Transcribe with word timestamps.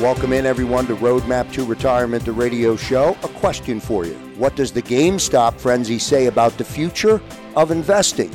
Welcome 0.00 0.32
in, 0.32 0.44
everyone, 0.44 0.88
to 0.88 0.96
Roadmap 0.96 1.52
to 1.52 1.64
Retirement, 1.64 2.24
the 2.24 2.32
radio 2.32 2.74
show. 2.74 3.16
A 3.22 3.28
question 3.28 3.78
for 3.78 4.04
you 4.04 4.14
What 4.36 4.56
does 4.56 4.72
the 4.72 4.82
GameStop 4.82 5.54
frenzy 5.60 6.00
say 6.00 6.26
about 6.26 6.58
the 6.58 6.64
future 6.64 7.22
of 7.54 7.70
investing? 7.70 8.32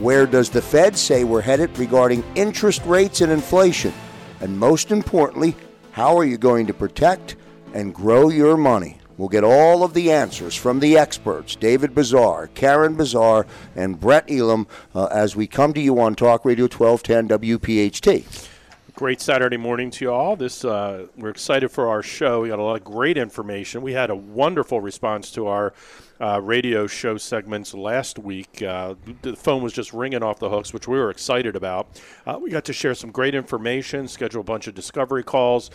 Where 0.00 0.26
does 0.26 0.48
the 0.48 0.62
Fed 0.62 0.96
say 0.96 1.24
we're 1.24 1.42
headed 1.42 1.78
regarding 1.78 2.24
interest 2.34 2.82
rates 2.86 3.20
and 3.20 3.30
inflation? 3.30 3.92
And 4.40 4.58
most 4.58 4.90
importantly, 4.90 5.54
how 5.90 6.16
are 6.16 6.24
you 6.24 6.38
going 6.38 6.66
to 6.68 6.74
protect 6.74 7.36
and 7.74 7.94
grow 7.94 8.30
your 8.30 8.56
money? 8.56 8.96
We'll 9.18 9.28
get 9.28 9.44
all 9.44 9.84
of 9.84 9.92
the 9.92 10.10
answers 10.10 10.54
from 10.54 10.80
the 10.80 10.96
experts, 10.96 11.56
David 11.56 11.94
Bazaar, 11.94 12.46
Karen 12.54 12.96
Bazaar, 12.96 13.46
and 13.76 14.00
Brett 14.00 14.30
Elam, 14.30 14.66
uh, 14.94 15.04
as 15.12 15.36
we 15.36 15.46
come 15.46 15.74
to 15.74 15.80
you 15.80 16.00
on 16.00 16.14
Talk 16.14 16.46
Radio 16.46 16.64
1210 16.64 17.38
WPHT. 17.38 18.48
Great 18.94 19.22
Saturday 19.22 19.56
morning 19.56 19.90
to 19.90 20.04
you 20.04 20.12
all. 20.12 20.36
This 20.36 20.66
uh, 20.66 21.06
we're 21.16 21.30
excited 21.30 21.70
for 21.70 21.88
our 21.88 22.02
show. 22.02 22.42
We 22.42 22.50
got 22.50 22.58
a 22.58 22.62
lot 22.62 22.76
of 22.76 22.84
great 22.84 23.16
information. 23.16 23.80
We 23.80 23.94
had 23.94 24.10
a 24.10 24.14
wonderful 24.14 24.82
response 24.82 25.30
to 25.32 25.46
our 25.46 25.72
uh, 26.20 26.40
radio 26.42 26.86
show 26.86 27.16
segments 27.16 27.72
last 27.72 28.18
week. 28.18 28.62
Uh, 28.62 28.94
the 29.22 29.34
phone 29.34 29.62
was 29.62 29.72
just 29.72 29.94
ringing 29.94 30.22
off 30.22 30.38
the 30.38 30.50
hooks, 30.50 30.74
which 30.74 30.86
we 30.86 30.98
were 30.98 31.10
excited 31.10 31.56
about. 31.56 32.00
Uh, 32.26 32.38
we 32.40 32.50
got 32.50 32.66
to 32.66 32.74
share 32.74 32.94
some 32.94 33.10
great 33.10 33.34
information, 33.34 34.06
schedule 34.06 34.42
a 34.42 34.44
bunch 34.44 34.66
of 34.66 34.74
discovery 34.74 35.24
calls, 35.24 35.70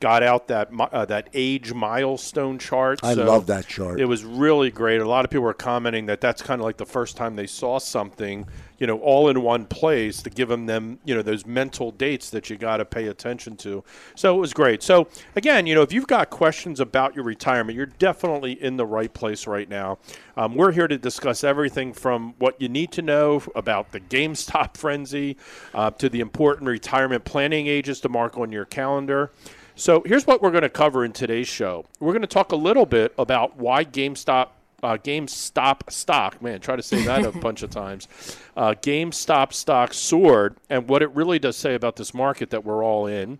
got 0.00 0.22
out 0.22 0.48
that 0.48 0.70
uh, 0.80 1.04
that 1.04 1.28
age 1.34 1.74
milestone 1.74 2.58
chart. 2.58 3.00
I 3.02 3.14
so 3.14 3.24
love 3.24 3.46
that 3.46 3.68
chart. 3.68 4.00
It 4.00 4.06
was 4.06 4.24
really 4.24 4.70
great. 4.70 5.00
A 5.00 5.06
lot 5.06 5.26
of 5.26 5.30
people 5.30 5.44
were 5.44 5.54
commenting 5.54 6.06
that 6.06 6.22
that's 6.22 6.40
kind 6.40 6.60
of 6.60 6.64
like 6.64 6.78
the 6.78 6.86
first 6.86 7.18
time 7.18 7.36
they 7.36 7.46
saw 7.46 7.78
something, 7.78 8.46
you 8.82 8.88
know, 8.88 8.98
all 8.98 9.28
in 9.28 9.40
one 9.42 9.64
place 9.64 10.22
to 10.22 10.28
give 10.28 10.48
them 10.48 10.66
them, 10.66 10.98
you 11.04 11.14
know, 11.14 11.22
those 11.22 11.46
mental 11.46 11.92
dates 11.92 12.30
that 12.30 12.50
you 12.50 12.56
got 12.56 12.78
to 12.78 12.84
pay 12.84 13.06
attention 13.06 13.54
to. 13.54 13.84
So 14.16 14.36
it 14.36 14.40
was 14.40 14.52
great. 14.52 14.82
So 14.82 15.06
again, 15.36 15.68
you 15.68 15.76
know, 15.76 15.82
if 15.82 15.92
you've 15.92 16.08
got 16.08 16.30
questions 16.30 16.80
about 16.80 17.14
your 17.14 17.24
retirement, 17.24 17.76
you're 17.76 17.86
definitely 17.86 18.60
in 18.60 18.76
the 18.76 18.84
right 18.84 19.14
place 19.14 19.46
right 19.46 19.68
now. 19.68 19.98
Um, 20.36 20.56
we're 20.56 20.72
here 20.72 20.88
to 20.88 20.98
discuss 20.98 21.44
everything 21.44 21.92
from 21.92 22.34
what 22.40 22.60
you 22.60 22.68
need 22.68 22.90
to 22.92 23.02
know 23.02 23.40
about 23.54 23.92
the 23.92 24.00
GameStop 24.00 24.76
frenzy 24.76 25.36
uh, 25.74 25.92
to 25.92 26.08
the 26.08 26.18
important 26.18 26.66
retirement 26.66 27.24
planning 27.24 27.68
ages 27.68 28.00
to 28.00 28.08
mark 28.08 28.36
on 28.36 28.50
your 28.50 28.64
calendar. 28.64 29.30
So 29.76 30.02
here's 30.04 30.26
what 30.26 30.42
we're 30.42 30.50
going 30.50 30.62
to 30.62 30.68
cover 30.68 31.04
in 31.04 31.12
today's 31.12 31.46
show. 31.46 31.86
We're 32.00 32.14
going 32.14 32.22
to 32.22 32.26
talk 32.26 32.50
a 32.50 32.56
little 32.56 32.86
bit 32.86 33.14
about 33.16 33.58
why 33.58 33.84
GameStop 33.84 34.48
uh, 34.82 34.96
GameStop 34.96 35.90
stock, 35.90 36.42
man, 36.42 36.60
try 36.60 36.76
to 36.76 36.82
say 36.82 37.02
that 37.04 37.24
a 37.24 37.32
bunch 37.38 37.62
of 37.62 37.70
times. 37.70 38.08
Uh, 38.56 38.74
GameStop 38.80 39.52
stock 39.52 39.94
soared, 39.94 40.56
and 40.68 40.88
what 40.88 41.02
it 41.02 41.10
really 41.14 41.38
does 41.38 41.56
say 41.56 41.74
about 41.74 41.96
this 41.96 42.12
market 42.12 42.50
that 42.50 42.64
we're 42.64 42.84
all 42.84 43.06
in. 43.06 43.38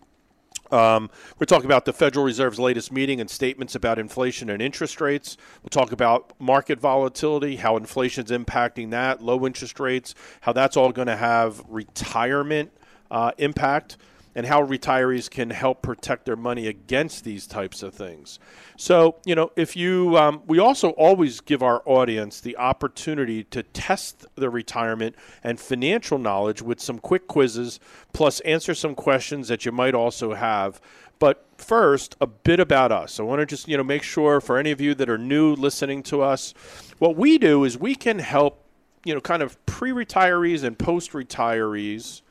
Um, 0.70 1.10
we're 1.38 1.47
talking 1.47 1.66
about 1.66 1.84
the 1.84 1.92
Federal 1.92 2.25
Reserve's 2.25 2.58
latest 2.58 2.92
meeting 2.92 3.20
and 3.20 3.28
statements 3.28 3.75
about 3.75 3.98
inflation 3.98 4.48
and 4.48 4.62
interest 4.62 5.00
rates. 5.03 5.36
We'll 5.62 5.69
talk 5.69 5.92
about 5.92 6.32
market 6.41 6.80
volatility, 6.80 7.56
how 7.56 7.76
inflation's 7.76 8.30
impacting 8.30 8.91
that, 8.91 9.22
low 9.22 9.44
interest 9.44 9.78
rates, 9.78 10.14
how 10.41 10.53
that's 10.53 10.76
all 10.76 10.91
going 10.91 11.09
to 11.09 11.16
have 11.16 11.62
retirement 11.69 12.72
uh, 13.10 13.32
impact 13.36 13.98
and 14.34 14.47
how 14.47 14.65
retirees 14.65 15.31
can 15.31 15.50
help 15.50 15.82
protect 15.82 16.25
their 16.25 16.37
money 16.37 16.66
against 16.66 17.25
these 17.25 17.47
types 17.47 17.82
of 17.82 17.94
things. 17.94 18.38
So, 18.76 19.16
you 19.25 19.34
know, 19.34 19.50
if 19.56 19.76
you, 19.76 20.16
um, 20.16 20.43
we 20.47 20.59
also 20.59 20.91
always 20.91 21.41
give 21.41 21.62
our 21.62 21.82
audience 21.84 22.41
the 22.41 22.56
opportunity 22.56 23.44
to 23.44 23.62
test 23.62 24.26
their 24.37 24.50
retirement 24.50 25.16
and 25.42 25.60
financial 25.60 26.19
knowledge 26.19 26.62
with 26.62 26.81
some 26.81 26.98
quick 26.98 27.26
quizzes, 27.26 27.78
plus 28.12 28.41
answer 28.41 28.75
some 28.75 28.94
questions 28.94 29.48
that 29.48 29.65
you 29.65 29.72
might 29.72 29.94
also 29.94 30.34
have. 30.34 30.81
But 31.19 31.47
first, 31.56 32.16
a 32.21 32.26
bit 32.26 32.59
about 32.59 32.91
us. 32.91 33.21
I 33.21 33.22
want 33.22 33.41
to 33.41 33.47
just, 33.47 33.69
you 33.69 33.76
know, 33.76 33.84
make 33.84 34.03
sure 34.03 34.41
for 34.41 34.59
any 34.59 34.72
of 34.72 34.81
you 34.81 34.94
that 34.97 35.09
are 35.09 35.19
new 35.19 35.54
listening 35.54 36.03
to 36.04 36.22
us, 36.22 36.53
what 36.98 37.16
we 37.16 37.38
do 37.38 37.62
is 37.62 37.78
we 37.78 37.94
can 37.94 38.19
help, 38.19 38.65
you 39.04 39.15
know, 39.15 39.21
kind 39.21 39.42
of 39.42 39.65
pre 39.66 39.92
retirees 39.92 40.65
and 40.65 40.76
post 40.76 41.12
retirees 41.12 42.22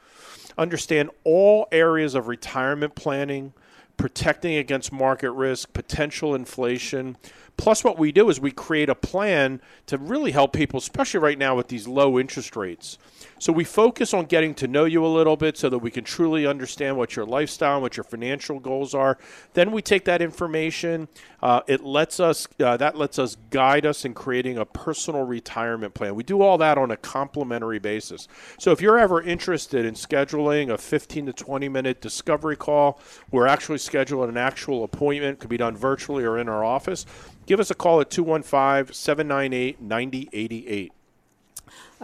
understand 0.58 1.10
all 1.24 1.68
areas 1.72 2.16
of 2.16 2.28
retirement 2.28 2.96
planning, 2.96 3.54
protecting 3.98 4.56
against 4.56 4.92
market 4.92 5.32
risk, 5.32 5.74
potential 5.74 6.34
inflation. 6.34 7.18
Plus, 7.58 7.84
what 7.84 8.00
we 8.00 8.12
do 8.12 8.30
is 8.30 8.40
we 8.40 8.52
create 8.52 8.90
a 8.90 8.96
plan 8.96 9.62
to 9.86 9.98
really 9.98 10.32
help 10.32 10.54
people, 10.54 10.80
especially 10.80 11.20
right 11.20 11.38
now 11.38 11.56
with 11.56 11.68
these 11.68 11.88
low 11.88 12.18
interest 12.18 12.56
rates. 12.56 12.98
So 13.42 13.52
we 13.52 13.64
focus 13.64 14.14
on 14.14 14.26
getting 14.26 14.54
to 14.54 14.68
know 14.68 14.86
you 14.86 15.04
a 15.04 15.08
little 15.08 15.36
bit 15.36 15.58
so 15.58 15.68
that 15.68 15.80
we 15.80 15.90
can 15.90 16.04
truly 16.04 16.46
understand 16.46 16.96
what 16.96 17.16
your 17.16 17.26
lifestyle 17.26 17.74
and 17.74 17.82
what 17.82 17.98
your 17.98 18.04
financial 18.04 18.60
goals 18.60 18.94
are. 18.94 19.18
Then 19.54 19.72
we 19.72 19.82
take 19.82 20.06
that 20.06 20.22
information. 20.22 21.08
Uh, 21.42 21.62
it 21.66 21.84
lets 21.84 22.20
us 22.20 22.48
uh, 22.60 22.78
that 22.78 22.98
lets 22.98 23.18
us 23.18 23.38
guide 23.50 23.84
us 23.84 24.06
in 24.06 24.14
creating 24.14 24.60
a 24.60 24.66
personal 24.66 25.24
retirement 25.24 25.96
plan. 25.96 26.14
We 26.14 26.22
do 26.22 26.44
all 26.44 26.60
that 26.60 26.78
on 26.78 26.92
a 26.92 26.98
complimentary 26.98 27.80
basis. 27.80 28.28
So 28.60 28.70
if 28.74 28.80
you're 28.80 29.00
ever 29.00 29.24
interested 29.24 29.86
in 29.86 29.96
scheduling 29.96 30.72
a 30.72 30.78
15 30.78 31.26
to 31.26 31.34
20 31.34 31.68
minute 31.68 32.00
discovery 32.00 32.56
call, 32.56 33.00
we're 33.32 33.48
actually 33.48 33.80
scheduling 33.80 34.30
an 34.30 34.38
actual 34.38 34.84
appointment. 34.84 35.38
It 35.38 35.40
could 35.40 35.50
be 35.50 35.58
done 35.58 35.76
virtually 35.76 36.26
or 36.26 36.38
in 36.38 36.48
our 36.48 36.64
office. 36.64 37.08
Give 37.48 37.60
us 37.60 37.72
a 37.72 37.76
call 37.76 38.02
at 38.02 38.12
215 38.12 38.94
798 38.94 39.82
9088. 39.82 40.94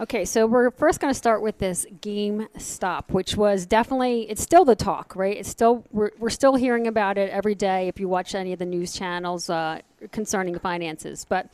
Okay, 0.00 0.24
so 0.24 0.46
we're 0.46 0.70
first 0.70 1.00
going 1.00 1.12
to 1.12 1.18
start 1.18 1.42
with 1.42 1.58
this 1.58 1.84
GameStop, 2.02 3.10
which 3.10 3.36
was 3.36 3.66
definitely 3.66 4.30
it's 4.30 4.40
still 4.40 4.64
the 4.64 4.76
talk, 4.76 5.16
right? 5.16 5.36
It's 5.36 5.48
still 5.48 5.82
we're, 5.90 6.12
we're 6.20 6.30
still 6.30 6.54
hearing 6.54 6.86
about 6.86 7.18
it 7.18 7.30
every 7.30 7.56
day 7.56 7.88
if 7.88 7.98
you 7.98 8.08
watch 8.08 8.36
any 8.36 8.52
of 8.52 8.60
the 8.60 8.64
news 8.64 8.92
channels 8.92 9.50
uh, 9.50 9.80
concerning 10.12 10.56
finances. 10.60 11.26
But 11.28 11.48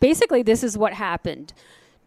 basically, 0.00 0.42
this 0.42 0.64
is 0.64 0.76
what 0.76 0.94
happened. 0.94 1.52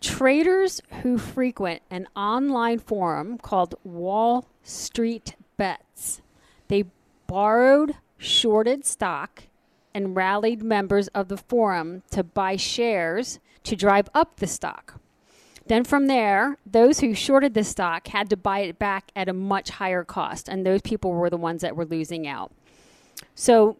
Traders 0.01 0.81
who 1.01 1.17
frequent 1.17 1.81
an 1.89 2.09
online 2.13 2.79
forum 2.79 3.37
called 3.37 3.75
Wall 3.85 4.45
Street 4.63 5.35
Bets, 5.55 6.21
they 6.67 6.83
borrowed 7.25 7.95
shorted 8.17 8.85
stock 8.85 9.43
and 9.93 10.13
rallied 10.13 10.61
members 10.61 11.07
of 11.09 11.29
the 11.29 11.37
forum 11.37 12.03
to 12.11 12.21
buy 12.21 12.57
shares 12.57 13.39
to 13.63 13.77
drive 13.77 14.09
up 14.13 14.41
the 14.41 14.47
stock. 14.47 14.99
Then 15.67 15.83
from 15.83 16.07
there, 16.07 16.57
those 16.65 16.99
who 16.99 17.13
shorted 17.13 17.53
the 17.53 17.63
stock 17.63 18.07
had 18.07 18.29
to 18.29 18.37
buy 18.37 18.59
it 18.59 18.79
back 18.79 19.11
at 19.15 19.29
a 19.29 19.33
much 19.33 19.69
higher 19.69 20.03
cost, 20.03 20.49
and 20.49 20.65
those 20.65 20.81
people 20.81 21.13
were 21.13 21.29
the 21.29 21.37
ones 21.37 21.61
that 21.61 21.75
were 21.75 21.85
losing 21.85 22.27
out. 22.27 22.51
So, 23.33 23.77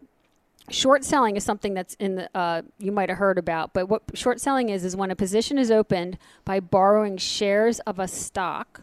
short 0.70 1.04
selling 1.04 1.36
is 1.36 1.44
something 1.44 1.74
that's 1.74 1.94
in 1.94 2.14
the 2.14 2.30
uh, 2.34 2.62
you 2.78 2.90
might 2.90 3.10
have 3.10 3.18
heard 3.18 3.38
about. 3.38 3.74
But 3.74 3.88
what 3.88 4.02
short 4.14 4.40
selling 4.40 4.70
is 4.70 4.84
is 4.84 4.96
when 4.96 5.10
a 5.10 5.16
position 5.16 5.58
is 5.58 5.70
opened 5.70 6.18
by 6.44 6.60
borrowing 6.60 7.18
shares 7.18 7.80
of 7.80 7.98
a 7.98 8.08
stock 8.08 8.82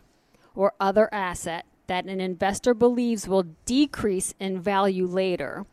or 0.54 0.74
other 0.80 1.12
asset 1.12 1.66
that 1.88 2.06
an 2.06 2.22
investor 2.22 2.74
believes 2.74 3.28
will 3.28 3.48
decrease 3.66 4.34
in 4.40 4.62
value 4.62 5.08
later. 5.08 5.66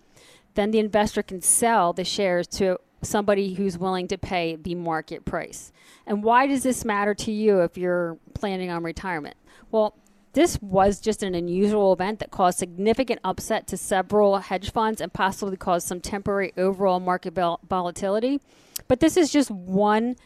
Then 0.54 0.70
the 0.70 0.78
investor 0.78 1.22
can 1.22 1.42
sell 1.42 1.92
the 1.92 2.04
shares 2.04 2.46
to 2.48 2.80
somebody 3.02 3.54
who's 3.54 3.78
willing 3.78 4.08
to 4.08 4.18
pay 4.18 4.56
the 4.56 4.74
market 4.74 5.24
price. 5.24 5.72
And 6.06 6.22
why 6.22 6.46
does 6.46 6.62
this 6.62 6.84
matter 6.84 7.14
to 7.14 7.32
you 7.32 7.60
if 7.60 7.78
you're 7.78 8.18
planning 8.34 8.70
on 8.70 8.82
retirement? 8.82 9.36
Well, 9.70 9.94
this 10.32 10.60
was 10.60 11.00
just 11.00 11.22
an 11.22 11.34
unusual 11.34 11.92
event 11.92 12.18
that 12.20 12.30
caused 12.30 12.58
significant 12.58 13.20
upset 13.24 13.66
to 13.68 13.76
several 13.76 14.38
hedge 14.38 14.70
funds 14.70 15.00
and 15.00 15.12
possibly 15.12 15.56
caused 15.56 15.86
some 15.86 16.00
temporary 16.00 16.52
overall 16.56 17.00
market 17.00 17.34
volatility. 17.34 18.40
But 18.86 19.00
this 19.00 19.16
is 19.16 19.32
just 19.32 19.50
one 19.50 20.16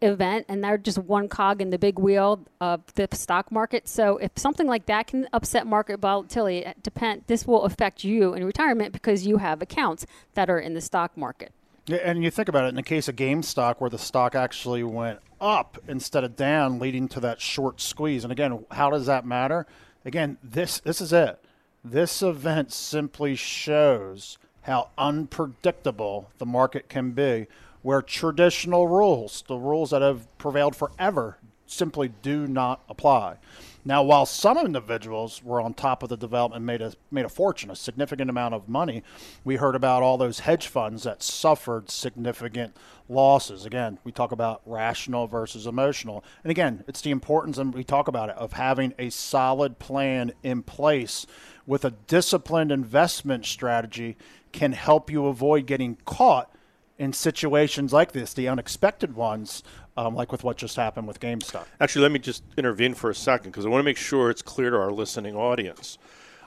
event 0.00 0.46
and 0.48 0.62
they're 0.62 0.78
just 0.78 0.98
one 0.98 1.28
cog 1.28 1.60
in 1.60 1.70
the 1.70 1.78
big 1.78 1.98
wheel 1.98 2.46
of 2.60 2.82
the 2.94 3.08
stock 3.12 3.50
market. 3.50 3.88
So 3.88 4.18
if 4.18 4.32
something 4.36 4.66
like 4.66 4.86
that 4.86 5.08
can 5.08 5.26
upset 5.32 5.66
market 5.66 5.98
volatility, 5.98 6.64
depend 6.82 7.24
this 7.26 7.46
will 7.46 7.64
affect 7.64 8.04
you 8.04 8.34
in 8.34 8.44
retirement 8.44 8.92
because 8.92 9.26
you 9.26 9.38
have 9.38 9.60
accounts 9.60 10.06
that 10.34 10.48
are 10.48 10.60
in 10.60 10.74
the 10.74 10.80
stock 10.80 11.16
market. 11.16 11.52
And 11.88 12.22
you 12.22 12.30
think 12.30 12.48
about 12.48 12.64
it 12.64 12.68
in 12.68 12.74
the 12.74 12.82
case 12.82 13.08
of 13.08 13.16
GameStop, 13.16 13.76
where 13.78 13.90
the 13.90 13.98
stock 13.98 14.34
actually 14.34 14.82
went 14.82 15.20
up 15.40 15.78
instead 15.88 16.24
of 16.24 16.36
down, 16.36 16.78
leading 16.78 17.08
to 17.08 17.20
that 17.20 17.40
short 17.40 17.80
squeeze. 17.80 18.24
And 18.24 18.32
again, 18.32 18.64
how 18.72 18.90
does 18.90 19.06
that 19.06 19.24
matter? 19.24 19.66
Again, 20.04 20.38
this 20.42 20.80
this 20.80 21.00
is 21.00 21.12
it. 21.12 21.40
This 21.84 22.22
event 22.22 22.72
simply 22.72 23.34
shows 23.34 24.38
how 24.62 24.90
unpredictable 24.98 26.30
the 26.38 26.46
market 26.46 26.88
can 26.88 27.12
be 27.12 27.46
where 27.82 28.02
traditional 28.02 28.86
rules, 28.86 29.44
the 29.46 29.56
rules 29.56 29.90
that 29.90 30.02
have 30.02 30.26
prevailed 30.38 30.76
forever, 30.76 31.38
simply 31.66 32.10
do 32.22 32.46
not 32.46 32.82
apply. 32.88 33.36
Now, 33.84 34.02
while 34.02 34.26
some 34.26 34.58
individuals 34.58 35.42
were 35.42 35.60
on 35.60 35.72
top 35.72 36.02
of 36.02 36.08
the 36.08 36.16
development, 36.16 36.64
made 36.64 36.82
a 36.82 36.92
made 37.10 37.24
a 37.24 37.28
fortune, 37.28 37.70
a 37.70 37.76
significant 37.76 38.28
amount 38.28 38.54
of 38.54 38.68
money, 38.68 39.02
we 39.44 39.56
heard 39.56 39.74
about 39.74 40.02
all 40.02 40.18
those 40.18 40.40
hedge 40.40 40.66
funds 40.66 41.04
that 41.04 41.22
suffered 41.22 41.90
significant 41.90 42.76
losses. 43.08 43.64
Again, 43.64 43.98
we 44.04 44.12
talk 44.12 44.32
about 44.32 44.60
rational 44.66 45.26
versus 45.26 45.66
emotional, 45.66 46.24
and 46.42 46.50
again, 46.50 46.84
it's 46.86 47.00
the 47.00 47.10
importance, 47.10 47.56
and 47.56 47.72
we 47.72 47.84
talk 47.84 48.08
about 48.08 48.28
it, 48.28 48.36
of 48.36 48.54
having 48.54 48.94
a 48.98 49.10
solid 49.10 49.78
plan 49.78 50.32
in 50.42 50.62
place 50.62 51.26
with 51.66 51.84
a 51.84 51.90
disciplined 51.90 52.72
investment 52.72 53.46
strategy 53.46 54.16
can 54.52 54.72
help 54.72 55.10
you 55.10 55.26
avoid 55.26 55.66
getting 55.66 55.96
caught 56.04 56.52
in 56.98 57.12
situations 57.12 57.92
like 57.92 58.12
this, 58.12 58.34
the 58.34 58.48
unexpected 58.48 59.14
ones, 59.14 59.62
um, 59.96 60.14
like 60.14 60.32
with 60.32 60.44
what 60.44 60.56
just 60.56 60.76
happened 60.76 61.06
with 61.06 61.20
GameStop. 61.20 61.64
Actually, 61.80 62.02
let 62.02 62.12
me 62.12 62.18
just 62.18 62.42
intervene 62.56 62.94
for 62.94 63.10
a 63.10 63.14
second 63.14 63.50
because 63.50 63.64
I 63.64 63.68
want 63.68 63.80
to 63.80 63.84
make 63.84 63.96
sure 63.96 64.30
it's 64.30 64.42
clear 64.42 64.70
to 64.70 64.76
our 64.76 64.92
listening 64.92 65.36
audience. 65.36 65.98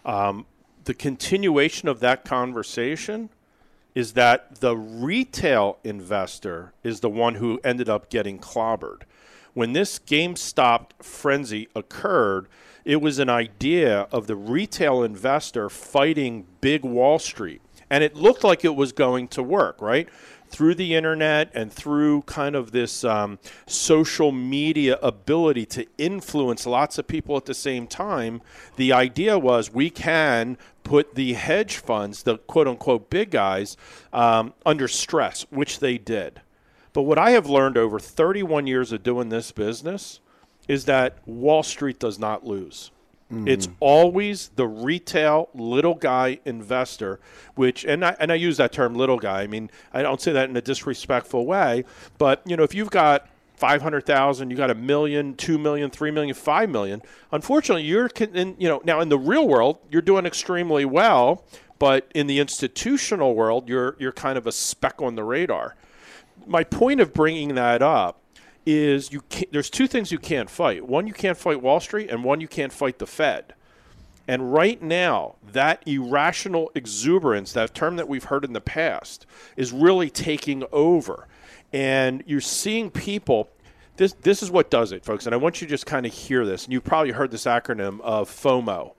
Um, 0.06 0.45
the 0.83 0.94
continuation 0.94 1.88
of 1.88 2.00
that 2.01 2.25
conversation 2.25 3.30
is 3.94 4.13
that 4.13 4.56
the 4.62 4.75
retail 4.75 5.77
investor 5.83 6.74
is 6.83 7.01
the 7.01 7.09
one 7.09 7.36
who 7.36 7.59
ended 7.63 7.89
up 7.89 8.09
getting 8.09 8.39
clobbered. 8.39 9.01
When 9.53 9.74
this 9.74 10.00
GameStop 10.00 10.92
frenzy 11.01 11.68
occurred, 11.75 12.48
it 12.86 13.01
was 13.01 13.19
an 13.19 13.30
idea 13.30 14.07
of 14.12 14.27
the 14.27 14.36
retail 14.36 15.03
investor 15.03 15.69
fighting 15.69 16.45
big 16.62 16.83
Wall 16.83 17.19
Street. 17.19 17.62
And 17.89 18.03
it 18.03 18.15
looked 18.15 18.44
like 18.45 18.63
it 18.63 18.75
was 18.75 18.94
going 18.94 19.27
to 19.30 19.44
work, 19.44 19.81
right? 19.81 20.07
Through 20.51 20.75
the 20.75 20.94
internet 20.94 21.50
and 21.53 21.71
through 21.71 22.21
kind 22.24 22.56
of 22.56 22.71
this 22.71 23.03
um, 23.03 23.39
social 23.65 24.31
media 24.31 24.98
ability 25.01 25.65
to 25.65 25.88
influence 25.98 26.65
lots 26.65 26.98
of 26.98 27.07
people 27.07 27.38
at 27.38 27.45
the 27.45 27.53
same 27.53 27.88
time, 27.88 28.42
the 28.75 28.92
idea 28.92 29.39
was 29.39 29.74
we 29.74 29.89
can 29.89 30.57
put 30.83 31.15
the 31.15 31.33
hedge 31.33 31.77
funds, 31.77 32.24
the 32.24 32.38
quote 32.38 32.68
unquote 32.68 33.09
big 33.09 33.31
guys, 33.31 33.77
um, 34.12 34.53
under 34.65 34.88
stress, 34.88 35.45
which 35.50 35.80
they 35.80 35.98
did. 35.98 36.42
But 36.94 37.03
what 37.03 37.18
I 37.18 37.31
have 37.31 37.48
learned 37.48 37.77
over 37.77 38.00
31 38.00 38.68
years 38.68 38.92
of 38.92 39.03
doing 39.03 39.30
this 39.30 39.51
business 39.51 40.19
is 40.68 40.86
that 40.86 41.18
Wall 41.25 41.63
Street 41.63 42.00
does 42.00 42.19
not 42.19 42.45
lose. 42.45 42.92
Mm-hmm. 43.31 43.48
It's 43.48 43.69
always 43.80 44.50
the 44.50 44.68
retail 44.68 45.50
little 45.54 45.95
guy 45.95 46.39
investor, 46.44 47.19
which 47.56 47.86
and 47.86 48.04
I 48.04 48.16
and 48.19 48.31
I 48.31 48.36
use 48.36 48.57
that 48.57 48.74
term 48.74 48.94
little 48.94 49.18
guy. 49.18 49.44
I 49.44 49.48
mean, 49.48 49.72
I 49.94 50.01
don't 50.01 50.19
say 50.19 50.33
that 50.33 50.50
in 50.50 50.57
a 50.57 50.62
disrespectful 50.62 51.45
way, 51.45 51.86
but 52.18 52.42
you 52.45 52.57
know, 52.57 52.63
if 52.63 52.75
you've 52.75 52.92
got 52.92 53.30
500,000, 53.56 54.50
you 54.50 54.57
got 54.57 54.72
a 54.72 54.75
million, 54.75 55.36
2 55.36 55.57
million, 55.57 55.92
3 55.92 56.12
million, 56.12 56.33
5 56.33 56.69
million. 56.69 57.01
Unfortunately, 57.31 57.83
you're 57.83 58.10
in, 58.33 58.56
you 58.57 58.68
know, 58.68 58.81
now 58.83 59.00
in 59.00 59.10
the 59.10 59.19
real 59.19 59.48
world, 59.48 59.77
you're 59.89 60.01
doing 60.01 60.25
extremely 60.25 60.84
well, 60.84 61.45
but 61.80 62.12
in 62.13 62.27
the 62.27 62.39
institutional 62.39 63.34
world, 63.34 63.69
you're 63.69 63.95
you're 63.98 64.12
kind 64.12 64.38
of 64.38 64.45
a 64.45 64.51
speck 64.51 65.01
on 65.01 65.16
the 65.16 65.24
radar. 65.24 65.75
My 66.45 66.63
point 66.63 67.00
of 67.00 67.13
bringing 67.13 67.56
that 67.56 67.81
up 67.81 68.20
is 68.66 69.12
you 69.12 69.24
there's 69.52 69.69
two 69.69 69.88
things 69.88 70.12
you 70.12 70.19
can't 70.19 70.50
fight. 70.50 70.88
One, 70.88 71.08
you 71.08 71.13
can't 71.13 71.38
fight 71.38 71.62
Wall 71.62 71.80
Street, 71.80 72.10
and 72.10 72.24
one, 72.24 72.42
you 72.42 72.48
can't 72.48 72.74
fight 72.74 73.00
the 73.00 73.08
Fed. 73.08 73.54
And 74.28 74.54
right 74.54 74.81
now, 74.81 75.36
that 75.52 75.84
irrational 75.86 76.72
exuberance, 76.75 77.54
that 77.54 77.74
term 77.74 77.96
that 77.96 78.08
we've 78.08 78.25
heard 78.25 78.46
in 78.46 78.54
the 78.54 78.62
past, 78.62 79.25
is 79.58 79.74
really 79.74 80.10
taking 80.10 80.63
over. 80.72 81.28
And 81.74 82.24
you're 82.25 82.40
seeing 82.40 82.92
people. 82.92 83.50
This, 83.98 84.13
this 84.13 84.42
is 84.42 84.50
what 84.50 84.69
does 84.69 84.92
it, 84.92 85.04
folks. 85.04 85.25
And 85.25 85.34
I 85.34 85.38
want 85.38 85.60
you 85.60 85.68
to 85.68 85.69
just 85.69 85.86
kind 85.86 86.06
of 86.06 86.13
hear 86.13 86.46
this. 86.46 86.63
And 86.63 86.72
you've 86.72 86.84
probably 86.84 87.12
heard 87.12 87.31
this 87.31 87.46
acronym 87.46 88.00
of 88.02 88.30
FOMO 88.30 88.94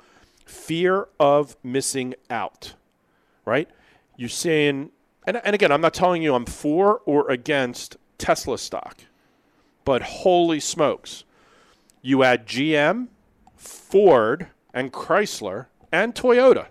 fear 0.44 1.08
of 1.18 1.56
missing 1.62 2.14
out, 2.28 2.74
right? 3.44 3.68
You're 4.16 4.28
saying, 4.28 4.90
and, 5.26 5.40
and 5.44 5.54
again, 5.54 5.72
I'm 5.72 5.80
not 5.80 5.94
telling 5.94 6.22
you 6.22 6.34
I'm 6.34 6.44
for 6.44 7.00
or 7.06 7.30
against 7.30 7.96
Tesla 8.18 8.58
stock. 8.58 8.98
But 9.84 10.02
holy 10.02 10.60
smokes, 10.60 11.24
you 12.00 12.22
add 12.22 12.46
GM, 12.46 13.08
Ford, 13.56 14.48
and 14.72 14.92
Chrysler, 14.92 15.66
and 15.90 16.14
Toyota, 16.14 16.66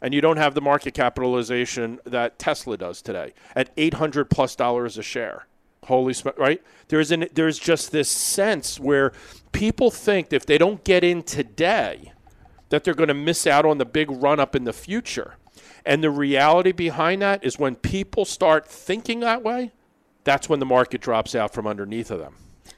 and 0.00 0.14
you 0.14 0.20
don't 0.20 0.36
have 0.36 0.54
the 0.54 0.60
market 0.60 0.94
capitalization 0.94 1.98
that 2.04 2.38
Tesla 2.38 2.76
does 2.76 3.02
today 3.02 3.34
at 3.56 3.70
800 3.76 4.30
plus 4.30 4.54
dollars 4.54 4.96
a 4.96 5.02
share. 5.02 5.46
Holy 5.84 6.12
smoke, 6.12 6.38
right? 6.38 6.62
There's 6.88 7.10
an 7.10 7.26
there's 7.34 7.58
just 7.58 7.92
this 7.92 8.08
sense 8.08 8.78
where 8.78 9.12
people 9.52 9.90
think 9.90 10.32
if 10.32 10.44
they 10.44 10.58
don't 10.58 10.84
get 10.84 11.02
in 11.02 11.22
today, 11.22 12.12
that 12.68 12.84
they're 12.84 12.94
going 12.94 13.08
to 13.08 13.14
miss 13.14 13.46
out 13.46 13.64
on 13.64 13.78
the 13.78 13.84
big 13.84 14.10
run 14.10 14.38
up 14.38 14.54
in 14.54 14.64
the 14.64 14.72
future. 14.72 15.34
And 15.86 16.04
the 16.04 16.10
reality 16.10 16.72
behind 16.72 17.22
that 17.22 17.42
is 17.42 17.58
when 17.58 17.74
people 17.74 18.24
start 18.24 18.66
thinking 18.66 19.20
that 19.20 19.42
way, 19.42 19.72
that's 20.28 20.48
when 20.48 20.60
the 20.60 20.66
market 20.66 21.00
drops 21.00 21.34
out 21.34 21.52
from 21.52 21.66
underneath 21.66 22.10
of 22.10 22.18
them. 22.18 22.34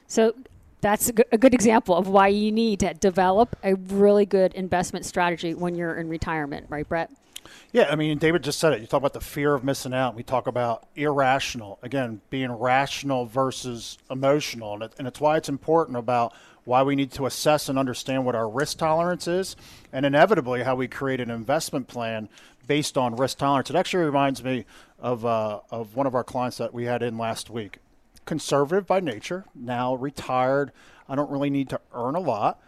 So 0.07 0.33
that's 0.81 1.09
a 1.09 1.13
good, 1.13 1.53
example 1.53 1.95
of 1.95 2.07
why 2.07 2.29
you 2.29 2.51
need 2.51 2.79
to 2.79 2.93
develop 2.93 3.55
a 3.63 3.75
really 3.75 4.25
good 4.25 4.53
investment 4.53 5.05
strategy 5.05 5.53
when 5.53 5.75
you're 5.75 5.95
in 5.95 6.09
retirement, 6.09 6.65
right, 6.69 6.87
Brett? 6.87 7.11
Yeah, 7.71 7.87
I 7.89 7.95
mean, 7.95 8.17
David 8.17 8.43
just 8.43 8.59
said 8.59 8.73
it. 8.73 8.81
You 8.81 8.87
talk 8.87 8.99
about 8.99 9.13
the 9.13 9.21
fear 9.21 9.53
of 9.53 9.63
missing 9.63 9.93
out. 9.93 10.15
We 10.15 10.23
talk 10.23 10.47
about 10.47 10.87
irrational. 10.95 11.79
Again, 11.83 12.21
being 12.29 12.51
rational 12.51 13.25
versus 13.25 13.97
emotional. 14.09 14.73
And, 14.73 14.83
it, 14.83 14.93
and 14.97 15.07
it's 15.07 15.19
why 15.19 15.37
it's 15.37 15.49
important 15.49 15.97
about 15.97 16.33
why 16.63 16.83
we 16.83 16.95
need 16.95 17.11
to 17.11 17.25
assess 17.25 17.69
and 17.69 17.79
understand 17.79 18.25
what 18.25 18.35
our 18.35 18.49
risk 18.49 18.77
tolerance 18.77 19.27
is, 19.27 19.55
and 19.91 20.05
inevitably 20.05 20.63
how 20.63 20.75
we 20.75 20.87
create 20.87 21.19
an 21.19 21.31
investment 21.31 21.87
plan 21.87 22.29
based 22.67 22.97
on 22.97 23.15
risk 23.15 23.37
tolerance. 23.39 23.69
It 23.69 23.75
actually 23.75 24.05
reminds 24.05 24.43
me 24.43 24.65
of, 24.99 25.25
uh, 25.25 25.61
of 25.71 25.95
one 25.95 26.07
of 26.07 26.15
our 26.15 26.23
clients 26.23 26.57
that 26.57 26.73
we 26.73 26.85
had 26.85 27.01
in 27.01 27.17
last 27.17 27.49
week. 27.49 27.79
Conservative 28.25 28.85
by 28.85 28.99
nature, 28.99 29.45
now 29.55 29.95
retired. 29.95 30.71
I 31.09 31.15
don't 31.15 31.31
really 31.31 31.49
need 31.49 31.69
to 31.69 31.81
earn 31.93 32.15
a 32.15 32.19
lot, 32.19 32.61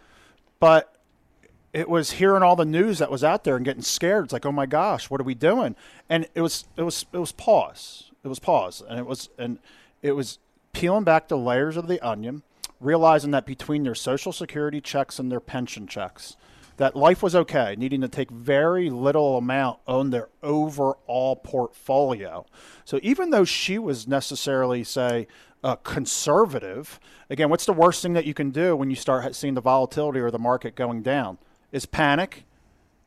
but 0.58 0.94
it 1.72 1.88
was 1.88 2.12
hearing 2.12 2.42
all 2.42 2.56
the 2.56 2.64
news 2.64 2.98
that 2.98 3.10
was 3.10 3.24
out 3.24 3.44
there 3.44 3.56
and 3.56 3.64
getting 3.64 3.82
scared. 3.82 4.24
It's 4.24 4.32
like, 4.32 4.46
oh 4.46 4.52
my 4.52 4.66
gosh, 4.66 5.10
what 5.10 5.20
are 5.20 5.24
we 5.24 5.34
doing? 5.34 5.74
And 6.08 6.26
it 6.34 6.40
was 6.40 6.66
it 6.76 6.82
was 6.82 7.04
it 7.12 7.18
was 7.18 7.32
pause. 7.32 8.10
It 8.22 8.28
was 8.28 8.38
pause, 8.38 8.82
and 8.88 8.98
it 8.98 9.06
was 9.06 9.28
and 9.38 9.58
it 10.00 10.12
was 10.12 10.38
peeling 10.72 11.04
back 11.04 11.28
the 11.28 11.36
layers 11.36 11.76
of 11.76 11.88
the 11.88 12.00
onion, 12.00 12.42
realizing 12.84 13.30
that 13.32 13.46
between 13.46 13.82
their 13.82 13.94
social 13.94 14.32
security 14.32 14.80
checks 14.80 15.18
and 15.18 15.30
their 15.30 15.40
pension 15.40 15.86
checks, 15.86 16.36
that 16.76 16.96
life 16.96 17.22
was 17.22 17.34
okay, 17.34 17.76
needing 17.78 18.00
to 18.00 18.08
take 18.08 18.30
very 18.30 18.90
little 18.90 19.36
amount 19.36 19.78
on 19.86 20.10
their 20.10 20.28
overall 20.42 21.36
portfolio. 21.36 22.44
So 22.84 22.98
even 23.02 23.30
though 23.30 23.44
she 23.44 23.78
was 23.78 24.08
necessarily, 24.08 24.82
say, 24.82 25.28
a 25.62 25.76
conservative, 25.76 26.98
again, 27.30 27.48
what's 27.48 27.64
the 27.64 27.72
worst 27.72 28.02
thing 28.02 28.12
that 28.14 28.26
you 28.26 28.34
can 28.34 28.50
do 28.50 28.76
when 28.76 28.90
you 28.90 28.96
start 28.96 29.34
seeing 29.34 29.54
the 29.54 29.60
volatility 29.60 30.20
or 30.20 30.30
the 30.30 30.38
market 30.38 30.74
going 30.74 31.02
down? 31.02 31.38
Is 31.70 31.86
panic 31.86 32.44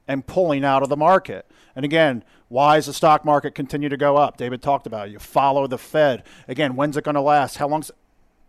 and 0.07 0.25
pulling 0.25 0.63
out 0.63 0.84
of 0.84 0.89
the 0.89 0.98
market. 0.98 1.46
And 1.75 1.84
again, 1.84 2.24
why 2.48 2.77
is 2.77 2.86
the 2.86 2.93
stock 2.93 3.25
market 3.25 3.53
continue 3.53 3.89
to 3.89 3.98
go 3.98 4.15
up? 4.15 4.38
David 4.38 4.62
talked 4.62 4.88
about 4.88 5.10
it. 5.10 5.12
You 5.12 5.19
follow 5.19 5.67
the 5.67 5.77
Fed. 5.77 6.24
Again, 6.48 6.75
when's 6.75 6.96
it 6.98 7.03
going 7.03 7.15
to 7.15 7.22
last? 7.22 7.57
How 7.57 7.67
long's 7.67 7.89
it? 7.89 7.96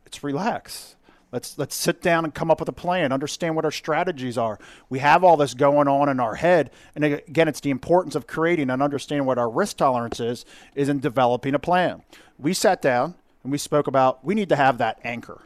It's 0.06 0.24
relax. 0.24 0.96
Let's 1.30 1.58
let's 1.58 1.74
sit 1.74 2.00
down 2.00 2.24
and 2.24 2.34
come 2.34 2.50
up 2.50 2.58
with 2.58 2.68
a 2.70 2.72
plan, 2.72 3.12
understand 3.12 3.54
what 3.54 3.66
our 3.66 3.70
strategies 3.70 4.38
are. 4.38 4.58
We 4.88 5.00
have 5.00 5.22
all 5.22 5.36
this 5.36 5.52
going 5.52 5.86
on 5.86 6.08
in 6.08 6.20
our 6.20 6.36
head, 6.36 6.70
and 6.94 7.04
again, 7.04 7.48
it's 7.48 7.60
the 7.60 7.70
importance 7.70 8.14
of 8.14 8.26
creating 8.26 8.70
and 8.70 8.82
understanding 8.82 9.26
what 9.26 9.38
our 9.38 9.50
risk 9.50 9.76
tolerance 9.76 10.20
is 10.20 10.46
is 10.74 10.88
in 10.88 11.00
developing 11.00 11.54
a 11.54 11.58
plan. 11.58 12.02
We 12.38 12.54
sat 12.54 12.80
down 12.80 13.14
and 13.42 13.52
we 13.52 13.58
spoke 13.58 13.86
about 13.86 14.24
we 14.24 14.34
need 14.34 14.48
to 14.48 14.56
have 14.56 14.78
that 14.78 15.00
anchor. 15.04 15.42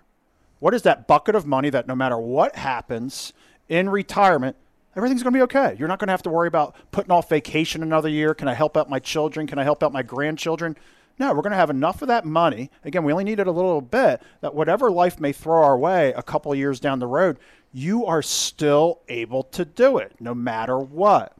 What 0.61 0.75
is 0.75 0.83
that 0.83 1.09
bucket 1.09 1.35
of 1.35 1.47
money 1.47 1.71
that 1.71 1.89
no 1.89 1.97
matter 1.97 2.17
what 2.17 2.55
happens 2.55 3.33
in 3.69 3.89
retirement, 3.89 4.57
everything's 4.95 5.25
going 5.25 5.33
to 5.33 5.39
be 5.39 5.43
okay. 5.43 5.75
You're 5.77 5.89
not 5.89 5.99
going 5.99 6.07
to 6.07 6.13
have 6.13 6.23
to 6.23 6.31
worry 6.31 6.47
about 6.47 6.77
putting 6.93 7.11
off 7.11 7.29
vacation 7.29 7.83
another 7.83 8.09
year. 8.09 8.35
Can 8.35 8.47
I 8.47 8.55
help 8.55 8.77
out 8.77 8.89
my 8.89 9.01
children? 9.01 9.49
Can 9.49 9.59
I 9.59 9.65
help 9.65 9.83
out 9.83 9.93
my 9.93 10.03
grandchildren? 10.03 10.77
No, 11.19 11.33
we're 11.33 11.43
going 11.43 11.53
to 11.53 11.57
have 11.57 11.71
enough 11.71 12.03
of 12.03 12.09
that 12.09 12.25
money. 12.25 12.71
Again, 12.85 13.05
we 13.05 13.13
only 13.13 13.25
needed 13.25 13.47
a 13.47 13.53
little 13.53 13.81
bit 13.81 14.23
that 14.41 14.55
whatever 14.55 14.91
life 14.91 15.21
may 15.21 15.33
throw 15.33 15.63
our 15.63 15.79
way 15.79 16.13
a 16.15 16.23
couple 16.23 16.55
years 16.55 16.81
down 16.81 16.99
the 16.99 17.07
road, 17.07 17.39
you 17.73 18.05
are 18.05 18.23
still 18.23 19.01
able 19.09 19.43
to 19.45 19.65
do 19.65 19.99
it 19.99 20.15
no 20.21 20.35
matter 20.35 20.79
what. 20.79 21.37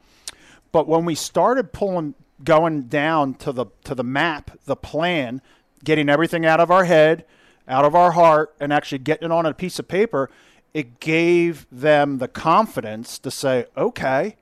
But 0.71 0.87
when 0.87 1.05
we 1.05 1.15
started 1.15 1.73
pulling 1.73 2.15
going 2.43 2.83
down 2.83 3.35
to 3.35 3.51
the 3.51 3.67
to 3.83 3.95
the 3.95 4.03
map, 4.03 4.51
the 4.65 4.75
plan, 4.75 5.41
getting 5.83 6.09
everything 6.09 6.45
out 6.45 6.59
of 6.59 6.71
our 6.71 6.85
head, 6.85 7.25
out 7.67 7.85
of 7.85 7.95
our 7.95 8.11
heart 8.11 8.55
and 8.59 8.73
actually 8.73 8.97
getting 8.99 9.25
it 9.25 9.31
on 9.31 9.45
a 9.45 9.53
piece 9.53 9.79
of 9.79 9.87
paper, 9.87 10.29
it 10.73 10.99
gave 10.99 11.67
them 11.71 12.17
the 12.17 12.27
confidence 12.27 13.19
to 13.19 13.29
say, 13.29 13.65
"Okay, 13.77 14.35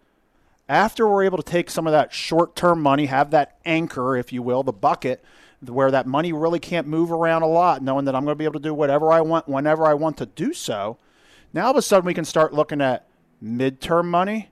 after 0.72 1.06
we're 1.06 1.26
able 1.26 1.38
to 1.38 1.44
take 1.44 1.70
some 1.70 1.86
of 1.86 1.92
that 1.92 2.14
short 2.14 2.56
term 2.56 2.82
money, 2.82 3.08
have 3.08 3.32
that 3.32 3.58
anchor, 3.66 4.16
if 4.16 4.32
you 4.32 4.42
will, 4.42 4.64
the 4.64 4.72
bucket, 4.72 5.22
where 5.60 5.92
that 5.92 6.08
money 6.08 6.32
really 6.32 6.60
can't 6.60 6.88
move 6.88 7.12
around 7.12 7.42
a 7.42 7.48
lot, 7.48 7.84
knowing 7.84 8.06
that 8.06 8.16
I'm 8.16 8.24
going 8.24 8.32
to 8.32 8.40
be 8.40 8.46
able 8.46 8.54
to 8.54 8.70
do 8.70 8.74
whatever 8.74 9.12
I 9.12 9.20
want 9.20 9.50
whenever 9.50 9.86
I 9.86 9.94
want 9.94 10.16
to 10.18 10.26
do 10.26 10.54
so. 10.54 10.98
Now, 11.54 11.66
all 11.66 11.72
of 11.72 11.78
a 11.78 11.82
sudden, 11.82 12.06
we 12.06 12.14
can 12.14 12.24
start 12.24 12.54
looking 12.54 12.80
at 12.80 13.06
mid-term 13.42 14.10
money, 14.10 14.50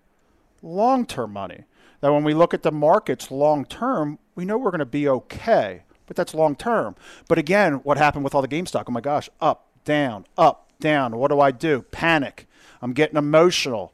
long 0.62 1.06
term 1.06 1.32
money. 1.32 1.64
That 2.02 2.12
when 2.12 2.26
we 2.26 2.34
look 2.34 2.54
at 2.54 2.64
the 2.64 2.72
markets 2.72 3.32
long 3.32 3.64
term, 3.64 4.20
we 4.36 4.44
know 4.44 4.58
we're 4.58 4.72
going 4.72 4.80
to 4.80 4.86
be 4.86 5.08
okay, 5.08 5.84
but 6.06 6.18
that's 6.18 6.34
long 6.34 6.58
term. 6.58 6.98
But 7.30 7.38
again, 7.38 7.76
what 7.76 7.98
happened 7.98 8.26
with 8.26 8.36
all 8.36 8.42
the 8.42 8.48
game 8.50 8.66
stock? 8.66 8.88
Oh 8.90 8.92
my 8.92 9.00
gosh, 9.00 9.30
up, 9.40 9.68
down, 9.86 10.26
up, 10.38 10.70
down. 10.82 11.16
What 11.16 11.30
do 11.30 11.40
I 11.40 11.52
do? 11.52 11.84
Panic. 11.92 12.46
I'm 12.82 12.92
getting 12.92 13.18
emotional. 13.18 13.94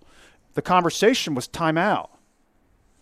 The 0.55 0.63
conversation 0.63 1.36
was 1.36 1.48
time 1.48 1.77
out. 1.77 2.10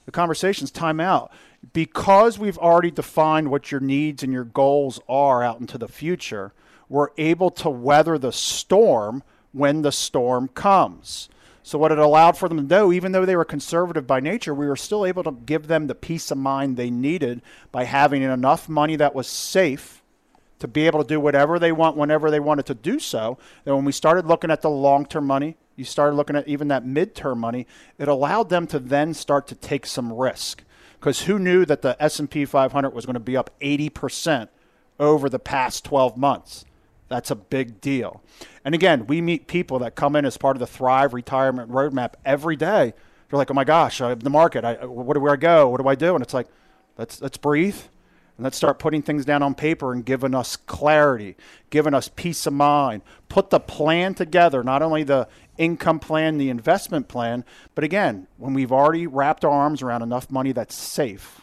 The 0.06 0.12
conversation's 0.12 0.72
time 0.72 1.00
out. 1.00 1.32
Because 1.72 2.38
we've 2.38 2.58
already 2.58 2.92
defined 2.92 3.50
what 3.50 3.72
your 3.72 3.80
needs 3.80 4.22
and 4.22 4.34
your 4.34 4.44
goals 4.44 5.00
are 5.08 5.44
out 5.44 5.60
into 5.62 5.78
the 5.78 5.88
future, 5.88 6.54
we're 6.90 7.10
able 7.18 7.50
to 7.52 7.70
weather 7.70 8.18
the 8.18 8.34
storm 8.34 9.24
when 9.54 9.82
the 9.82 9.92
storm 9.92 10.50
comes. 10.50 11.30
So, 11.66 11.78
what 11.78 11.94
it 11.94 11.98
allowed 11.98 12.38
for 12.38 12.50
them 12.50 12.58
to 12.58 12.64
do, 12.64 12.92
even 12.92 13.14
though 13.14 13.26
they 13.26 13.38
were 13.38 13.46
conservative 13.46 14.06
by 14.06 14.20
nature, 14.20 14.54
we 14.54 14.68
were 14.68 14.76
still 14.76 15.06
able 15.06 15.24
to 15.24 15.32
give 15.32 15.68
them 15.68 15.88
the 15.88 15.96
peace 15.96 16.30
of 16.30 16.38
mind 16.38 16.76
they 16.76 16.90
needed 16.90 17.42
by 17.72 17.86
having 17.86 18.22
enough 18.22 18.68
money 18.68 18.98
that 18.98 19.16
was 19.16 19.28
safe 19.28 20.04
to 20.60 20.68
be 20.68 20.86
able 20.86 21.02
to 21.02 21.08
do 21.08 21.22
whatever 21.22 21.60
they 21.60 21.72
want 21.72 21.96
whenever 21.96 22.30
they 22.30 22.42
wanted 22.42 22.66
to 22.66 22.74
do 22.74 23.00
so. 23.00 23.38
Then, 23.64 23.76
when 23.76 23.86
we 23.86 23.94
started 23.94 24.26
looking 24.26 24.52
at 24.52 24.62
the 24.62 24.70
long 24.70 25.06
term 25.06 25.26
money, 25.26 25.56
you 25.76 25.84
started 25.84 26.16
looking 26.16 26.36
at 26.36 26.48
even 26.48 26.68
that 26.70 26.86
mid-term 26.86 27.40
money, 27.40 27.68
it 27.98 28.08
allowed 28.08 28.50
them 28.50 28.68
to 28.68 28.80
then 28.80 29.14
start 29.14 29.48
to 29.48 29.56
take 29.56 29.86
some 29.86 30.12
risk. 30.14 30.64
Because 31.00 31.24
who 31.24 31.38
knew 31.40 31.66
that 31.66 31.82
the 31.82 32.02
S&P 32.02 32.46
500 32.46 32.94
was 32.94 33.06
going 33.06 33.16
to 33.16 33.20
be 33.20 33.36
up 33.36 33.50
80% 33.60 34.50
over 35.00 35.30
the 35.30 35.40
past 35.40 35.84
12 35.84 36.16
months? 36.16 36.66
That's 37.10 37.30
a 37.30 37.36
big 37.36 37.82
deal. 37.82 38.24
And 38.64 38.74
again, 38.74 39.06
we 39.06 39.22
meet 39.22 39.48
people 39.48 39.80
that 39.80 39.96
come 39.96 40.16
in 40.16 40.26
as 40.26 40.38
part 40.38 40.56
of 40.56 40.60
the 40.60 40.68
Thrive 40.68 41.14
Retirement 41.14 41.70
Roadmap 41.70 42.14
every 42.26 42.56
day. 42.56 42.94
They're 43.30 43.38
like, 43.38 43.52
"Oh 43.52 43.54
my 43.54 43.64
gosh, 43.64 44.00
I 44.02 44.10
have 44.10 44.24
the 44.24 44.30
market. 44.30 44.64
I, 44.64 44.86
where 44.86 45.14
do 45.14 45.28
I 45.28 45.36
go? 45.36 45.70
What 45.70 45.82
do 45.82 45.88
I 45.88 45.96
do?" 45.96 46.16
And 46.16 46.24
it's 46.24 46.34
like, 46.34 46.48
let's 46.98 47.22
let's 47.22 47.38
breathe 47.38 47.78
and 48.38 48.44
let's 48.44 48.58
start 48.58 48.80
putting 48.80 49.02
things 49.02 49.26
down 49.26 49.44
on 49.44 49.54
paper 49.54 49.94
and 49.94 50.04
giving 50.04 50.34
us 50.34 50.56
clarity, 50.56 51.36
giving 51.70 51.94
us 51.94 52.10
peace 52.16 52.46
of 52.48 52.54
mind. 52.54 53.04
Put 53.30 53.50
the 53.50 53.60
plan 53.60 54.16
together, 54.16 54.64
not 54.64 54.82
only 54.82 55.04
the 55.04 55.28
income 55.58 56.00
plan, 56.00 56.38
the 56.38 56.50
investment 56.50 57.08
plan. 57.08 57.46
But 57.76 57.84
again, 57.84 58.28
when 58.38 58.54
we've 58.54 58.72
already 58.72 59.08
wrapped 59.08 59.46
our 59.46 59.52
arms 59.52 59.82
around 59.82 60.02
enough 60.02 60.32
money 60.32 60.52
that's 60.52 60.76
safe, 60.76 61.42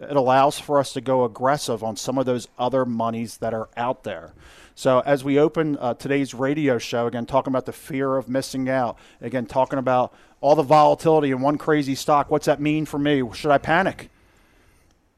it 0.00 0.16
allows 0.16 0.58
for 0.58 0.78
us 0.78 0.92
to 0.94 1.00
go 1.00 1.24
aggressive 1.24 1.84
on 1.84 1.96
some 1.96 2.16
of 2.16 2.26
those 2.26 2.48
other 2.58 2.84
monies 2.84 3.36
that 3.38 3.52
are 3.52 3.68
out 3.76 4.04
there. 4.04 4.32
So, 4.74 5.00
as 5.00 5.22
we 5.22 5.38
open 5.38 5.76
uh, 5.78 5.94
today's 5.94 6.32
radio 6.32 6.78
show, 6.78 7.06
again, 7.06 7.26
talking 7.26 7.50
about 7.50 7.66
the 7.66 7.72
fear 7.72 8.16
of 8.16 8.28
missing 8.28 8.68
out, 8.68 8.96
again, 9.20 9.44
talking 9.44 9.78
about 9.78 10.14
all 10.40 10.54
the 10.54 10.62
volatility 10.62 11.32
in 11.32 11.40
one 11.40 11.58
crazy 11.58 11.94
stock, 11.94 12.30
what's 12.30 12.46
that 12.46 12.60
mean 12.60 12.86
for 12.86 12.98
me? 12.98 13.22
Should 13.34 13.50
I 13.50 13.58
panic? 13.58 14.08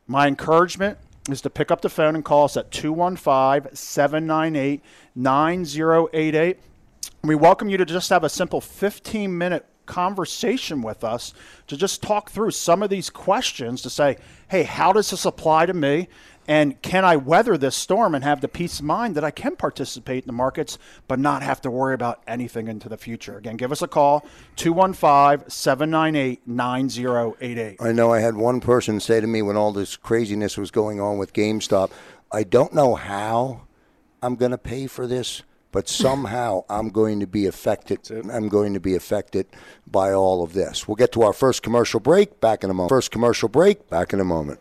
My 0.09 0.27
encouragement 0.27 0.99
is 1.31 1.41
to 1.43 1.51
pick 1.51 1.71
up 1.71 1.81
the 1.81 1.89
phone 1.89 2.17
and 2.17 2.25
call 2.25 2.47
us 2.47 2.57
at 2.57 2.73
215 2.73 3.77
798 3.77 4.83
9088 5.15 6.59
we 7.23 7.35
welcome 7.35 7.69
you 7.69 7.77
to 7.77 7.85
just 7.85 8.11
have 8.11 8.25
a 8.25 8.29
simple 8.29 8.61
15 8.61 9.37
minute 9.37 9.67
conversation 9.87 10.83
with 10.83 11.05
us 11.05 11.35
to 11.67 11.77
just 11.77 12.03
talk 12.03 12.31
through 12.31 12.51
some 12.51 12.83
of 12.83 12.91
these 12.91 13.11
questions 13.11 13.83
to 13.83 13.91
say, 13.91 14.17
hey, 14.49 14.63
how 14.63 14.93
does 14.93 15.11
this 15.11 15.25
apply 15.25 15.67
to 15.67 15.75
me? 15.75 16.09
And 16.49 16.81
can 16.83 17.05
I 17.05 17.17
weather 17.17 17.57
this 17.57 17.77
storm 17.77 18.17
and 18.17 18.25
have 18.25 18.41
the 18.41 18.49
peace 18.49 18.81
of 18.81 18.85
mind 18.85 19.15
that 19.15 19.23
I 19.23 19.31
can 19.31 19.55
participate 19.55 20.25
in 20.25 20.27
the 20.27 20.33
markets 20.33 20.77
but 21.07 21.21
not 21.21 21.43
have 21.43 21.61
to 21.61 21.71
worry 21.71 21.95
about 21.95 22.21
anything 22.27 22.67
into 22.67 22.89
the 22.89 22.97
future? 22.97 23.39
Again, 23.39 23.57
give 23.57 23.71
us 23.71 23.83
a 23.83 23.89
call, 23.89 24.27
215 24.57 25.49
798 25.49 26.47
9088. 26.47 27.77
I 27.81 27.93
know 27.93 28.13
I 28.13 28.19
had 28.19 28.37
one 28.37 28.61
person 28.61 28.99
say 28.99 29.21
to 29.21 29.27
me 29.27 29.43
when 29.43 29.57
all 29.57 29.73
this 29.73 29.97
craziness 29.97 30.57
was 30.57 30.73
going 30.73 31.01
on 31.01 31.19
with 31.19 31.33
GameStop, 31.33 31.93
I 32.33 32.43
don't 32.43 32.75
know 32.75 32.97
how 32.97 33.63
I'm 34.21 34.35
going 34.35 34.53
to 34.53 34.59
pay 34.59 34.89
for 34.89 35.07
this 35.07 35.43
but 35.73 35.89
somehow 35.89 36.65
I'm 36.69 36.91
going 36.91 37.19
to 37.21 37.27
be 37.27 37.47
affected. 37.47 38.11
I'm 38.31 38.49
going 38.49 38.75
to 38.75 38.81
be 38.81 38.95
affected 38.95 39.47
by 39.87 40.13
all 40.13 40.45
of 40.45 40.53
this. 40.53 40.87
We'll 40.87 40.97
get 40.97 41.11
to 41.13 41.23
our 41.23 41.33
first 41.33 41.63
commercial 41.63 41.99
break 41.99 42.41
back 42.41 42.63
in 42.63 42.71
a 42.71 42.75
moment. 42.75 42.91
First 42.91 43.11
commercial 43.11 43.49
break 43.49 43.89
back 43.89 44.13
in 44.13 44.21
a 44.21 44.25
moment. 44.25 44.61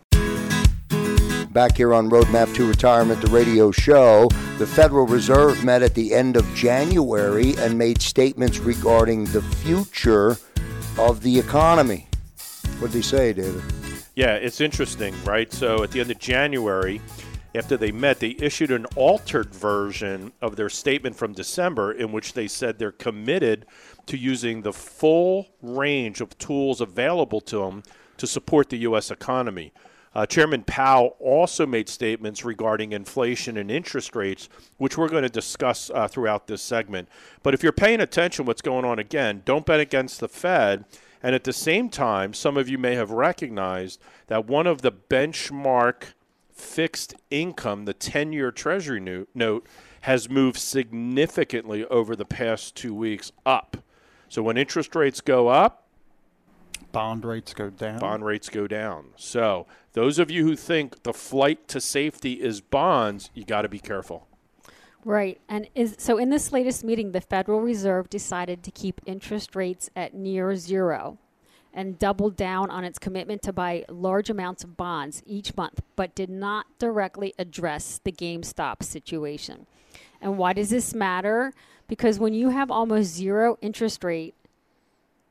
Back 1.54 1.76
here 1.76 1.94
on 1.94 2.10
Roadmap 2.10 2.56
to 2.56 2.66
Retirement, 2.66 3.22
the 3.22 3.30
radio 3.30 3.72
show, 3.72 4.30
the 4.58 4.66
Federal 4.66 5.06
Reserve 5.06 5.66
met 5.66 5.82
at 5.84 5.94
the 5.96 6.14
end 6.14 6.38
of 6.38 6.46
January 6.56 7.56
and 7.58 7.78
made 7.78 8.02
statements 8.02 8.60
regarding 8.60 9.26
the 9.26 9.42
future 9.42 10.38
of 10.98 11.22
the 11.22 11.38
economy. 11.38 12.08
What 12.80 12.92
did 12.92 13.00
they 13.00 13.02
say, 13.02 13.34
David? 13.34 13.62
Yeah, 14.16 14.36
it's 14.36 14.62
interesting, 14.62 15.14
right? 15.26 15.52
So 15.52 15.84
at 15.84 15.92
the 15.92 16.00
end 16.00 16.12
of 16.12 16.20
January, 16.20 17.02
after 17.54 17.76
they 17.76 17.92
met, 17.92 18.20
they 18.20 18.36
issued 18.40 18.72
an 18.72 18.86
altered 18.96 19.54
version 19.54 20.32
of 20.42 20.56
their 20.56 20.70
statement 20.70 21.16
from 21.16 21.34
December 21.34 21.92
in 21.92 22.12
which 22.12 22.34
they 22.34 22.48
said 22.48 22.80
they're 22.80 22.92
committed 22.92 23.66
to 24.06 24.18
using 24.18 24.62
the 24.62 24.74
full 24.74 25.50
range 25.62 26.22
of 26.22 26.38
tools 26.38 26.80
available 26.80 27.42
to 27.42 27.60
them 27.60 27.84
to 28.18 28.26
support 28.26 28.70
the 28.70 28.78
U.S. 28.80 29.12
economy. 29.12 29.74
Uh, 30.14 30.26
Chairman 30.26 30.64
Powell 30.64 31.16
also 31.20 31.66
made 31.66 31.88
statements 31.88 32.44
regarding 32.44 32.92
inflation 32.92 33.58
and 33.58 33.72
interest 33.72 34.16
rates, 34.16 34.50
which 34.78 34.98
we're 34.98 35.10
going 35.10 35.24
to 35.24 35.30
discuss 35.30 35.90
uh, 35.90 36.08
throughout 36.08 36.48
this 36.48 36.62
segment. 36.62 37.08
But 37.44 37.54
if 37.54 37.64
you're 37.64 37.72
paying 37.72 38.02
attention 38.02 38.46
what's 38.46 38.62
going 38.62 38.84
on 38.84 39.00
again, 39.00 39.42
don't 39.46 39.66
bet 39.66 39.80
against 39.80 40.20
the 40.20 40.28
Fed. 40.28 40.86
And 41.24 41.36
at 41.36 41.44
the 41.44 41.54
same 41.54 41.90
time, 41.90 42.34
some 42.34 42.58
of 42.58 42.68
you 42.68 42.78
may 42.78 42.96
have 42.96 43.12
recognized 43.12 44.02
that 44.28 44.48
one 44.48 44.68
of 44.68 44.82
the 44.82 44.92
benchmark 44.92 46.14
fixed 46.62 47.16
income, 47.30 47.86
the 47.86 47.94
10 47.94 48.34
year 48.34 48.52
Treasury 48.52 49.26
note, 49.34 49.68
has 50.02 50.30
moved 50.30 50.58
significantly 50.58 51.86
over 51.86 52.16
the 52.16 52.26
past 52.26 52.76
two 52.76 52.94
weeks 52.94 53.32
up. 53.46 53.78
So 54.30 54.42
when 54.42 54.58
interest 54.58 54.96
rates 54.96 55.22
go 55.22 55.50
up, 55.50 55.88
bond 56.92 57.26
rates 57.26 57.54
go 57.54 57.70
down. 57.70 58.00
Bond 58.00 58.26
rates 58.26 58.50
go 58.50 58.68
down. 58.68 59.08
So 59.16 59.68
those 59.94 60.20
of 60.20 60.32
you 60.32 60.44
who 60.44 60.56
think 60.56 61.04
the 61.04 61.14
flight 61.14 61.68
to 61.70 61.82
safety 61.82 62.34
is 62.34 62.62
bonds, 62.62 63.30
you 63.34 63.44
got 63.44 63.64
to 63.64 63.70
be 63.70 63.80
careful. 63.80 64.28
Right. 65.04 65.42
And 65.50 65.68
is 65.74 65.96
so 65.98 66.18
in 66.18 66.30
this 66.30 66.52
latest 66.52 66.84
meeting 66.84 67.12
the 67.12 67.22
Federal 67.22 67.62
Reserve 67.62 68.10
decided 68.10 68.64
to 68.64 68.72
keep 68.72 69.02
interest 69.06 69.56
rates 69.56 69.90
at 69.96 70.14
near 70.14 70.56
zero 70.56 71.18
and 71.74 71.98
doubled 71.98 72.36
down 72.36 72.70
on 72.70 72.84
its 72.84 73.00
commitment 73.00 73.42
to 73.44 73.54
buy 73.54 73.86
large 73.90 74.30
amounts 74.30 74.64
of 74.64 74.76
bonds 74.76 75.24
each 75.26 75.56
month, 75.56 75.82
but 75.96 76.14
did 76.16 76.30
not 76.30 76.66
directly 76.80 77.34
address 77.40 78.00
the 78.04 78.12
GameStop 78.12 78.84
situation. 78.84 79.66
And 80.22 80.38
why 80.38 80.54
does 80.54 80.70
this 80.70 80.94
matter? 80.94 81.54
Because 81.88 82.20
when 82.20 82.34
you 82.34 82.50
have 82.50 82.70
almost 82.70 83.14
zero 83.14 83.58
interest 83.62 84.04
rate, 84.04 84.36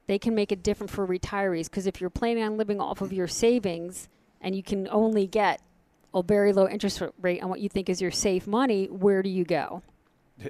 they 0.06 0.18
can 0.18 0.34
make 0.34 0.50
it 0.50 0.62
different 0.62 0.90
for 0.90 1.06
retirees. 1.06 1.64
Because 1.64 1.86
if 1.86 2.00
you're 2.00 2.10
planning 2.10 2.42
on 2.42 2.56
living 2.56 2.80
off 2.80 3.00
of 3.00 3.12
your 3.12 3.28
savings 3.28 4.08
and 4.40 4.54
you 4.54 4.62
can 4.62 4.88
only 4.88 5.26
get 5.26 5.60
a 6.12 6.22
very 6.22 6.52
low 6.52 6.66
interest 6.66 7.00
rate 7.20 7.42
on 7.42 7.48
what 7.48 7.60
you 7.60 7.68
think 7.68 7.88
is 7.88 8.00
your 8.02 8.10
safe 8.10 8.46
money, 8.46 8.86
where 8.86 9.22
do 9.22 9.28
you 9.28 9.44
go? 9.44 9.82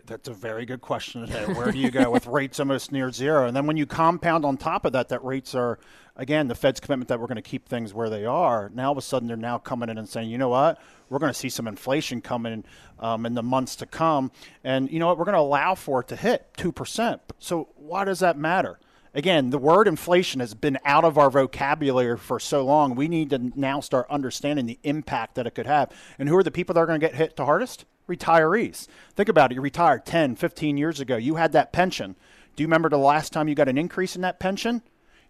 That's 0.06 0.28
a 0.28 0.32
very 0.32 0.66
good 0.66 0.80
question 0.80 1.26
today. 1.26 1.52
Where 1.52 1.72
do 1.72 1.78
you 1.78 1.90
go 1.90 2.10
with 2.10 2.26
rates 2.28 2.60
almost 2.60 2.92
near 2.92 3.10
zero? 3.10 3.46
And 3.46 3.56
then 3.56 3.66
when 3.66 3.76
you 3.76 3.86
compound 3.86 4.44
on 4.44 4.56
top 4.56 4.84
of 4.84 4.92
that, 4.92 5.08
that 5.08 5.24
rates 5.24 5.54
are, 5.54 5.78
again, 6.16 6.48
the 6.48 6.54
Fed's 6.54 6.78
commitment 6.78 7.08
that 7.08 7.18
we're 7.18 7.26
going 7.26 7.36
to 7.36 7.42
keep 7.42 7.68
things 7.68 7.92
where 7.92 8.08
they 8.08 8.24
are. 8.24 8.70
Now 8.72 8.86
all 8.86 8.92
of 8.92 8.98
a 8.98 9.02
sudden 9.02 9.26
they're 9.26 9.36
now 9.36 9.58
coming 9.58 9.88
in 9.88 9.98
and 9.98 10.08
saying, 10.08 10.30
you 10.30 10.38
know 10.38 10.48
what, 10.48 10.80
we're 11.08 11.18
going 11.18 11.32
to 11.32 11.38
see 11.38 11.48
some 11.48 11.66
inflation 11.66 12.20
coming 12.20 12.64
um, 13.00 13.26
in 13.26 13.34
the 13.34 13.42
months 13.42 13.74
to 13.76 13.86
come, 13.86 14.30
and 14.62 14.90
you 14.90 15.00
know 15.00 15.08
what, 15.08 15.18
we're 15.18 15.24
going 15.24 15.34
to 15.34 15.40
allow 15.40 15.74
for 15.74 16.00
it 16.00 16.08
to 16.08 16.16
hit 16.16 16.46
two 16.56 16.70
percent. 16.70 17.20
So 17.38 17.68
why 17.76 18.04
does 18.04 18.20
that 18.20 18.38
matter? 18.38 18.78
again, 19.14 19.50
the 19.50 19.58
word 19.58 19.88
inflation 19.88 20.40
has 20.40 20.54
been 20.54 20.78
out 20.84 21.04
of 21.04 21.18
our 21.18 21.30
vocabulary 21.30 22.16
for 22.16 22.38
so 22.38 22.64
long. 22.64 22.94
We 22.94 23.08
need 23.08 23.30
to 23.30 23.38
now 23.58 23.80
start 23.80 24.06
understanding 24.10 24.66
the 24.66 24.78
impact 24.82 25.34
that 25.34 25.46
it 25.46 25.54
could 25.54 25.66
have. 25.66 25.90
And 26.18 26.28
who 26.28 26.36
are 26.36 26.42
the 26.42 26.50
people 26.50 26.74
that 26.74 26.80
are 26.80 26.86
going 26.86 27.00
to 27.00 27.06
get 27.06 27.16
hit 27.16 27.36
the 27.36 27.44
hardest? 27.44 27.84
Retirees. 28.10 28.86
Think 29.14 29.28
about 29.28 29.52
it. 29.52 29.54
You 29.54 29.60
retired 29.60 30.04
10, 30.04 30.36
15 30.36 30.76
years 30.76 31.00
ago. 31.00 31.16
You 31.16 31.36
had 31.36 31.52
that 31.52 31.72
pension. 31.72 32.16
Do 32.56 32.62
you 32.62 32.66
remember 32.66 32.88
the 32.88 32.98
last 32.98 33.32
time 33.32 33.48
you 33.48 33.54
got 33.54 33.68
an 33.68 33.78
increase 33.78 34.16
in 34.16 34.22
that 34.22 34.40
pension? 34.40 34.82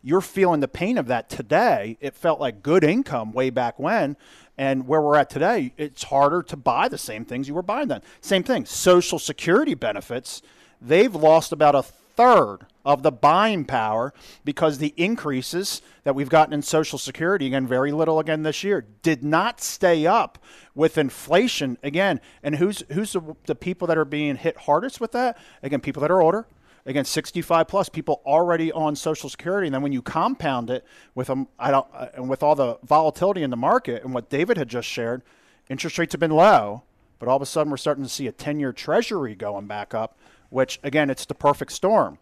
You're 0.03 0.23
feeling 0.23 0.61
the 0.61 0.69
pain 0.69 0.97
of 0.97 1.07
that 1.09 1.29
today. 1.29 1.99
It 2.01 2.15
felt 2.15 2.41
like 2.41 2.63
good 2.63 2.83
income 2.83 3.33
way 3.33 3.51
back 3.51 3.79
when. 3.79 4.17
And 4.57 4.87
where 4.87 5.01
we're 5.01 5.17
at 5.17 5.31
today, 5.31 5.73
it's 5.77 6.05
harder 6.05 6.43
to 6.45 6.57
buy 6.57 6.89
the 6.89 6.99
same 6.99 7.25
things 7.25 7.49
you 7.49 7.55
were 7.55 7.63
buying 7.63 7.89
then. 7.89 8.03
Same 8.21 8.43
thing. 8.43 8.65
Social 8.65 9.19
Security 9.19 9.75
benefits, 9.75 10.43
they've 10.81 11.15
lost 11.15 11.53
about 11.53 11.75
a 11.75 11.83
third 12.17 12.67
of 12.85 13.03
the 13.03 13.13
buying 13.13 13.65
power 13.65 14.13
because 14.45 14.79
the 14.79 14.95
increases 14.97 15.83
that 16.05 16.15
we've 16.15 16.29
gotten 16.29 16.55
in 16.55 16.63
Social 16.63 16.99
Security, 16.99 17.47
again, 17.47 17.67
very 17.67 17.93
little 17.93 18.19
again 18.19 18.43
this 18.43 18.65
year, 18.65 18.87
did 19.03 19.23
not 19.23 19.61
stay 19.61 20.07
up 20.07 20.39
with 20.75 20.97
inflation 20.97 21.77
again. 21.83 22.21
And 22.43 22.57
who's 22.57 22.83
who's 22.93 23.13
the, 23.13 23.37
the 23.45 23.55
people 23.55 23.87
that 23.89 23.99
are 23.99 24.05
being 24.05 24.37
hit 24.37 24.57
hardest 24.57 25.01
with 25.01 25.13
that? 25.13 25.39
Again, 25.63 25.81
people 25.81 26.01
that 26.01 26.11
are 26.11 26.23
older. 26.23 26.47
Again, 26.87 27.05
65 27.05 27.69
plus 27.69 27.91
people 27.91 28.23
already 28.25 28.73
on 28.73 28.97
Social 28.97 29.29
Security, 29.29 29.67
and 29.67 29.75
then 29.75 29.83
when 29.83 29.93
you 29.93 30.01
compound 30.01 30.71
it 30.71 30.85
with 31.15 31.27
them, 31.27 31.47
I 31.59 31.71
don't, 31.71 31.87
uh, 31.93 32.07
and 32.15 32.29
with 32.29 32.43
all 32.43 32.55
the 32.55 32.79
volatility 32.83 33.43
in 33.43 33.51
the 33.51 33.57
market 33.57 34.03
and 34.03 34.15
what 34.15 34.31
David 34.31 34.57
had 34.57 34.69
just 34.69 34.89
shared, 34.89 35.21
interest 35.69 35.99
rates 35.99 36.15
have 36.15 36.21
been 36.21 36.31
low, 36.31 36.85
but 37.19 37.29
all 37.29 37.37
of 37.37 37.43
a 37.43 37.47
sudden 37.47 37.71
we're 37.71 37.77
starting 37.77 38.03
to 38.03 38.09
see 38.09 38.27
a 38.27 38.33
10-year 38.33 38.73
Treasury 38.73 39.35
going 39.35 39.67
back 39.67 39.93
up 39.93 40.19
which 40.51 40.79
again, 40.83 41.11
it's 41.11 41.25
the 41.25 41.35
perfect 41.35 41.73
storm. 41.73 42.19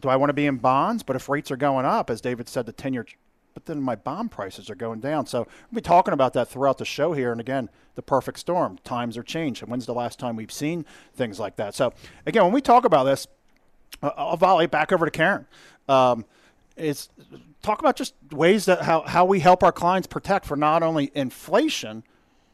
Do 0.00 0.08
I 0.08 0.16
want 0.16 0.30
to 0.30 0.34
be 0.34 0.46
in 0.46 0.56
bonds? 0.56 1.02
But 1.02 1.16
if 1.16 1.28
rates 1.28 1.50
are 1.50 1.56
going 1.56 1.84
up, 1.84 2.10
as 2.10 2.20
David 2.20 2.48
said, 2.48 2.66
the 2.66 2.72
10 2.72 2.94
year, 2.94 3.06
but 3.54 3.66
then 3.66 3.80
my 3.82 3.94
bond 3.94 4.30
prices 4.30 4.70
are 4.70 4.74
going 4.74 5.00
down. 5.00 5.26
So 5.26 5.40
we'll 5.70 5.76
be 5.76 5.80
talking 5.82 6.14
about 6.14 6.32
that 6.32 6.48
throughout 6.48 6.78
the 6.78 6.84
show 6.84 7.12
here. 7.12 7.30
And 7.30 7.40
again, 7.40 7.68
the 7.94 8.02
perfect 8.02 8.38
storm. 8.38 8.78
Times 8.84 9.16
are 9.16 9.22
changing. 9.22 9.68
When's 9.68 9.86
the 9.86 9.94
last 9.94 10.18
time 10.18 10.36
we've 10.36 10.52
seen 10.52 10.86
things 11.14 11.38
like 11.38 11.56
that? 11.56 11.74
So 11.74 11.92
again, 12.26 12.44
when 12.44 12.52
we 12.52 12.62
talk 12.62 12.84
about 12.84 13.04
this, 13.04 13.26
I'll 14.02 14.36
volley 14.36 14.66
back 14.66 14.92
over 14.92 15.04
to 15.04 15.10
Karen. 15.10 15.46
Um, 15.88 16.24
talk 17.62 17.80
about 17.80 17.96
just 17.96 18.14
ways 18.30 18.64
that 18.64 18.82
how, 18.82 19.02
how 19.02 19.24
we 19.24 19.40
help 19.40 19.62
our 19.62 19.72
clients 19.72 20.06
protect 20.06 20.46
for 20.46 20.56
not 20.56 20.82
only 20.82 21.10
inflation, 21.14 22.02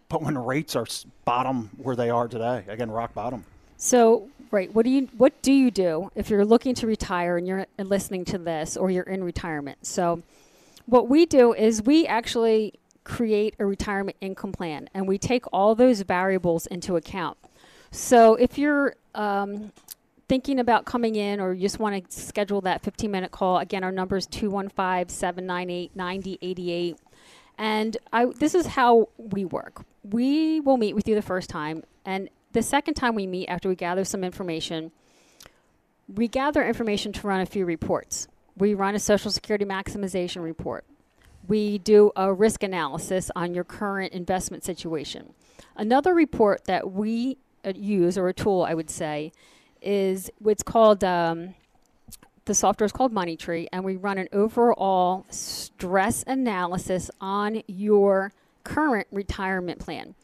but 0.09 0.23
when 0.23 0.37
rates 0.37 0.75
are 0.75 0.87
bottom 1.25 1.71
where 1.77 1.95
they 1.95 2.11
are 2.11 2.29
today. 2.29 2.65
Again, 2.69 2.91
rock 2.91 3.15
bottom. 3.15 3.45
So, 3.77 4.29
right, 4.50 4.73
what 4.73 4.85
do 4.85 4.90
you 4.90 5.09
what 5.17 5.40
do 5.43 5.52
you 5.52 5.71
do 5.71 6.11
if 6.14 6.31
you're 6.31 6.45
looking 6.45 6.75
to 6.76 6.87
retire 6.87 7.37
and 7.37 7.47
you're 7.47 7.67
listening 7.78 8.25
to 8.26 8.38
this 8.38 8.76
or 8.76 8.90
you're 8.90 9.05
in 9.05 9.25
retirement? 9.25 9.87
So, 9.87 10.23
what 10.87 11.09
we 11.09 11.26
do 11.26 11.52
is 11.52 11.83
we 11.83 12.07
actually 12.07 12.75
create 13.05 13.55
a 13.59 13.67
retirement 13.67 14.17
income 14.21 14.52
plan 14.52 14.88
and 14.95 15.09
we 15.09 15.19
take 15.19 15.45
all 15.52 15.75
those 15.75 16.02
variables 16.02 16.67
into 16.67 16.97
account. 16.97 17.38
So, 17.90 18.35
if 18.35 18.59
you're 18.59 18.97
um, 19.14 19.73
thinking 20.28 20.59
about 20.59 20.85
coming 20.85 21.17
in 21.17 21.40
or 21.40 21.55
you 21.55 21.62
just 21.62 21.78
want 21.78 22.11
to 22.11 22.21
schedule 22.21 22.61
that 22.62 22.83
15 22.83 23.11
minute 23.11 23.31
call, 23.31 23.59
again, 23.59 23.83
our 23.83 23.93
number 23.93 24.17
is 24.17 24.26
215 24.26 25.09
798 25.09 25.97
9088. 25.97 26.97
And 27.61 27.97
I, 28.12 28.26
this 28.26 28.55
is 28.55 28.67
how 28.67 29.09
we 29.17 29.45
work. 29.45 29.85
We 30.05 30.61
will 30.61 30.76
meet 30.76 30.95
with 30.95 31.09
you 31.09 31.17
the 31.17 31.23
first 31.23 31.50
time, 31.50 31.83
and 32.05 32.28
the 32.59 32.62
second 32.62 32.95
time 32.95 33.15
we 33.15 33.25
meet 33.25 33.47
after 33.47 33.69
we 33.69 33.77
gather 33.77 34.05
some 34.05 34.25
information, 34.25 34.91
we 36.12 36.27
gather 36.27 36.67
information 36.67 37.12
to 37.12 37.25
run 37.25 37.41
a 37.41 37.47
few 37.47 37.65
reports. 37.65 38.27
We 38.57 38.75
run 38.75 38.97
a 38.97 38.99
Social 38.99 39.31
Security 39.31 39.65
maximization 39.65 40.43
report. 40.43 40.85
We 41.47 41.79
do 41.79 42.11
a 42.17 42.35
risk 42.35 42.65
analysis 42.65 43.31
on 43.37 43.55
your 43.55 43.62
current 43.62 44.12
investment 44.12 44.65
situation. 44.65 45.35
Another 45.77 46.12
report 46.12 46.65
that 46.65 46.91
we 46.91 47.38
uh, 47.65 47.75
use, 47.77 48.19
or 48.19 48.27
a 48.27 48.35
tool, 48.35 48.65
I 48.69 48.75
would 48.75 48.91
say, 48.91 49.31
is 49.81 50.29
what's 50.41 50.65
called 50.65 51.05
um, 51.05 51.55
the 52.47 52.55
software 52.55 52.87
is 52.87 52.93
called 52.93 53.12
Money 53.12 53.37
Tree, 53.37 53.69
and 53.73 53.85
we 53.85 53.95
run 53.95 54.19
an 54.19 54.27
overall 54.33 55.27
stress 55.31 56.25
analysis 56.27 57.09
on 57.21 57.63
your 57.69 58.32
current 58.65 59.06
retirement 59.13 59.78
plan. 59.78 60.17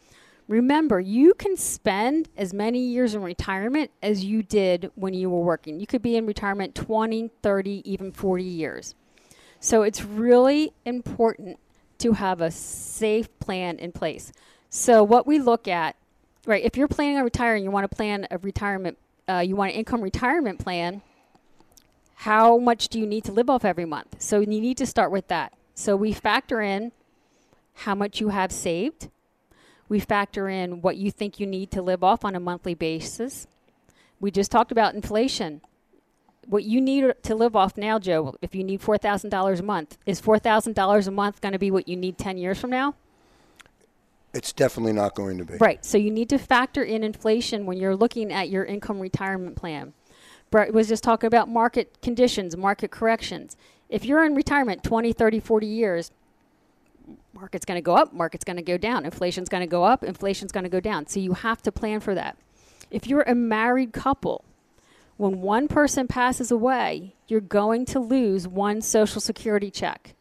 Remember, 0.46 1.00
you 1.00 1.32
can 1.34 1.56
spend 1.56 2.28
as 2.36 2.52
many 2.52 2.78
years 2.78 3.14
in 3.14 3.22
retirement 3.22 3.90
as 4.02 4.24
you 4.24 4.42
did 4.42 4.90
when 4.94 5.14
you 5.14 5.30
were 5.30 5.40
working. 5.40 5.80
You 5.80 5.86
could 5.86 6.02
be 6.02 6.16
in 6.16 6.26
retirement 6.26 6.74
20, 6.74 7.30
30, 7.42 7.82
even 7.90 8.12
40 8.12 8.44
years. 8.44 8.94
So 9.58 9.82
it's 9.82 10.04
really 10.04 10.72
important 10.84 11.58
to 11.98 12.12
have 12.12 12.42
a 12.42 12.50
safe 12.50 13.28
plan 13.40 13.78
in 13.78 13.92
place. 13.92 14.32
So 14.68 15.02
what 15.02 15.26
we 15.26 15.38
look 15.38 15.66
at, 15.66 15.96
right, 16.46 16.62
if 16.62 16.76
you're 16.76 16.88
planning 16.88 17.16
on 17.16 17.24
retiring, 17.24 17.64
you 17.64 17.70
want 17.70 17.90
to 17.90 17.96
plan 17.96 18.26
a 18.30 18.36
retirement, 18.36 18.98
uh, 19.26 19.38
you 19.38 19.56
want 19.56 19.72
an 19.72 19.78
income 19.78 20.02
retirement 20.02 20.58
plan, 20.58 21.00
how 22.16 22.58
much 22.58 22.88
do 22.88 22.98
you 22.98 23.06
need 23.06 23.24
to 23.24 23.32
live 23.32 23.48
off 23.48 23.64
every 23.64 23.86
month? 23.86 24.16
So 24.20 24.40
you 24.40 24.46
need 24.46 24.76
to 24.76 24.86
start 24.86 25.10
with 25.10 25.28
that. 25.28 25.54
So 25.74 25.96
we 25.96 26.12
factor 26.12 26.60
in 26.60 26.92
how 27.74 27.94
much 27.94 28.20
you 28.20 28.28
have 28.28 28.52
saved 28.52 29.08
we 29.94 30.00
factor 30.00 30.48
in 30.48 30.82
what 30.82 30.96
you 30.96 31.08
think 31.08 31.38
you 31.38 31.46
need 31.46 31.70
to 31.70 31.80
live 31.80 32.02
off 32.02 32.24
on 32.24 32.34
a 32.34 32.40
monthly 32.40 32.74
basis. 32.74 33.46
We 34.18 34.32
just 34.32 34.50
talked 34.50 34.72
about 34.72 34.92
inflation. 34.92 35.60
What 36.48 36.64
you 36.64 36.80
need 36.80 37.14
to 37.22 37.34
live 37.36 37.54
off 37.54 37.76
now, 37.76 38.00
Joe, 38.00 38.34
if 38.42 38.56
you 38.56 38.64
need 38.64 38.80
$4,000 38.82 39.60
a 39.60 39.62
month, 39.62 39.96
is 40.04 40.20
$4,000 40.20 41.06
a 41.06 41.10
month 41.12 41.40
going 41.40 41.52
to 41.52 41.60
be 41.60 41.70
what 41.70 41.86
you 41.86 41.96
need 41.96 42.18
10 42.18 42.38
years 42.38 42.58
from 42.58 42.70
now? 42.70 42.96
It's 44.32 44.52
definitely 44.52 44.94
not 44.94 45.14
going 45.14 45.38
to 45.38 45.44
be. 45.44 45.58
Right. 45.58 45.84
So 45.84 45.96
you 45.96 46.10
need 46.10 46.28
to 46.30 46.38
factor 46.38 46.82
in 46.82 47.04
inflation 47.04 47.64
when 47.64 47.78
you're 47.78 47.94
looking 47.94 48.32
at 48.32 48.50
your 48.50 48.64
income 48.64 48.98
retirement 48.98 49.54
plan. 49.54 49.92
Brett 50.50 50.74
was 50.74 50.88
just 50.88 51.04
talking 51.04 51.28
about 51.28 51.48
market 51.48 52.02
conditions, 52.02 52.56
market 52.56 52.90
corrections. 52.90 53.56
If 53.88 54.04
you're 54.04 54.24
in 54.24 54.34
retirement 54.34 54.82
20, 54.82 55.12
30, 55.12 55.38
40 55.38 55.66
years, 55.68 56.10
market's 57.32 57.64
going 57.64 57.76
to 57.76 57.82
go 57.82 57.96
up, 57.96 58.12
market's 58.12 58.44
going 58.44 58.56
to 58.56 58.62
go 58.62 58.78
down, 58.78 59.04
inflation's 59.04 59.48
going 59.48 59.62
to 59.62 59.66
go 59.66 59.84
up, 59.84 60.02
inflation's 60.04 60.52
going 60.52 60.64
to 60.64 60.70
go 60.70 60.80
down. 60.80 61.06
So 61.06 61.20
you 61.20 61.34
have 61.34 61.62
to 61.62 61.72
plan 61.72 62.00
for 62.00 62.14
that. 62.14 62.36
If 62.90 63.06
you're 63.06 63.22
a 63.22 63.34
married 63.34 63.92
couple, 63.92 64.44
when 65.16 65.40
one 65.40 65.68
person 65.68 66.08
passes 66.08 66.50
away, 66.50 67.14
you're 67.28 67.40
going 67.40 67.84
to 67.86 68.00
lose 68.00 68.48
one 68.48 68.80
social 68.80 69.20
security 69.20 69.70
check, 69.70 70.14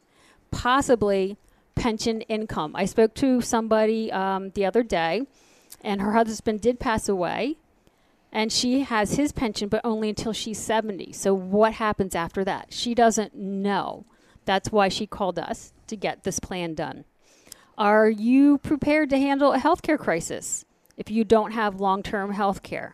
possibly 0.51 1.37
pension 1.75 2.21
income. 2.21 2.75
I 2.75 2.85
spoke 2.85 3.13
to 3.15 3.41
somebody 3.41 4.11
um, 4.11 4.51
the 4.51 4.65
other 4.65 4.83
day, 4.83 5.23
and 5.81 6.01
her 6.01 6.13
husband 6.13 6.61
did 6.61 6.79
pass 6.79 7.09
away, 7.09 7.57
and 8.31 8.51
she 8.51 8.81
has 8.81 9.15
his 9.15 9.31
pension, 9.31 9.67
but 9.67 9.81
only 9.83 10.09
until 10.09 10.33
she's 10.33 10.59
70. 10.59 11.13
So, 11.13 11.33
what 11.33 11.73
happens 11.73 12.15
after 12.15 12.43
that? 12.45 12.67
She 12.69 12.93
doesn't 12.95 13.35
know. 13.35 14.05
That's 14.45 14.71
why 14.71 14.89
she 14.89 15.07
called 15.07 15.39
us 15.39 15.72
to 15.87 15.95
get 15.95 16.23
this 16.23 16.39
plan 16.39 16.73
done. 16.73 17.05
Are 17.77 18.09
you 18.09 18.59
prepared 18.59 19.09
to 19.09 19.17
handle 19.17 19.53
a 19.53 19.59
healthcare 19.59 19.97
crisis 19.97 20.65
if 20.97 21.09
you 21.09 21.23
don't 21.23 21.51
have 21.51 21.79
long 21.79 22.03
term 22.03 22.33
healthcare? 22.33 22.93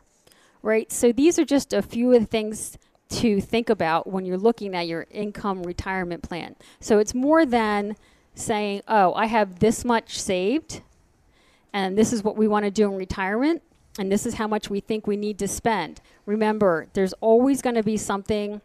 Right? 0.62 0.91
So 0.91 1.12
these 1.12 1.38
are 1.39 1.45
just 1.45 1.73
a 1.73 1.82
few 1.82 2.13
of 2.13 2.21
the 2.21 2.28
things 2.28 2.78
to 3.10 3.41
think 3.41 3.69
about 3.69 4.08
when 4.08 4.25
you're 4.25 4.38
looking 4.38 4.75
at 4.75 4.88
your 4.88 5.08
income 5.10 5.63
retirement 5.63 6.21
plan. 6.21 6.56
So 6.80 6.99
it's 6.99 7.13
more 7.13 7.45
than 7.45 7.95
saying, 8.36 8.84
oh, 8.88 9.13
I 9.13 9.25
have 9.25 9.60
this 9.60 9.84
much 9.84 10.19
saved, 10.19 10.82
and 11.73 11.97
this 11.97 12.13
is 12.13 12.23
what 12.23 12.38
we 12.38 12.47
want 12.47 12.65
to 12.65 12.71
do 12.71 12.91
in 12.91 12.97
retirement, 12.97 13.63
and 13.97 14.12
this 14.12 14.25
is 14.25 14.36
how 14.36 14.47
much 14.47 14.69
we 14.69 14.80
think 14.80 15.08
we 15.08 15.17
need 15.17 15.39
to 15.39 15.47
spend. 15.47 16.02
Remember, 16.25 16.88
there's 16.93 17.13
always 17.13 17.62
going 17.62 17.75
to 17.75 17.84
be 17.84 17.97
something 17.97 18.62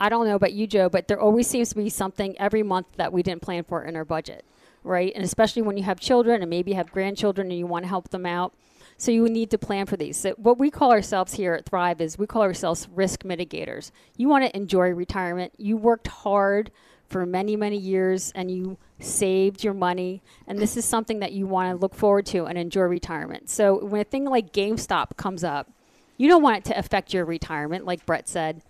I 0.00 0.08
don't 0.08 0.26
know 0.26 0.34
about 0.34 0.54
you, 0.54 0.66
Joe, 0.66 0.88
but 0.88 1.08
there 1.08 1.20
always 1.20 1.46
seems 1.46 1.68
to 1.68 1.74
be 1.74 1.90
something 1.90 2.34
every 2.40 2.62
month 2.62 2.86
that 2.96 3.12
we 3.12 3.22
didn't 3.22 3.42
plan 3.42 3.64
for 3.64 3.84
in 3.84 3.96
our 3.96 4.04
budget, 4.04 4.46
right? 4.82 5.12
And 5.14 5.22
especially 5.22 5.60
when 5.60 5.76
you 5.76 5.82
have 5.84 6.00
children 6.00 6.40
and 6.40 6.48
maybe 6.48 6.72
have 6.72 6.90
grandchildren 6.90 7.50
and 7.50 7.58
you 7.58 7.66
want 7.66 7.84
to 7.84 7.88
help 7.88 8.08
them 8.08 8.24
out. 8.24 8.54
So 8.96 9.10
you 9.10 9.28
need 9.28 9.50
to 9.50 9.58
plan 9.58 9.86
for 9.86 9.96
these. 9.96 10.16
So 10.16 10.32
what 10.32 10.58
we 10.58 10.70
call 10.70 10.90
ourselves 10.90 11.34
here 11.34 11.54
at 11.54 11.66
Thrive 11.66 12.00
is 12.00 12.18
we 12.18 12.26
call 12.26 12.42
ourselves 12.42 12.88
risk 12.94 13.22
mitigators. 13.24 13.90
You 14.16 14.28
want 14.28 14.44
to 14.44 14.56
enjoy 14.56 14.88
retirement. 14.90 15.52
You 15.58 15.76
worked 15.76 16.08
hard 16.08 16.70
for 17.08 17.26
many, 17.26 17.56
many 17.56 17.76
years 17.76 18.30
and 18.34 18.50
you 18.50 18.78
saved 19.00 19.64
your 19.64 19.74
money. 19.74 20.22
And 20.46 20.58
this 20.58 20.76
is 20.76 20.84
something 20.84 21.18
that 21.20 21.32
you 21.32 21.46
want 21.46 21.70
to 21.70 21.76
look 21.76 21.94
forward 21.94 22.24
to 22.26 22.46
and 22.46 22.56
enjoy 22.56 22.82
retirement. 22.82 23.50
So 23.50 23.84
when 23.84 24.00
a 24.00 24.04
thing 24.04 24.24
like 24.24 24.52
GameStop 24.52 25.16
comes 25.16 25.44
up, 25.44 25.70
you 26.16 26.28
don't 26.28 26.42
want 26.42 26.58
it 26.58 26.64
to 26.66 26.78
affect 26.78 27.12
your 27.12 27.24
retirement, 27.24 27.84
like 27.84 28.04
Brett 28.06 28.28
said. 28.28 28.62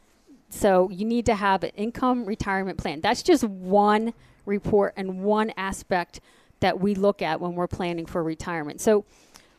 So 0.50 0.90
you 0.90 1.04
need 1.04 1.26
to 1.26 1.34
have 1.34 1.62
an 1.62 1.70
income 1.76 2.26
retirement 2.26 2.76
plan. 2.76 3.00
That's 3.00 3.22
just 3.22 3.44
one 3.44 4.12
report 4.44 4.94
and 4.96 5.22
one 5.22 5.52
aspect 5.56 6.20
that 6.58 6.80
we 6.80 6.94
look 6.94 7.22
at 7.22 7.40
when 7.40 7.54
we're 7.54 7.68
planning 7.68 8.04
for 8.04 8.22
retirement. 8.22 8.80
So 8.80 9.04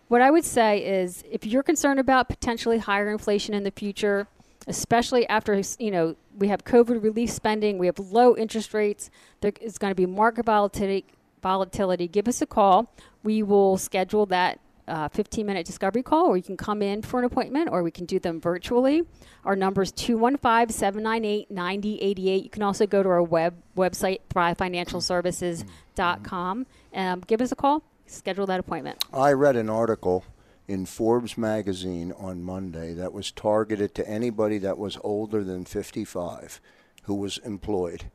what 0.10 0.22
I 0.22 0.30
would 0.30 0.44
say 0.44 0.84
is 0.84 1.24
if 1.32 1.46
you're 1.46 1.64
concerned 1.64 2.00
about 2.00 2.28
potentially 2.28 2.78
higher 2.78 3.10
inflation 3.10 3.54
in 3.54 3.64
the 3.64 3.72
future, 3.72 4.28
especially 4.68 5.28
after 5.28 5.60
you 5.80 5.90
know 5.90 6.16
we 6.38 6.50
have 6.50 6.64
COVID 6.66 7.02
relief 7.02 7.32
spending, 7.32 7.78
we 7.78 7.86
have 7.88 7.98
low 7.98 8.36
interest 8.36 8.74
rates. 8.74 9.10
There 9.40 9.54
is 9.62 9.78
going 9.78 9.92
to 9.92 9.96
be 9.96 10.06
market 10.06 10.46
volatility. 10.46 11.06
Volatility. 11.42 12.08
Give 12.08 12.28
us 12.28 12.42
a 12.42 12.46
call. 12.46 12.94
We 13.24 13.42
will 13.42 13.78
schedule 13.78 14.28
that 14.28 14.60
uh, 14.92 15.08
15 15.08 15.46
minute 15.46 15.66
discovery 15.66 16.04
call, 16.04 16.26
or 16.28 16.36
you 16.36 16.44
can 16.44 16.58
come 16.58 16.82
in 16.82 17.02
for 17.02 17.20
an 17.20 17.26
appointment, 17.26 17.70
or 17.72 17.82
we 17.82 17.92
can 17.92 18.06
do 18.06 18.20
them 18.20 18.42
virtually. 18.42 19.04
Our 19.46 19.56
number 19.56 19.82
is 19.82 19.94
215 19.94 20.76
798 20.76 21.50
9088. 21.50 22.44
You 22.44 22.50
can 22.50 22.62
also 22.62 22.86
go 22.86 23.02
to 23.02 23.08
our 23.10 23.24
web 23.24 23.56
website, 23.78 24.20
thrivefinancialservices.com. 24.30 26.66
Um, 26.94 27.22
give 27.22 27.40
us 27.40 27.54
a 27.54 27.56
call, 27.56 27.84
schedule 28.06 28.46
that 28.48 28.60
appointment. 28.60 29.02
I 29.14 29.32
read 29.32 29.56
an 29.56 29.70
article 29.70 30.26
in 30.68 30.86
Forbes 30.86 31.38
magazine 31.38 32.12
on 32.18 32.44
Monday 32.44 32.94
that 32.94 33.14
was 33.14 33.32
targeted 33.32 33.96
to 33.96 34.06
anybody 34.08 34.58
that 34.58 34.78
was 34.78 34.98
older 35.04 35.44
than 35.44 35.66
55 35.66 36.62
who 37.04 37.16
was 37.16 37.38
employed. 37.40 38.06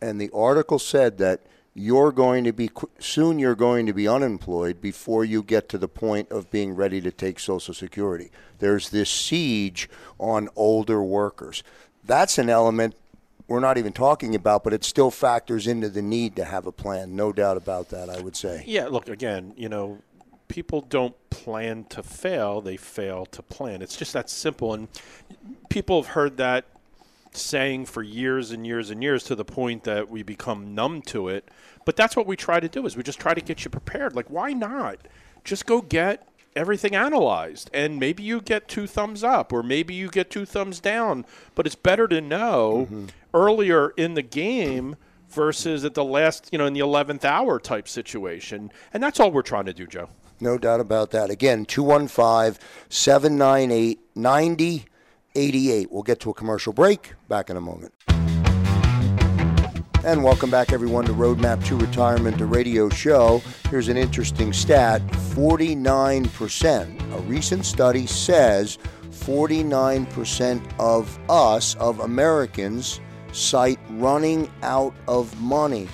And 0.00 0.20
the 0.20 0.30
article 0.34 0.78
said 0.78 1.18
that 1.18 1.40
you're 1.78 2.12
going 2.12 2.44
to 2.44 2.52
be 2.52 2.70
soon 2.98 3.38
you're 3.38 3.54
going 3.54 3.86
to 3.86 3.92
be 3.92 4.08
unemployed 4.08 4.80
before 4.80 5.24
you 5.24 5.42
get 5.42 5.68
to 5.68 5.78
the 5.78 5.88
point 5.88 6.30
of 6.30 6.50
being 6.50 6.74
ready 6.74 7.00
to 7.00 7.10
take 7.10 7.38
social 7.38 7.72
security. 7.72 8.30
There's 8.58 8.90
this 8.90 9.08
siege 9.08 9.88
on 10.18 10.48
older 10.56 11.02
workers. 11.02 11.62
That's 12.04 12.38
an 12.38 12.50
element 12.50 12.96
we're 13.48 13.60
not 13.60 13.78
even 13.78 13.94
talking 13.94 14.34
about, 14.34 14.62
but 14.62 14.74
it 14.74 14.84
still 14.84 15.10
factors 15.10 15.66
into 15.66 15.88
the 15.88 16.02
need 16.02 16.36
to 16.36 16.44
have 16.44 16.66
a 16.66 16.72
plan. 16.72 17.16
No 17.16 17.32
doubt 17.32 17.56
about 17.56 17.88
that, 17.88 18.10
I 18.10 18.20
would 18.20 18.36
say. 18.36 18.62
Yeah, 18.66 18.88
look, 18.88 19.08
again, 19.08 19.54
you 19.56 19.70
know, 19.70 20.02
people 20.48 20.82
don't 20.82 21.14
plan 21.30 21.84
to 21.84 22.02
fail, 22.02 22.60
they 22.60 22.76
fail 22.76 23.24
to 23.26 23.42
plan. 23.42 23.80
It's 23.80 23.96
just 23.96 24.12
that 24.12 24.28
simple. 24.28 24.74
And 24.74 24.88
people 25.70 26.02
have 26.02 26.12
heard 26.12 26.36
that 26.36 26.66
saying 27.40 27.86
for 27.86 28.02
years 28.02 28.50
and 28.50 28.66
years 28.66 28.90
and 28.90 29.02
years 29.02 29.24
to 29.24 29.34
the 29.34 29.44
point 29.44 29.84
that 29.84 30.08
we 30.08 30.22
become 30.22 30.74
numb 30.74 31.02
to 31.02 31.28
it. 31.28 31.48
But 31.84 31.96
that's 31.96 32.16
what 32.16 32.26
we 32.26 32.36
try 32.36 32.60
to 32.60 32.68
do 32.68 32.86
is 32.86 32.96
we 32.96 33.02
just 33.02 33.20
try 33.20 33.34
to 33.34 33.40
get 33.40 33.64
you 33.64 33.70
prepared. 33.70 34.14
Like 34.14 34.30
why 34.30 34.52
not? 34.52 34.98
Just 35.44 35.66
go 35.66 35.80
get 35.80 36.28
everything 36.56 36.94
analyzed 36.94 37.70
and 37.72 38.00
maybe 38.00 38.22
you 38.22 38.40
get 38.40 38.68
two 38.68 38.86
thumbs 38.86 39.22
up 39.22 39.52
or 39.52 39.62
maybe 39.62 39.94
you 39.94 40.08
get 40.08 40.30
two 40.30 40.44
thumbs 40.44 40.80
down, 40.80 41.24
but 41.54 41.66
it's 41.66 41.76
better 41.76 42.08
to 42.08 42.20
know 42.20 42.86
mm-hmm. 42.90 43.06
earlier 43.32 43.90
in 43.90 44.14
the 44.14 44.22
game 44.22 44.96
versus 45.28 45.84
at 45.84 45.94
the 45.94 46.04
last, 46.04 46.48
you 46.52 46.58
know, 46.58 46.66
in 46.66 46.72
the 46.72 46.80
11th 46.80 47.24
hour 47.24 47.58
type 47.60 47.88
situation. 47.88 48.72
And 48.92 49.02
that's 49.02 49.20
all 49.20 49.30
we're 49.30 49.42
trying 49.42 49.66
to 49.66 49.74
do, 49.74 49.86
Joe. 49.86 50.08
No 50.40 50.56
doubt 50.56 50.80
about 50.80 51.10
that. 51.10 51.30
Again, 51.30 51.64
215 51.64 52.60
798 52.88 54.00
9088. 55.38 55.92
We'll 55.92 56.02
get 56.02 56.18
to 56.20 56.30
a 56.30 56.34
commercial 56.34 56.72
break. 56.72 57.14
Back 57.28 57.50
in 57.50 57.56
a 57.56 57.60
moment. 57.60 57.94
And 60.04 60.24
welcome 60.24 60.50
back, 60.50 60.72
everyone, 60.72 61.04
to 61.04 61.12
Roadmap 61.12 61.64
to 61.66 61.76
Retirement, 61.76 62.38
the 62.38 62.46
radio 62.46 62.88
show. 62.88 63.42
Here's 63.70 63.88
an 63.88 63.96
interesting 63.96 64.52
stat 64.52 65.00
49%. 65.06 67.12
A 67.12 67.20
recent 67.22 67.64
study 67.64 68.06
says 68.06 68.78
49% 69.10 70.72
of 70.78 71.18
us, 71.28 71.74
of 71.76 72.00
Americans, 72.00 73.00
cite 73.32 73.80
running 73.90 74.50
out 74.62 74.94
of 75.06 75.38
money 75.40 75.88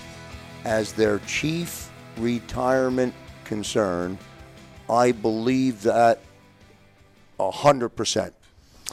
as 0.64 0.92
their 0.92 1.18
chief 1.20 1.90
retirement 2.16 3.12
concern 3.44 4.18
I 4.88 5.12
believe 5.12 5.82
that 5.82 6.20
100%. 7.38 8.32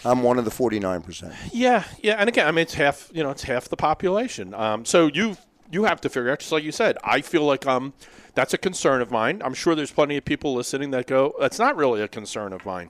I'm 0.03 0.23
one 0.23 0.39
of 0.39 0.45
the 0.45 0.51
49%. 0.51 1.33
Yeah, 1.53 1.83
yeah, 2.01 2.15
and 2.15 2.27
again, 2.27 2.47
I 2.47 2.51
mean 2.51 2.63
it's 2.63 2.73
half, 2.73 3.09
you 3.13 3.23
know, 3.23 3.29
it's 3.29 3.43
half 3.43 3.69
the 3.69 3.77
population. 3.77 4.53
Um, 4.53 4.85
so 4.85 5.07
you 5.07 5.37
you 5.71 5.85
have 5.85 6.01
to 6.01 6.09
figure 6.09 6.31
out 6.31 6.39
just 6.39 6.51
like 6.51 6.63
you 6.63 6.71
said. 6.71 6.97
I 7.03 7.21
feel 7.21 7.45
like 7.45 7.65
um 7.65 7.93
that's 8.33 8.53
a 8.53 8.57
concern 8.57 9.01
of 9.01 9.11
mine. 9.11 9.41
I'm 9.43 9.53
sure 9.53 9.75
there's 9.75 9.91
plenty 9.91 10.17
of 10.17 10.25
people 10.25 10.53
listening 10.53 10.91
that 10.91 11.07
go 11.07 11.33
that's 11.39 11.59
not 11.59 11.75
really 11.75 12.01
a 12.01 12.07
concern 12.07 12.53
of 12.53 12.65
mine. 12.65 12.89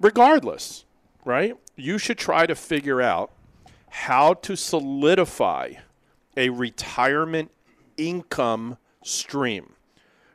Regardless, 0.00 0.84
right? 1.24 1.56
You 1.76 1.98
should 1.98 2.18
try 2.18 2.46
to 2.46 2.54
figure 2.54 3.02
out 3.02 3.32
how 3.90 4.34
to 4.34 4.56
solidify 4.56 5.72
a 6.36 6.50
retirement 6.50 7.50
income 7.96 8.76
stream 9.02 9.74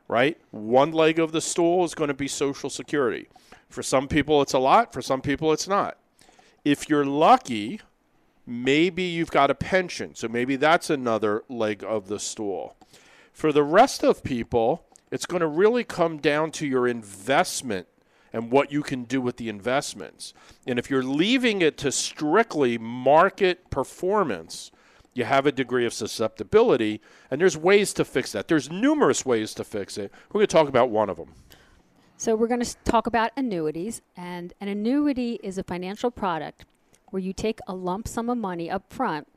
right? 0.07 0.37
One 0.51 0.91
leg 0.91 1.19
of 1.19 1.31
the 1.31 1.41
stool 1.41 1.83
is 1.83 1.95
going 1.95 2.09
to 2.09 2.13
be 2.13 2.27
Social 2.27 2.69
Security. 2.69 3.27
For 3.69 3.83
some 3.83 4.07
people, 4.07 4.41
it's 4.41 4.53
a 4.53 4.59
lot. 4.59 4.93
For 4.93 5.01
some 5.01 5.21
people, 5.21 5.51
it's 5.51 5.67
not. 5.67 5.97
If 6.63 6.89
you're 6.89 7.05
lucky, 7.05 7.81
maybe 8.45 9.03
you've 9.03 9.31
got 9.31 9.49
a 9.49 9.55
pension. 9.55 10.15
So 10.15 10.27
maybe 10.27 10.55
that's 10.55 10.89
another 10.89 11.43
leg 11.49 11.83
of 11.83 12.07
the 12.07 12.19
stool. 12.19 12.75
For 13.31 13.51
the 13.51 13.63
rest 13.63 14.03
of 14.03 14.23
people, 14.23 14.85
it's 15.11 15.25
going 15.25 15.41
to 15.41 15.47
really 15.47 15.83
come 15.83 16.17
down 16.17 16.51
to 16.51 16.67
your 16.67 16.87
investment 16.87 17.87
and 18.31 18.51
what 18.51 18.71
you 18.71 18.81
can 18.81 19.03
do 19.03 19.21
with 19.21 19.37
the 19.37 19.47
investments. 19.47 20.33
And 20.65 20.79
if 20.79 20.89
you're 20.89 21.03
leaving 21.03 21.61
it 21.61 21.77
to 21.79 21.91
strictly 21.91 22.77
market 22.77 23.69
performance, 23.69 24.71
you 25.13 25.26
have 25.26 25.45
a 25.45 25.52
degree 25.52 25.86
of 25.86 25.93
susceptibility, 25.93 27.02
and 27.30 27.39
there's 27.39 27.58
ways 27.58 27.93
to 27.93 28.06
fix 28.06 28.32
that. 28.32 28.47
There's 28.47 28.69
numerous 28.69 29.26
ways 29.26 29.54
to 29.56 29.63
fix 29.63 29.97
it. 29.97 30.12
We're 30.30 30.39
going 30.39 30.47
to 30.47 30.54
talk 30.54 30.67
about 30.67 30.89
one 30.89 31.10
of 31.10 31.17
them. 31.17 31.34
So, 32.17 32.36
we're 32.36 32.47
going 32.47 32.63
to 32.63 32.76
talk 32.86 33.08
about 33.08 33.32
annuities, 33.36 34.02
and 34.15 34.54
an 34.62 34.67
annuity 34.67 35.39
is 35.43 35.58
a 35.58 35.63
financial 35.63 36.12
product 36.12 36.65
where 37.10 37.21
you 37.21 37.34
take 37.34 37.60
a 37.67 37.76
lump 37.76 38.08
sum 38.08 38.30
of 38.30 38.38
money 38.38 38.71
up 38.71 38.91
front 38.91 39.28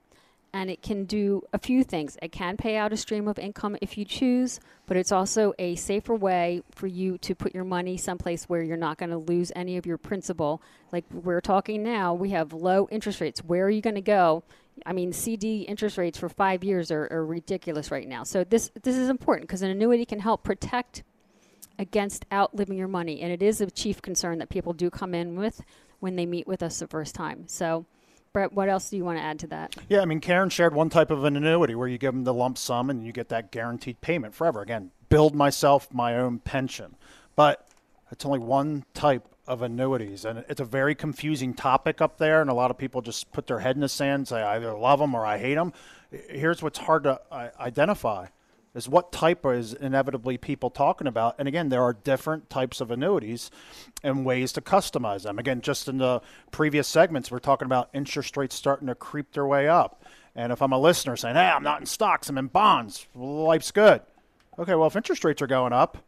and 0.57 0.71
it 0.71 0.81
can 0.81 1.05
do 1.05 1.43
a 1.53 1.59
few 1.59 1.85
things. 1.85 2.17
It 2.23 2.33
can 2.33 2.57
pay 2.57 2.79
out 2.79 2.91
a 2.91 2.97
stream 2.97 3.29
of 3.29 3.39
income 3.39 3.77
if 3.83 3.99
you 3.99 4.07
choose, 4.07 4.59
but 4.87 4.97
it's 4.97 5.13
also 5.13 5.53
a 5.59 5.75
safer 5.75 6.15
way 6.15 6.63
for 6.71 6.87
you 6.87 7.19
to 7.19 7.35
put 7.35 7.55
your 7.55 7.65
money 7.65 7.99
someplace 7.99 8.45
where 8.45 8.63
you're 8.63 8.79
not 8.79 8.97
going 8.97 9.11
to 9.11 9.19
lose 9.19 9.53
any 9.55 9.77
of 9.77 9.85
your 9.85 9.99
principal. 9.99 10.63
Like 10.93 11.05
we're 11.13 11.43
talking 11.43 11.83
now, 11.83 12.15
we 12.15 12.31
have 12.31 12.55
low 12.55 12.89
interest 12.91 13.21
rates. 13.21 13.45
Where 13.45 13.67
are 13.67 13.71
you 13.71 13.83
going 13.83 13.97
to 13.97 14.01
go? 14.01 14.45
I 14.85 14.93
mean, 14.93 15.13
CD 15.13 15.63
interest 15.63 15.99
rates 15.99 16.19
for 16.19 16.29
five 16.29 16.63
years 16.63 16.91
are, 16.91 17.09
are 17.11 17.25
ridiculous 17.25 17.91
right 17.91 18.07
now. 18.07 18.25
So 18.25 18.45
this 18.45 18.71
this 18.83 18.97
is 18.97 19.09
important 19.09 19.49
because 19.49 19.63
an 19.63 19.71
annuity 19.71 20.05
can 20.05 20.21
help 20.21 20.43
protect 20.43 21.03
against 21.79 22.25
outliving 22.33 22.77
your 22.77 22.89
money, 22.89 23.21
and 23.21 23.33
it 23.33 23.43
is 23.43 23.61
a 23.61 23.71
chief 23.71 24.03
concern 24.03 24.39
that 24.39 24.49
people 24.49 24.73
do 24.73 24.91
come 24.91 25.15
in 25.15 25.37
with 25.37 25.63
when 26.01 26.17
they 26.17 26.27
meet 26.27 26.47
with 26.47 26.63
us 26.63 26.79
the 26.79 26.87
first 26.87 27.15
time. 27.15 27.49
So. 27.49 27.87
Brett, 28.33 28.53
what 28.53 28.69
else 28.69 28.91
do 28.91 28.99
you 28.99 29.05
want 29.07 29.17
to 29.17 29.23
add 29.23 29.39
to 29.39 29.47
that? 29.47 29.75
Yeah, 29.89 30.03
I 30.03 30.05
mean, 30.05 30.21
Karen 30.21 30.51
shared 30.51 30.75
one 30.75 30.91
type 30.91 31.11
of 31.11 31.25
an 31.25 31.39
annuity 31.39 31.75
where 31.75 31.89
you 31.89 31.97
give 31.97 32.13
them 32.13 32.25
the 32.25 32.35
lump 32.35 32.59
sum 32.59 32.91
and 32.91 33.03
you 33.03 33.11
get 33.11 33.31
that 33.31 33.51
guaranteed 33.51 34.03
payment 34.03 34.35
forever. 34.35 34.61
Again, 34.61 34.91
build 35.09 35.35
myself 35.35 35.89
my 35.91 36.19
own 36.19 36.41
pension. 36.41 36.97
But 37.35 37.67
it's 38.11 38.27
only 38.27 38.39
one 38.39 38.85
type 38.93 39.27
of 39.47 39.63
annuities, 39.63 40.25
and 40.25 40.45
it's 40.49 40.61
a 40.61 40.65
very 40.65 40.95
confusing 40.95 41.55
topic 41.55 42.01
up 42.01 42.19
there. 42.19 42.41
And 42.41 42.51
a 42.51 42.55
lot 42.55 42.71
of 42.71 42.79
people 42.79 43.03
just 43.03 43.33
put 43.33 43.47
their 43.47 43.61
head 43.61 43.77
in 43.77 43.81
the 43.81 43.89
sand, 43.89 44.21
and 44.21 44.29
say 44.29 44.43
I 44.43 44.57
either 44.57 44.75
love 44.75 44.99
them 44.99 45.15
or 45.15 45.25
I 45.25 45.39
hate 45.39 45.55
them. 45.55 45.73
Here's 46.11 46.63
what's 46.63 46.79
hard 46.79 47.05
to 47.05 47.21
uh, 47.31 47.51
identify: 47.59 48.27
is 48.75 48.89
what 48.89 49.13
type 49.13 49.47
is 49.47 49.73
inevitably 49.73 50.37
people 50.37 50.71
talking 50.71 51.07
about. 51.07 51.35
And 51.39 51.49
again, 51.49 51.69
there 51.69 51.83
are 51.83 51.93
different 51.93 52.51
types 52.51 52.81
of 52.81 52.91
annuities 52.91 53.51
and 54.03 54.25
ways 54.25 54.53
to 54.53 54.61
customize 54.61 55.23
them. 55.23 55.39
Again, 55.39 55.61
just 55.61 55.89
in 55.89 55.99
the 55.99 56.21
previous 56.51 56.89
segments, 56.89 57.31
we're 57.31 57.39
talking 57.39 57.67
about 57.67 57.89
interest 57.95 58.37
rates 58.37 58.55
starting 58.55 58.89
to 58.89 58.95
creep 58.95 59.33
their 59.33 59.47
way 59.47 59.69
up. 59.69 60.05
And 60.35 60.53
if 60.53 60.61
I'm 60.61 60.73
a 60.73 60.79
listener 60.79 61.17
saying, 61.17 61.37
"Hey, 61.37 61.49
I'm 61.49 61.63
not 61.63 61.81
in 61.81 61.87
stocks, 61.87 62.29
I'm 62.29 62.39
in 62.39 62.49
bonds," 62.49 63.07
life's 63.15 63.71
good. 63.71 64.03
Okay, 64.59 64.75
well, 64.75 64.87
if 64.87 64.97
interest 64.97 65.25
rates 65.25 65.41
are 65.43 65.47
going 65.47 65.73
up 65.73 65.99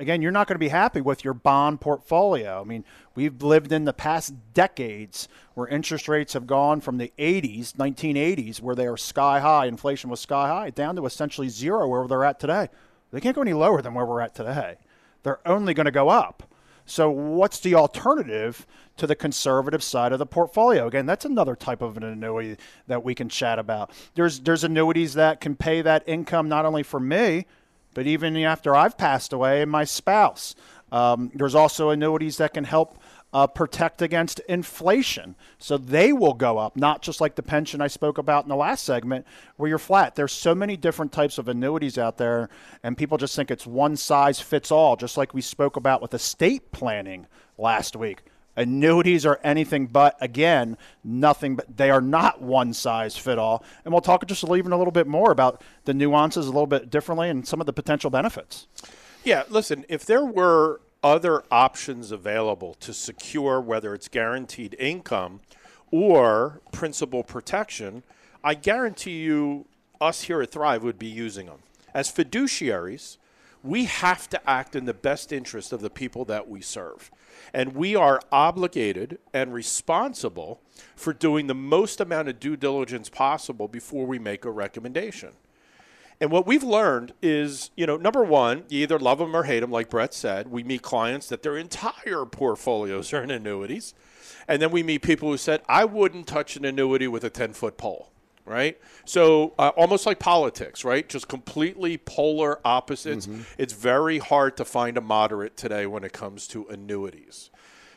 again, 0.00 0.22
you're 0.22 0.32
not 0.32 0.46
going 0.46 0.54
to 0.54 0.60
be 0.60 0.68
happy 0.68 1.00
with 1.00 1.24
your 1.24 1.34
bond 1.34 1.80
portfolio. 1.80 2.60
I 2.60 2.64
mean, 2.64 2.84
we've 3.14 3.42
lived 3.42 3.70
in 3.70 3.84
the 3.84 3.92
past 3.92 4.34
decades 4.54 5.28
where 5.54 5.68
interest 5.68 6.08
rates 6.08 6.32
have 6.32 6.46
gone 6.46 6.80
from 6.80 6.98
the 6.98 7.12
80s, 7.18 7.74
1980s, 7.74 8.60
where 8.60 8.74
they 8.74 8.86
are 8.86 8.96
sky 8.96 9.40
high, 9.40 9.66
inflation 9.66 10.10
was 10.10 10.20
sky 10.20 10.48
high, 10.48 10.70
down 10.70 10.96
to 10.96 11.06
essentially 11.06 11.48
zero 11.48 11.86
where 11.86 12.06
they're 12.08 12.24
at 12.24 12.40
today. 12.40 12.68
They 13.12 13.20
can't 13.20 13.36
go 13.36 13.42
any 13.42 13.52
lower 13.52 13.82
than 13.82 13.94
where 13.94 14.06
we're 14.06 14.20
at 14.20 14.34
today. 14.34 14.76
They're 15.22 15.46
only 15.46 15.74
going 15.74 15.86
to 15.86 15.90
go 15.90 16.08
up. 16.08 16.44
So, 16.86 17.08
what's 17.10 17.60
the 17.60 17.74
alternative 17.76 18.66
to 18.96 19.06
the 19.06 19.14
conservative 19.14 19.82
side 19.82 20.12
of 20.12 20.18
the 20.18 20.26
portfolio? 20.26 20.88
Again, 20.88 21.06
that's 21.06 21.24
another 21.24 21.54
type 21.54 21.82
of 21.82 21.96
an 21.96 22.02
annuity 22.02 22.56
that 22.88 23.04
we 23.04 23.14
can 23.14 23.28
chat 23.28 23.60
about. 23.60 23.92
There's 24.14 24.40
there's 24.40 24.64
annuities 24.64 25.14
that 25.14 25.40
can 25.40 25.54
pay 25.54 25.82
that 25.82 26.02
income 26.08 26.48
not 26.48 26.64
only 26.64 26.82
for 26.82 26.98
me, 26.98 27.46
but 27.94 28.06
even 28.06 28.36
after 28.36 28.74
I've 28.74 28.96
passed 28.96 29.32
away 29.32 29.62
and 29.62 29.70
my 29.70 29.84
spouse. 29.84 30.54
Um, 30.92 31.30
there's 31.34 31.54
also 31.54 31.90
annuities 31.90 32.38
that 32.38 32.54
can 32.54 32.64
help 32.64 32.98
uh, 33.32 33.46
protect 33.46 34.02
against 34.02 34.40
inflation. 34.40 35.36
So 35.58 35.78
they 35.78 36.12
will 36.12 36.34
go 36.34 36.58
up, 36.58 36.76
not 36.76 37.02
just 37.02 37.20
like 37.20 37.36
the 37.36 37.42
pension 37.42 37.80
I 37.80 37.86
spoke 37.86 38.18
about 38.18 38.44
in 38.44 38.48
the 38.48 38.56
last 38.56 38.84
segment 38.84 39.26
where 39.56 39.68
you're 39.68 39.78
flat. 39.78 40.14
There's 40.16 40.32
so 40.32 40.54
many 40.54 40.76
different 40.76 41.12
types 41.12 41.38
of 41.38 41.48
annuities 41.48 41.96
out 41.96 42.18
there, 42.18 42.48
and 42.82 42.96
people 42.96 43.18
just 43.18 43.36
think 43.36 43.50
it's 43.50 43.66
one 43.66 43.96
size 43.96 44.40
fits 44.40 44.70
all, 44.72 44.96
just 44.96 45.16
like 45.16 45.32
we 45.32 45.42
spoke 45.42 45.76
about 45.76 46.02
with 46.02 46.14
estate 46.14 46.72
planning 46.72 47.26
last 47.56 47.94
week. 47.94 48.22
Annuities 48.56 49.24
are 49.24 49.40
anything 49.42 49.86
but, 49.86 50.16
again, 50.20 50.76
nothing 51.04 51.56
but 51.56 51.76
they 51.76 51.90
are 51.90 52.00
not 52.00 52.42
one 52.42 52.72
size 52.72 53.16
fit 53.16 53.38
all. 53.38 53.64
And 53.84 53.92
we'll 53.92 54.00
talk 54.00 54.26
just 54.26 54.44
even 54.44 54.72
a 54.72 54.78
little 54.78 54.92
bit 54.92 55.06
more 55.06 55.30
about 55.30 55.62
the 55.84 55.94
nuances 55.94 56.46
a 56.46 56.50
little 56.50 56.66
bit 56.66 56.90
differently 56.90 57.30
and 57.30 57.46
some 57.46 57.60
of 57.60 57.66
the 57.66 57.72
potential 57.72 58.10
benefits. 58.10 58.66
Yeah, 59.24 59.44
listen, 59.48 59.84
if 59.88 60.04
there 60.04 60.24
were 60.24 60.80
other 61.02 61.44
options 61.50 62.10
available 62.10 62.74
to 62.74 62.92
secure 62.92 63.60
whether 63.60 63.94
it's 63.94 64.08
guaranteed 64.08 64.76
income 64.78 65.40
or 65.90 66.60
principal 66.72 67.22
protection, 67.22 68.02
I 68.44 68.54
guarantee 68.54 69.20
you 69.20 69.66
us 70.00 70.22
here 70.22 70.42
at 70.42 70.50
Thrive 70.50 70.82
would 70.82 70.98
be 70.98 71.06
using 71.06 71.46
them. 71.46 71.60
As 71.94 72.10
fiduciaries, 72.10 73.18
we 73.62 73.84
have 73.84 74.28
to 74.30 74.50
act 74.50 74.74
in 74.74 74.86
the 74.86 74.94
best 74.94 75.32
interest 75.32 75.72
of 75.72 75.80
the 75.80 75.90
people 75.90 76.24
that 76.26 76.48
we 76.48 76.60
serve. 76.60 77.10
And 77.52 77.74
we 77.74 77.94
are 77.94 78.20
obligated 78.32 79.18
and 79.32 79.52
responsible 79.52 80.60
for 80.96 81.12
doing 81.12 81.46
the 81.46 81.54
most 81.54 82.00
amount 82.00 82.28
of 82.28 82.40
due 82.40 82.56
diligence 82.56 83.08
possible 83.08 83.68
before 83.68 84.06
we 84.06 84.18
make 84.18 84.44
a 84.44 84.50
recommendation. 84.50 85.30
And 86.22 86.30
what 86.30 86.46
we've 86.46 86.62
learned 86.62 87.14
is, 87.22 87.70
you 87.76 87.86
know, 87.86 87.96
number 87.96 88.22
one, 88.22 88.64
you 88.68 88.82
either 88.82 88.98
love 88.98 89.18
them 89.18 89.34
or 89.34 89.44
hate 89.44 89.60
them, 89.60 89.70
like 89.70 89.88
Brett 89.88 90.12
said. 90.12 90.48
We 90.48 90.62
meet 90.62 90.82
clients 90.82 91.28
that 91.28 91.42
their 91.42 91.56
entire 91.56 92.26
portfolios 92.26 93.12
are 93.14 93.22
in 93.22 93.30
annuities. 93.30 93.94
And 94.46 94.60
then 94.60 94.70
we 94.70 94.82
meet 94.82 95.00
people 95.02 95.30
who 95.30 95.38
said, 95.38 95.62
I 95.66 95.86
wouldn't 95.86 96.26
touch 96.26 96.56
an 96.56 96.64
annuity 96.66 97.08
with 97.08 97.24
a 97.24 97.30
10 97.30 97.54
foot 97.54 97.78
pole 97.78 98.10
right? 98.50 98.78
So 99.04 99.54
uh, 99.58 99.68
almost 99.76 100.04
like 100.04 100.18
politics, 100.18 100.84
right? 100.84 101.08
Just 101.08 101.28
completely 101.28 101.96
polar 101.96 102.60
opposites. 102.64 103.26
Mm-hmm. 103.26 103.42
It's 103.56 103.72
very 103.72 104.18
hard 104.18 104.56
to 104.58 104.64
find 104.64 104.96
a 104.98 105.00
moderate 105.00 105.56
today 105.56 105.86
when 105.86 106.04
it 106.04 106.12
comes 106.12 106.46
to 106.48 106.66
annuities. 106.68 107.50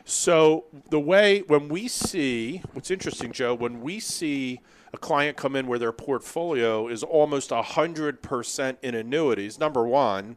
So 0.04 0.66
the 0.90 1.00
way 1.00 1.40
when 1.40 1.68
we 1.68 1.88
see 1.88 2.62
what's 2.72 2.90
interesting, 2.90 3.32
Joe, 3.32 3.54
when 3.54 3.80
we 3.80 4.00
see 4.00 4.60
a 4.92 4.98
client 4.98 5.36
come 5.36 5.56
in 5.56 5.66
where 5.66 5.78
their 5.78 5.92
portfolio 5.92 6.88
is 6.88 7.02
almost 7.02 7.50
100% 7.50 8.76
in 8.82 8.94
annuities, 8.94 9.58
number 9.58 9.86
one, 9.86 10.36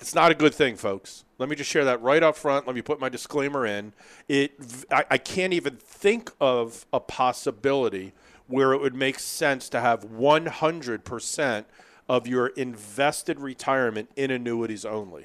it's 0.00 0.14
not 0.14 0.30
a 0.30 0.34
good 0.34 0.54
thing, 0.54 0.76
folks. 0.76 1.24
Let 1.38 1.48
me 1.48 1.56
just 1.56 1.70
share 1.70 1.84
that 1.84 2.00
right 2.02 2.22
up 2.22 2.36
front. 2.36 2.66
Let 2.66 2.74
me 2.74 2.82
put 2.82 3.00
my 3.00 3.08
disclaimer 3.08 3.66
in. 3.66 3.92
It, 4.28 4.52
I, 4.90 5.04
I 5.12 5.18
can't 5.18 5.52
even 5.52 5.76
think 5.76 6.30
of 6.40 6.86
a 6.92 7.00
possibility 7.00 8.12
where 8.48 8.72
it 8.72 8.80
would 8.80 8.94
make 8.94 9.18
sense 9.18 9.68
to 9.70 9.80
have 9.80 10.04
100% 10.04 11.64
of 12.08 12.26
your 12.26 12.46
invested 12.48 13.40
retirement 13.40 14.10
in 14.16 14.30
annuities 14.30 14.84
only. 14.84 15.24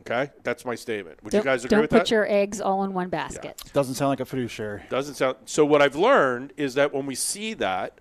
Okay, 0.00 0.32
that's 0.42 0.64
my 0.64 0.74
statement. 0.74 1.22
Would 1.22 1.30
don't, 1.30 1.42
you 1.42 1.44
guys 1.44 1.64
agree 1.64 1.80
with 1.80 1.90
that? 1.90 1.96
Don't 1.96 2.02
put 2.02 2.10
your 2.10 2.28
eggs 2.28 2.60
all 2.60 2.82
in 2.82 2.92
one 2.92 3.08
basket. 3.08 3.54
Yeah. 3.64 3.70
Doesn't 3.72 3.94
sound 3.94 4.08
like 4.08 4.18
a 4.18 4.24
fiduciary. 4.24 4.82
Doesn't 4.90 5.14
sound. 5.14 5.36
So 5.44 5.64
what 5.64 5.80
I've 5.80 5.94
learned 5.94 6.52
is 6.56 6.74
that 6.74 6.92
when 6.92 7.06
we 7.06 7.14
see 7.14 7.54
that, 7.54 7.98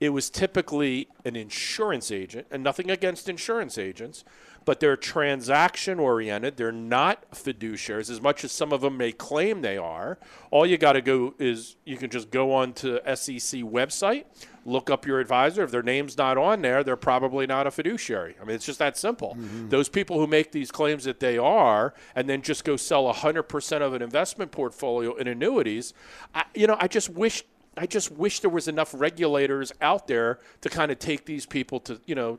it 0.00 0.10
was 0.10 0.30
typically 0.30 1.08
an 1.24 1.36
insurance 1.36 2.10
agent, 2.10 2.46
and 2.50 2.62
nothing 2.62 2.90
against 2.90 3.28
insurance 3.28 3.78
agents, 3.78 4.24
but 4.64 4.80
they're 4.80 4.96
transaction 4.96 5.98
oriented. 5.98 6.56
They're 6.56 6.72
not 6.72 7.30
fiduciaries 7.32 8.10
as 8.10 8.20
much 8.20 8.44
as 8.44 8.52
some 8.52 8.72
of 8.72 8.80
them 8.80 8.96
may 8.96 9.12
claim 9.12 9.62
they 9.62 9.76
are. 9.76 10.18
All 10.50 10.66
you 10.66 10.78
got 10.78 10.94
to 10.94 11.02
go 11.02 11.34
is 11.38 11.76
you 11.84 11.96
can 11.96 12.10
just 12.10 12.30
go 12.30 12.52
on 12.52 12.72
to 12.74 13.00
SEC 13.14 13.60
website, 13.60 14.24
look 14.64 14.90
up 14.90 15.06
your 15.06 15.20
advisor. 15.20 15.62
If 15.62 15.70
their 15.70 15.82
name's 15.82 16.16
not 16.16 16.38
on 16.38 16.62
there, 16.62 16.82
they're 16.82 16.96
probably 16.96 17.46
not 17.46 17.66
a 17.66 17.70
fiduciary. 17.70 18.36
I 18.40 18.44
mean, 18.44 18.56
it's 18.56 18.66
just 18.66 18.78
that 18.78 18.96
simple. 18.96 19.36
Mm-hmm. 19.38 19.68
Those 19.68 19.88
people 19.88 20.18
who 20.18 20.26
make 20.26 20.52
these 20.52 20.70
claims 20.70 21.04
that 21.04 21.20
they 21.20 21.38
are 21.38 21.94
and 22.14 22.28
then 22.28 22.42
just 22.42 22.64
go 22.64 22.76
sell 22.76 23.12
100% 23.12 23.80
of 23.82 23.94
an 23.94 24.02
investment 24.02 24.50
portfolio 24.50 25.14
in 25.14 25.28
annuities, 25.28 25.92
I, 26.34 26.44
you 26.54 26.66
know, 26.66 26.76
I 26.80 26.88
just 26.88 27.10
wish 27.10 27.44
I 27.76 27.86
just 27.86 28.10
wish 28.10 28.40
there 28.40 28.50
was 28.50 28.68
enough 28.68 28.94
regulators 28.96 29.72
out 29.80 30.06
there 30.06 30.38
to 30.60 30.68
kind 30.68 30.92
of 30.92 30.98
take 30.98 31.24
these 31.24 31.46
people 31.46 31.80
to, 31.80 32.00
you 32.06 32.14
know, 32.14 32.38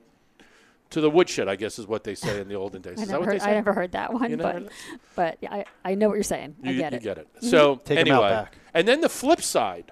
to 0.92 1.02
the 1.02 1.10
woodshed, 1.10 1.48
I 1.48 1.56
guess 1.56 1.80
is 1.80 1.88
what 1.88 2.04
they 2.04 2.16
say 2.16 2.40
in 2.40 2.48
the 2.48 2.56
olden 2.56 2.82
days. 2.82 3.00
I, 3.02 3.06
never 3.06 3.26
heard, 3.26 3.42
I 3.42 3.54
never 3.54 3.74
heard 3.74 3.92
that 3.94 4.14
one, 4.14 4.38
but 4.38 4.70
but 5.16 5.38
I, 5.50 5.66
I 5.84 5.96
know 5.96 6.08
what 6.08 6.16
you're 6.16 6.24
saying. 6.24 6.56
You, 6.62 6.72
I 6.72 6.74
get 6.74 6.92
you 6.94 6.98
it. 6.98 7.04
get 7.04 7.18
it. 7.18 7.28
So 7.42 7.78
Take 7.78 8.00
anyway, 8.00 8.46
and 8.74 8.88
then 8.88 9.02
the 9.02 9.10
flip 9.10 9.42
side 9.42 9.92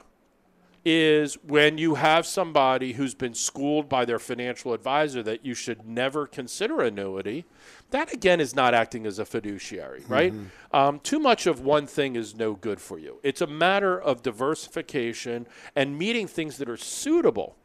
is 0.85 1.35
when 1.43 1.77
you 1.77 1.95
have 1.95 2.25
somebody 2.25 2.93
who's 2.93 3.15
been 3.15 3.33
schooled 3.33 3.87
by 3.87 4.03
their 4.03 4.19
financial 4.19 4.73
advisor 4.73 5.23
that 5.23 5.45
you 5.45 5.53
should 5.53 5.87
never 5.87 6.27
consider 6.27 6.81
annuity. 6.81 7.45
That 7.91 8.11
again 8.11 8.41
is 8.41 8.55
not 8.55 8.73
acting 8.73 9.05
as 9.05 9.19
a 9.19 9.25
fiduciary, 9.25 10.03
right? 10.07 10.33
Mm-hmm. 10.33 10.75
Um, 10.75 10.99
too 10.99 11.19
much 11.19 11.47
of 11.47 11.61
one 11.61 11.87
thing 11.87 12.15
is 12.15 12.35
no 12.35 12.53
good 12.53 12.81
for 12.81 12.99
you. 12.99 13.19
It's 13.23 13.41
a 13.41 13.47
matter 13.47 13.99
of 13.99 14.23
diversification 14.23 15.47
and 15.75 15.97
meeting 15.97 16.27
things 16.27 16.57
that 16.57 16.67
are 16.67 16.77
suitable 16.77 17.55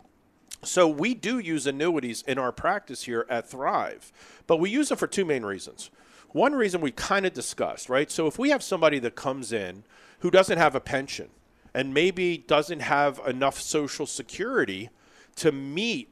so 0.62 0.88
we 0.88 1.14
do 1.14 1.38
use 1.38 1.66
annuities 1.66 2.22
in 2.22 2.38
our 2.38 2.52
practice 2.52 3.04
here 3.04 3.26
at 3.28 3.48
Thrive, 3.48 4.12
but 4.46 4.57
we 4.57 4.70
use 4.70 4.88
them 4.88 4.98
for 4.98 5.07
two 5.07 5.24
main 5.24 5.44
reasons. 5.44 5.90
One 6.31 6.54
reason 6.54 6.81
we 6.81 6.90
kind 6.90 7.24
of 7.26 7.33
discussed, 7.33 7.88
right? 7.88 8.11
So 8.11 8.26
if 8.26 8.38
we 8.38 8.50
have 8.50 8.62
somebody 8.62 8.98
that 9.00 9.14
comes 9.14 9.52
in 9.52 9.85
who 10.20 10.31
doesn't 10.31 10.59
have 10.59 10.74
a 10.74 10.81
pension 10.81 11.31
and 11.78 11.94
maybe 11.94 12.36
doesn't 12.36 12.80
have 12.80 13.20
enough 13.24 13.60
social 13.60 14.04
security 14.04 14.90
to 15.36 15.52
meet 15.52 16.08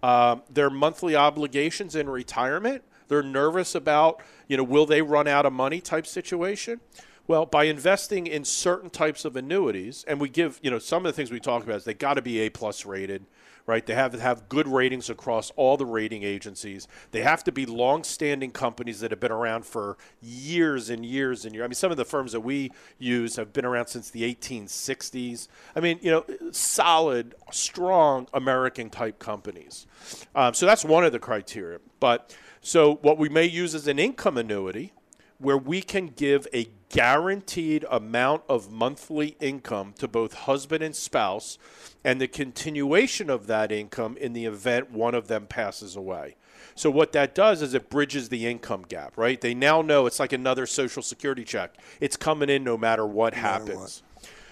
uh, 0.00 0.36
their 0.48 0.70
monthly 0.70 1.16
obligations 1.16 1.96
in 1.96 2.08
retirement, 2.08 2.84
they're 3.08 3.20
nervous 3.20 3.74
about, 3.74 4.22
you 4.46 4.56
know, 4.56 4.62
will 4.62 4.86
they 4.86 5.02
run 5.02 5.26
out 5.26 5.44
of 5.44 5.52
money 5.52 5.80
type 5.80 6.06
situation. 6.06 6.78
Well, 7.26 7.46
by 7.46 7.64
investing 7.64 8.28
in 8.28 8.44
certain 8.44 8.90
types 8.90 9.24
of 9.24 9.34
annuities, 9.34 10.04
and 10.06 10.20
we 10.20 10.28
give, 10.28 10.60
you 10.62 10.70
know, 10.70 10.78
some 10.78 11.04
of 11.04 11.12
the 11.12 11.16
things 11.16 11.32
we 11.32 11.40
talk 11.40 11.64
about 11.64 11.78
is 11.78 11.84
they 11.84 11.94
got 11.94 12.14
to 12.14 12.22
be 12.22 12.38
A 12.42 12.50
plus 12.50 12.86
rated 12.86 13.26
right? 13.68 13.84
They 13.84 13.94
have 13.94 14.14
have 14.14 14.48
good 14.48 14.66
ratings 14.66 15.10
across 15.10 15.52
all 15.54 15.76
the 15.76 15.84
rating 15.84 16.22
agencies. 16.22 16.88
They 17.10 17.20
have 17.20 17.44
to 17.44 17.52
be 17.52 17.66
long-standing 17.66 18.52
companies 18.52 19.00
that 19.00 19.10
have 19.10 19.20
been 19.20 19.30
around 19.30 19.66
for 19.66 19.98
years 20.22 20.88
and 20.88 21.04
years 21.04 21.44
and 21.44 21.54
years. 21.54 21.64
I 21.64 21.68
mean, 21.68 21.74
some 21.74 21.90
of 21.90 21.98
the 21.98 22.06
firms 22.06 22.32
that 22.32 22.40
we 22.40 22.72
use 22.98 23.36
have 23.36 23.52
been 23.52 23.66
around 23.66 23.88
since 23.88 24.08
the 24.08 24.22
1860s. 24.34 25.48
I 25.76 25.80
mean, 25.80 25.98
you 26.00 26.10
know, 26.10 26.24
solid, 26.50 27.34
strong 27.50 28.26
American 28.32 28.88
type 28.88 29.18
companies. 29.18 29.86
Um, 30.34 30.54
so 30.54 30.64
that's 30.64 30.84
one 30.84 31.04
of 31.04 31.12
the 31.12 31.18
criteria. 31.18 31.78
But 32.00 32.34
so 32.62 32.94
what 33.02 33.18
we 33.18 33.28
may 33.28 33.44
use 33.44 33.74
is 33.74 33.86
an 33.86 33.98
income 33.98 34.38
annuity 34.38 34.94
where 35.38 35.58
we 35.58 35.80
can 35.80 36.08
give 36.08 36.46
a 36.52 36.68
guaranteed 36.88 37.84
amount 37.90 38.42
of 38.48 38.70
monthly 38.70 39.36
income 39.40 39.92
to 39.98 40.08
both 40.08 40.32
husband 40.34 40.82
and 40.82 40.96
spouse 40.96 41.58
and 42.02 42.20
the 42.20 42.26
continuation 42.26 43.28
of 43.30 43.46
that 43.46 43.70
income 43.70 44.16
in 44.16 44.32
the 44.32 44.46
event 44.46 44.90
one 44.90 45.14
of 45.14 45.28
them 45.28 45.46
passes 45.46 45.96
away. 45.96 46.34
So 46.74 46.90
what 46.90 47.12
that 47.12 47.34
does 47.34 47.60
is 47.62 47.74
it 47.74 47.90
bridges 47.90 48.28
the 48.28 48.46
income 48.46 48.84
gap, 48.88 49.16
right? 49.16 49.40
They 49.40 49.54
now 49.54 49.82
know 49.82 50.06
it's 50.06 50.18
like 50.18 50.32
another 50.32 50.66
social 50.66 51.02
security 51.02 51.44
check. 51.44 51.76
It's 52.00 52.16
coming 52.16 52.48
in 52.48 52.64
no 52.64 52.76
matter 52.76 53.06
what 53.06 53.34
no 53.34 53.40
happens. 53.40 53.68
Matter 53.68 53.78
what. 53.78 54.02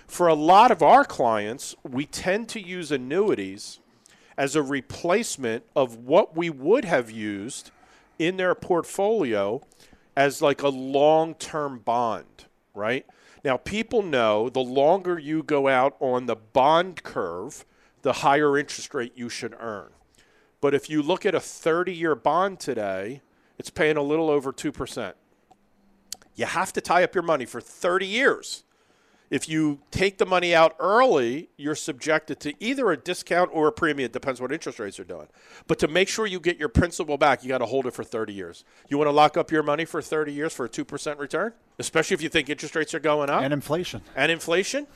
For 0.07 0.29
a 0.29 0.35
lot 0.35 0.71
of 0.71 0.83
our 0.83 1.05
clients, 1.05 1.75
we 1.83 2.07
tend 2.07 2.49
to 2.51 2.61
use 2.61 2.93
annuities 2.93 3.81
as 4.37 4.55
a 4.55 4.63
replacement 4.63 5.65
of 5.75 5.97
what 5.97 6.37
we 6.37 6.51
would 6.51 6.85
have 6.85 7.11
used 7.11 7.71
in 8.19 8.37
their 8.37 8.55
portfolio 8.55 9.63
as 10.17 10.41
like 10.41 10.63
a 10.63 10.69
long-term 10.69 11.81
bond, 11.81 12.47
right? 12.75 13.07
Now, 13.45 13.57
people 13.57 14.03
know 14.03 14.49
the 14.49 14.61
longer 14.61 15.19
you 15.19 15.43
go 15.43 15.69
out 15.69 15.97
on 16.01 16.27
the 16.27 16.37
bond 16.37 17.03
curve, 17.03 17.65
the 18.03 18.15
higher 18.15 18.59
interest 18.59 18.95
rate 18.95 19.13
you 19.15 19.29
should 19.29 19.55
earn. 19.61 19.91
But 20.61 20.75
if 20.75 20.89
you 20.91 21.03
look 21.03 21.27
at 21.27 21.35
a 21.35 21.41
30 21.41 21.93
year 21.93 22.15
bond 22.15 22.59
today, 22.59 23.21
it's 23.59 23.71
paying 23.71 23.97
a 23.97 24.03
little 24.03 24.31
over 24.31 24.53
2%. 24.53 25.13
You 26.35 26.47
have 26.47 26.73
to 26.73 26.81
tie 26.81 27.05
up 27.05 27.15
your 27.15 27.23
money 27.23 27.47
for 27.47 27.61
30 27.61 28.07
years. 28.07 28.65
If 29.29 29.49
you 29.49 29.81
take 29.91 30.19
the 30.19 30.27
money 30.27 30.55
out 30.55 30.77
early, 30.79 31.49
you're 31.57 31.75
subjected 31.75 32.39
to 32.41 32.55
either 32.63 32.93
a 32.93 32.97
discount 32.97 33.51
or 33.53 33.67
a 33.67 33.73
premium. 33.73 34.07
It 34.07 34.13
depends 34.13 34.41
what 34.41 34.53
interest 34.53 34.79
rates 34.79 35.01
are 35.01 35.05
doing. 35.05 35.27
But 35.67 35.79
to 35.81 35.89
make 35.89 36.09
sure 36.09 36.27
you 36.27 36.39
get 36.39 36.59
your 36.59 36.69
principal 36.69 37.19
back, 37.19 37.43
you 37.43 37.49
got 37.49 37.59
to 37.59 37.67
hold 37.67 37.87
it 37.87 37.95
for 37.95 38.05
30 38.05 38.33
years. 38.33 38.65
You 38.89 38.99
want 38.99 39.09
to 39.09 39.13
lock 39.13 39.37
up 39.37 39.51
your 39.51 39.65
money 39.65 39.85
for 39.85 40.01
30 40.01 40.33
years 40.33 40.53
for 40.53 40.67
a 40.67 40.69
2% 40.69 41.19
return, 41.19 41.53
especially 41.79 42.15
if 42.15 42.23
you 42.23 42.29
think 42.29 42.49
interest 42.49 42.77
rates 42.77 42.95
are 42.95 43.01
going 43.01 43.29
up 43.29 43.43
and 43.43 43.53
inflation. 43.53 44.01
And 44.15 44.31
inflation, 44.31 44.87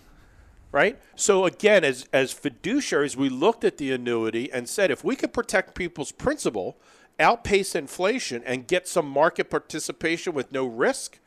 right? 0.71 0.99
So 1.17 1.45
again, 1.45 1.83
as 1.83 2.07
as 2.13 2.33
fiduciaries, 2.33 3.17
we 3.17 3.29
looked 3.29 3.65
at 3.65 3.79
the 3.79 3.91
annuity 3.91 4.51
and 4.53 4.69
said 4.69 4.93
if 4.93 5.03
we 5.03 5.17
could 5.17 5.33
protect 5.33 5.75
people's 5.75 6.13
principal, 6.13 6.77
outpace 7.19 7.75
inflation 7.75 8.43
and 8.47 8.67
get 8.69 8.87
some 8.87 9.09
market 9.09 9.51
participation 9.51 10.35
with 10.35 10.53
no 10.53 10.67
risk, 10.67 11.19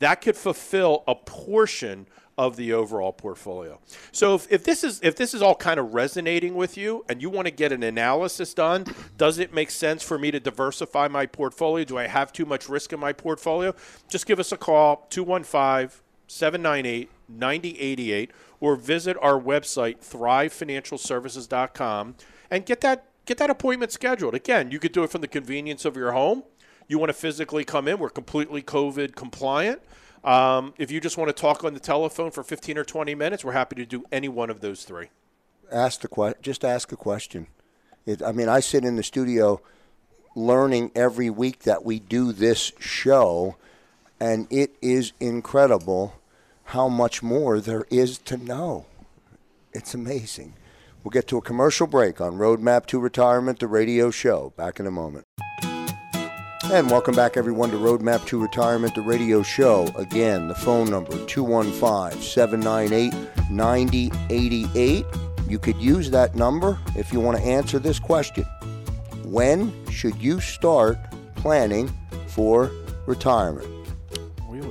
that 0.00 0.20
could 0.20 0.36
fulfill 0.36 1.04
a 1.06 1.14
portion 1.14 2.06
of 2.38 2.56
the 2.56 2.72
overall 2.72 3.12
portfolio. 3.12 3.78
So 4.12 4.36
if, 4.36 4.50
if 4.50 4.64
this 4.64 4.82
is 4.84 5.00
if 5.02 5.16
this 5.16 5.34
is 5.34 5.42
all 5.42 5.56
kind 5.56 5.80
of 5.80 5.92
resonating 5.92 6.54
with 6.54 6.76
you 6.76 7.04
and 7.08 7.20
you 7.20 7.28
want 7.28 7.46
to 7.46 7.50
get 7.50 7.72
an 7.72 7.82
analysis 7.82 8.54
done, 8.54 8.84
does 9.16 9.38
it 9.38 9.52
make 9.52 9.72
sense 9.72 10.04
for 10.04 10.16
me 10.18 10.30
to 10.30 10.38
diversify 10.38 11.08
my 11.08 11.26
portfolio? 11.26 11.84
Do 11.84 11.98
I 11.98 12.06
have 12.06 12.32
too 12.32 12.46
much 12.46 12.68
risk 12.68 12.92
in 12.92 13.00
my 13.00 13.12
portfolio? 13.12 13.74
Just 14.08 14.26
give 14.26 14.38
us 14.38 14.52
a 14.52 14.56
call 14.56 15.08
215 15.10 16.00
798 16.28 17.10
9088 17.28 18.30
or 18.60 18.76
visit 18.76 19.16
our 19.20 19.40
website 19.40 19.98
thrivefinancialservices.com 19.98 22.14
and 22.50 22.64
get 22.64 22.80
that 22.82 23.06
get 23.26 23.38
that 23.38 23.50
appointment 23.50 23.90
scheduled. 23.90 24.34
Again, 24.34 24.70
you 24.70 24.78
could 24.78 24.92
do 24.92 25.02
it 25.02 25.10
from 25.10 25.22
the 25.22 25.28
convenience 25.28 25.84
of 25.84 25.96
your 25.96 26.12
home. 26.12 26.44
You 26.86 27.00
want 27.00 27.08
to 27.10 27.14
physically 27.14 27.64
come 27.64 27.88
in, 27.88 27.98
we're 27.98 28.10
completely 28.10 28.62
COVID 28.62 29.16
compliant. 29.16 29.82
Um, 30.24 30.74
if 30.78 30.90
you 30.90 31.00
just 31.00 31.16
want 31.16 31.28
to 31.28 31.40
talk 31.40 31.64
on 31.64 31.74
the 31.74 31.80
telephone 31.80 32.30
for 32.30 32.42
15 32.42 32.78
or 32.78 32.84
20 32.84 33.14
minutes, 33.14 33.44
we're 33.44 33.52
happy 33.52 33.76
to 33.76 33.86
do 33.86 34.04
any 34.10 34.28
one 34.28 34.50
of 34.50 34.60
those 34.60 34.84
three. 34.84 35.08
Ask 35.70 36.00
the 36.00 36.08
que- 36.08 36.34
just 36.42 36.64
ask 36.64 36.92
a 36.92 36.96
question. 36.96 37.46
It, 38.06 38.22
I 38.22 38.32
mean, 38.32 38.48
I 38.48 38.60
sit 38.60 38.84
in 38.84 38.96
the 38.96 39.02
studio 39.02 39.60
learning 40.34 40.92
every 40.94 41.30
week 41.30 41.60
that 41.60 41.84
we 41.84 41.98
do 41.98 42.32
this 42.32 42.72
show, 42.78 43.56
and 44.20 44.46
it 44.50 44.74
is 44.80 45.12
incredible 45.20 46.14
how 46.64 46.88
much 46.88 47.22
more 47.22 47.60
there 47.60 47.84
is 47.90 48.18
to 48.18 48.36
know. 48.36 48.86
It's 49.72 49.94
amazing. 49.94 50.54
We'll 51.02 51.10
get 51.10 51.28
to 51.28 51.38
a 51.38 51.42
commercial 51.42 51.86
break 51.86 52.20
on 52.20 52.34
Roadmap 52.34 52.86
to 52.86 52.98
Retirement, 52.98 53.60
the 53.60 53.66
radio 53.66 54.10
show. 54.10 54.52
Back 54.56 54.80
in 54.80 54.86
a 54.86 54.90
moment. 54.90 55.24
And 56.70 56.90
welcome 56.90 57.14
back, 57.14 57.38
everyone, 57.38 57.70
to 57.70 57.78
Roadmap 57.78 58.26
to 58.26 58.38
Retirement, 58.38 58.94
the 58.94 59.00
radio 59.00 59.42
show. 59.42 59.86
Again, 59.96 60.48
the 60.48 60.54
phone 60.54 60.90
number 60.90 61.16
215 61.24 62.20
798 62.20 63.14
9088. 63.50 65.06
You 65.48 65.58
could 65.58 65.76
use 65.78 66.10
that 66.10 66.34
number 66.34 66.78
if 66.94 67.10
you 67.10 67.20
want 67.20 67.38
to 67.38 67.42
answer 67.42 67.78
this 67.78 67.98
question 67.98 68.44
When 69.24 69.72
should 69.86 70.16
you 70.16 70.40
start 70.40 70.98
planning 71.36 71.90
for 72.26 72.70
retirement? 73.06 73.77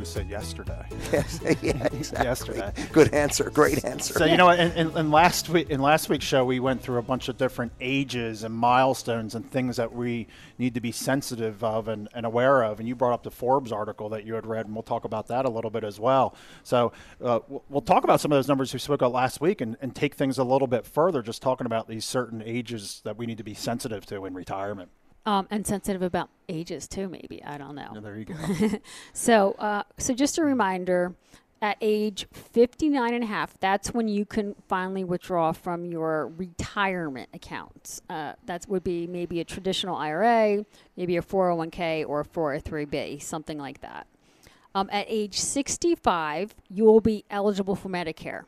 Always 0.07 0.13
said 0.13 0.29
yesterday. 0.29 0.85
Yes, 1.11 1.39
yeah, 1.61 1.87
exactly. 1.93 2.57
Yesterday. 2.57 2.73
Good 2.91 3.13
answer. 3.13 3.49
Great 3.49 3.83
answer. 3.85 4.13
So 4.13 4.25
you 4.25 4.35
know, 4.37 4.49
in, 4.49 4.71
in, 4.73 4.97
in 4.97 5.11
last 5.11 5.47
week 5.49 5.69
in 5.69 5.81
last 5.81 6.09
week's 6.09 6.25
show, 6.25 6.43
we 6.45 6.59
went 6.59 6.81
through 6.81 6.97
a 6.97 7.01
bunch 7.01 7.27
of 7.29 7.37
different 7.37 7.71
ages 7.81 8.43
and 8.43 8.53
milestones 8.53 9.35
and 9.35 9.49
things 9.49 9.77
that 9.77 9.93
we 9.93 10.27
need 10.57 10.73
to 10.75 10.81
be 10.81 10.91
sensitive 10.91 11.63
of 11.63 11.87
and, 11.87 12.07
and 12.13 12.25
aware 12.25 12.63
of. 12.63 12.79
And 12.79 12.87
you 12.87 12.95
brought 12.95 13.13
up 13.13 13.23
the 13.23 13.31
Forbes 13.31 13.71
article 13.71 14.09
that 14.09 14.25
you 14.25 14.35
had 14.35 14.45
read, 14.45 14.65
and 14.65 14.75
we'll 14.75 14.83
talk 14.83 15.05
about 15.05 15.27
that 15.27 15.45
a 15.45 15.49
little 15.49 15.71
bit 15.71 15.83
as 15.83 15.99
well. 15.99 16.35
So 16.63 16.91
uh, 17.23 17.39
we'll- 17.47 17.63
we'll 17.69 17.81
talk 17.81 18.03
about 18.03 18.19
some 18.21 18.31
of 18.31 18.37
those 18.37 18.47
numbers 18.47 18.71
we 18.73 18.79
spoke 18.79 19.01
about 19.01 19.13
last 19.13 19.41
week 19.41 19.59
and, 19.61 19.75
and 19.81 19.93
take 19.95 20.15
things 20.15 20.37
a 20.37 20.43
little 20.43 20.67
bit 20.67 20.85
further, 20.85 21.21
just 21.21 21.41
talking 21.41 21.65
about 21.65 21.87
these 21.87 22.05
certain 22.05 22.41
ages 22.45 23.01
that 23.03 23.17
we 23.17 23.25
need 23.25 23.37
to 23.37 23.43
be 23.43 23.53
sensitive 23.53 24.05
to 24.07 24.25
in 24.25 24.33
retirement. 24.33 24.89
Um, 25.27 25.45
and 25.51 25.67
sensitive 25.67 26.01
about 26.01 26.29
ages 26.47 26.87
too, 26.87 27.09
maybe. 27.09 27.43
I 27.43 27.57
don't 27.57 27.75
know. 27.75 27.91
And 27.93 28.05
there 28.05 28.17
you 28.17 28.23
go. 28.23 28.35
So, 29.13 29.51
uh, 29.59 29.83
so 29.97 30.13
just 30.13 30.37
a 30.37 30.43
reminder, 30.43 31.15
at 31.61 31.75
age 31.81 32.27
59 32.31 33.13
and 33.13 33.23
a 33.23 33.27
half, 33.27 33.59
that's 33.59 33.93
when 33.93 34.07
you 34.07 34.25
can 34.25 34.55
finally 34.69 35.03
withdraw 35.03 35.51
from 35.51 35.83
your 35.85 36.27
retirement 36.37 37.29
accounts. 37.33 38.01
Uh, 38.09 38.33
that 38.45 38.65
would 38.69 38.85
be 38.85 39.05
maybe 39.05 39.41
a 39.41 39.43
traditional 39.43 39.97
IRA, 39.97 40.65
maybe 40.95 41.17
a 41.17 41.21
401k 41.21 42.07
or 42.07 42.21
a 42.21 42.25
403b, 42.25 43.21
something 43.21 43.57
like 43.57 43.81
that. 43.81 44.07
Um, 44.75 44.89
at 44.93 45.07
age 45.09 45.39
65, 45.39 46.55
you 46.69 46.85
will 46.85 47.01
be 47.01 47.25
eligible 47.29 47.75
for 47.75 47.89
Medicare. 47.89 48.43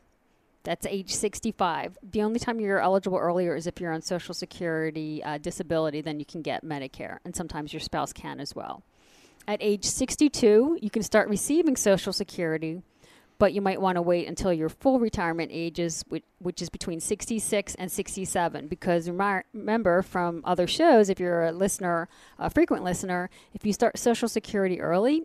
That's 0.64 0.86
age 0.86 1.14
65. 1.14 1.98
The 2.04 2.22
only 2.22 2.40
time 2.40 2.60
you're 2.60 2.80
eligible 2.80 3.18
earlier 3.18 3.56
is 3.56 3.66
if 3.66 3.80
you're 3.80 3.94
on 3.94 4.02
Social 4.02 4.34
Security 4.34 5.24
uh, 5.24 5.38
disability, 5.38 6.02
then 6.02 6.20
you 6.20 6.26
can 6.26 6.42
get 6.42 6.66
Medicare, 6.66 7.20
and 7.24 7.36
sometimes 7.36 7.74
your 7.74 7.80
spouse 7.80 8.12
can 8.12 8.40
as 8.40 8.56
well. 8.56 8.84
At 9.48 9.60
age 9.62 9.86
62, 9.86 10.80
you 10.82 10.90
can 10.90 11.02
start 11.02 11.30
receiving 11.30 11.76
Social 11.76 12.14
Security, 12.14 12.84
but 13.40 13.54
you 13.54 13.62
might 13.62 13.82
want 13.82 13.96
to 13.96 14.02
wait 14.02 14.28
until 14.28 14.52
your 14.52 14.68
full 14.68 15.00
retirement 15.00 15.50
ages, 15.54 16.04
which, 16.10 16.26
which 16.40 16.62
is 16.62 16.70
between 16.70 17.00
66 17.00 17.74
and 17.76 17.90
67. 17.90 18.68
Because 18.68 19.10
remember 19.10 20.02
from 20.02 20.42
other 20.44 20.68
shows, 20.68 21.10
if 21.10 21.22
you're 21.22 21.46
a 21.46 21.52
listener, 21.54 22.10
a 22.38 22.50
frequent 22.50 22.84
listener, 22.84 23.30
if 23.54 23.66
you 23.66 23.72
start 23.72 23.98
Social 23.98 24.28
Security 24.28 24.82
early, 24.82 25.24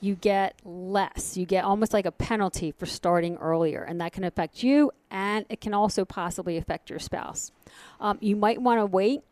you 0.00 0.14
get 0.14 0.54
less. 0.64 1.36
You 1.36 1.46
get 1.46 1.64
almost 1.64 1.92
like 1.92 2.06
a 2.06 2.12
penalty 2.12 2.72
for 2.72 2.86
starting 2.86 3.36
earlier, 3.36 3.82
and 3.82 4.00
that 4.00 4.12
can 4.12 4.24
affect 4.24 4.62
you, 4.62 4.90
and 5.10 5.46
it 5.48 5.60
can 5.60 5.72
also 5.74 6.04
possibly 6.04 6.56
affect 6.56 6.90
your 6.90 6.98
spouse. 6.98 7.52
Um, 8.00 8.18
you 8.20 8.36
might 8.36 8.60
want 8.60 8.80
to 8.80 8.86
wait 8.86 9.22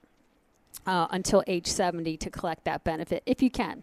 uh, 0.87 1.09
until 1.11 1.43
age 1.47 1.67
70 1.67 2.17
to 2.17 2.31
collect 2.31 2.65
that 2.65 2.85
benefit 2.85 3.23
if 3.27 3.43
you 3.43 3.51
can. 3.51 3.83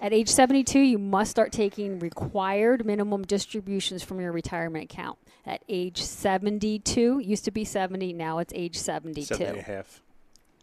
At 0.00 0.12
age 0.12 0.28
72, 0.28 0.78
you 0.78 0.98
must 0.98 1.30
start 1.30 1.52
taking 1.52 1.98
required 2.00 2.84
minimum 2.84 3.22
distributions 3.22 4.02
from 4.02 4.20
your 4.20 4.30
retirement 4.30 4.84
account. 4.84 5.18
At 5.46 5.62
age 5.68 6.02
72, 6.02 7.20
used 7.20 7.44
to 7.46 7.50
be 7.50 7.64
70, 7.64 8.12
now 8.12 8.38
it's 8.38 8.52
age 8.54 8.76
72. 8.76 9.24
Seven 9.26 9.46
and 9.46 9.58
a 9.58 9.62
half. 9.62 10.02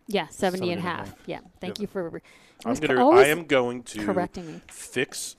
Yeah, 0.08 0.28
70 0.28 0.34
and 0.34 0.34
a 0.34 0.38
70 0.38 0.72
and 0.72 0.80
a 0.80 0.82
half. 0.84 1.08
half. 1.08 1.18
Yeah, 1.26 1.39
thank 1.62 1.80
Yep. 1.80 1.82
you 1.82 1.88
for. 1.88 2.22
I'm 2.65 2.76
gonna. 2.76 3.10
I 3.10 3.26
am 3.26 3.45
going 3.45 3.84
to 3.84 4.06
correcting 4.06 4.47
me. 4.47 4.62
fix, 4.67 5.36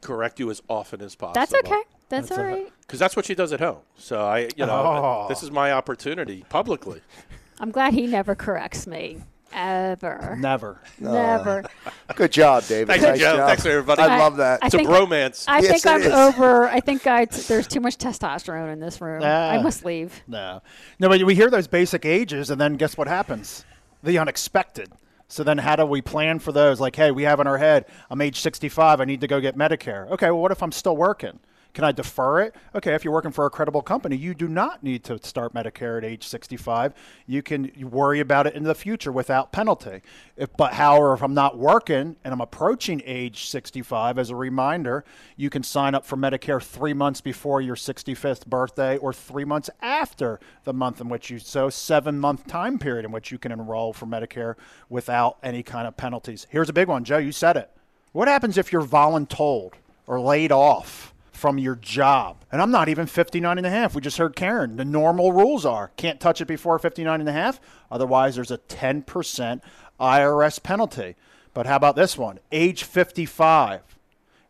correct 0.00 0.38
you 0.40 0.50
as 0.50 0.62
often 0.68 1.00
as 1.02 1.14
possible. 1.14 1.34
That's 1.40 1.54
okay. 1.54 1.82
That's, 2.08 2.28
That's 2.28 2.38
all 2.40 2.44
okay. 2.46 2.62
right. 2.64 2.72
Because 2.80 2.98
that's 2.98 3.14
what 3.14 3.24
she 3.24 3.36
does 3.36 3.52
at 3.52 3.60
home. 3.60 3.78
So 3.96 4.20
I, 4.26 4.48
you 4.56 4.66
know, 4.66 4.72
Oh. 4.72 5.26
this 5.28 5.44
is 5.44 5.50
my 5.52 5.70
opportunity 5.72 6.44
publicly. 6.48 7.00
I'm 7.60 7.70
glad 7.70 7.94
he 7.94 8.06
never 8.08 8.34
corrects 8.34 8.86
me. 8.88 9.18
Ever. 9.52 10.36
Never. 10.38 10.80
Never. 11.00 11.64
Good 12.16 12.32
job, 12.32 12.64
David. 12.66 12.86
Thank 12.88 13.02
you, 13.02 13.08
nice 13.08 13.18
Joe. 13.20 13.36
job. 13.36 13.48
Thanks, 13.48 13.66
everybody. 13.66 14.02
I 14.02 14.16
I- 14.16 14.18
love 14.18 14.36
that. 14.38 14.60
I 14.62 14.66
It's 14.66 14.74
a 14.74 14.78
think- 14.78 14.88
bromance. 14.90 15.44
I 15.48 15.58
Yes, 15.60 15.68
think 15.82 15.86
I'm 15.86 16.02
is. 16.02 16.12
over. 16.12 16.68
I 16.68 16.80
think 16.80 17.06
I 17.06 17.24
t- 17.26 17.42
there's 17.42 17.66
too 17.68 17.80
much 17.80 17.96
testosterone 17.96 18.72
in 18.72 18.80
this 18.80 19.00
room. 19.00 19.22
I 19.22 19.58
Ah. 19.58 19.62
must 19.62 19.84
leave. 19.84 20.20
No. 20.28 20.62
No, 21.00 21.08
but 21.08 21.22
we 21.24 21.34
hear 21.34 21.50
those 21.50 21.66
basic 21.68 22.04
ages, 22.06 22.50
and 22.50 22.60
then 22.60 22.74
guess 22.74 22.96
what 22.96 23.06
happens? 23.08 23.64
The 24.02 24.18
unexpected. 24.18 24.90
So 25.30 25.44
then, 25.44 25.58
how 25.58 25.76
do 25.76 25.86
we 25.86 26.02
plan 26.02 26.40
for 26.40 26.50
those? 26.50 26.80
Like, 26.80 26.96
hey, 26.96 27.12
we 27.12 27.22
have 27.22 27.38
in 27.38 27.46
our 27.46 27.58
head, 27.58 27.86
I'm 28.10 28.20
age 28.20 28.40
65, 28.40 29.00
I 29.00 29.04
need 29.04 29.20
to 29.20 29.28
go 29.28 29.40
get 29.40 29.56
Medicare. 29.56 30.10
Okay, 30.10 30.26
well, 30.26 30.42
what 30.42 30.50
if 30.50 30.60
I'm 30.60 30.72
still 30.72 30.96
working? 30.96 31.38
Can 31.72 31.84
I 31.84 31.92
defer 31.92 32.40
it? 32.40 32.54
Okay, 32.74 32.94
if 32.94 33.04
you're 33.04 33.12
working 33.12 33.30
for 33.30 33.46
a 33.46 33.50
credible 33.50 33.82
company, 33.82 34.16
you 34.16 34.34
do 34.34 34.48
not 34.48 34.82
need 34.82 35.04
to 35.04 35.18
start 35.22 35.54
Medicare 35.54 35.98
at 35.98 36.04
age 36.04 36.26
65. 36.26 36.94
You 37.26 37.42
can 37.42 37.70
worry 37.80 38.20
about 38.20 38.46
it 38.46 38.54
in 38.54 38.64
the 38.64 38.74
future 38.74 39.12
without 39.12 39.52
penalty. 39.52 40.02
If, 40.36 40.56
but 40.56 40.74
however, 40.74 41.14
if 41.14 41.22
I'm 41.22 41.34
not 41.34 41.58
working 41.58 42.16
and 42.24 42.32
I'm 42.32 42.40
approaching 42.40 43.02
age 43.04 43.48
65, 43.48 44.18
as 44.18 44.30
a 44.30 44.36
reminder, 44.36 45.04
you 45.36 45.48
can 45.48 45.62
sign 45.62 45.94
up 45.94 46.04
for 46.04 46.16
Medicare 46.16 46.62
three 46.62 46.92
months 46.92 47.20
before 47.20 47.60
your 47.60 47.76
65th 47.76 48.46
birthday 48.46 48.96
or 48.96 49.12
three 49.12 49.44
months 49.44 49.70
after 49.80 50.40
the 50.64 50.72
month 50.72 51.00
in 51.00 51.08
which 51.08 51.30
you 51.30 51.38
so 51.38 51.70
seven 51.70 52.18
month 52.18 52.46
time 52.46 52.78
period 52.78 53.04
in 53.04 53.12
which 53.12 53.30
you 53.30 53.38
can 53.38 53.52
enroll 53.52 53.92
for 53.92 54.06
Medicare 54.06 54.56
without 54.88 55.38
any 55.42 55.62
kind 55.62 55.86
of 55.86 55.96
penalties. 55.96 56.46
Here's 56.50 56.68
a 56.68 56.72
big 56.72 56.88
one, 56.88 57.04
Joe. 57.04 57.18
You 57.18 57.32
said 57.32 57.56
it. 57.56 57.70
What 58.12 58.26
happens 58.26 58.58
if 58.58 58.72
you're 58.72 58.82
voluntold 58.82 59.74
or 60.06 60.20
laid 60.20 60.50
off 60.50 61.14
from 61.40 61.58
your 61.58 61.74
job? 61.74 62.44
And 62.52 62.60
I'm 62.60 62.70
not 62.70 62.88
even 62.90 63.06
59 63.06 63.56
and 63.56 63.66
a 63.66 63.70
half. 63.70 63.94
We 63.94 64.02
just 64.02 64.18
heard 64.18 64.36
Karen. 64.36 64.76
The 64.76 64.84
normal 64.84 65.32
rules 65.32 65.64
are 65.64 65.90
can't 65.96 66.20
touch 66.20 66.40
it 66.40 66.46
before 66.46 66.78
59 66.78 67.18
and 67.18 67.28
a 67.28 67.32
half. 67.32 67.60
Otherwise, 67.90 68.34
there's 68.34 68.50
a 68.50 68.58
10% 68.58 69.60
IRS 69.98 70.62
penalty. 70.62 71.16
But 71.54 71.66
how 71.66 71.76
about 71.76 71.96
this 71.96 72.18
one? 72.18 72.38
Age 72.52 72.84
55. 72.84 73.96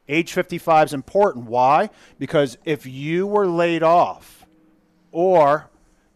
Age 0.09 0.33
55 0.33 0.89
is 0.89 0.95
important. 0.95 1.47
Why? 1.47 1.91
Because 2.19 2.59
if 2.65 2.85
you 2.85 3.27
were 3.27 3.47
laid 3.47 3.85
off 3.85 4.45
or 5.13 5.71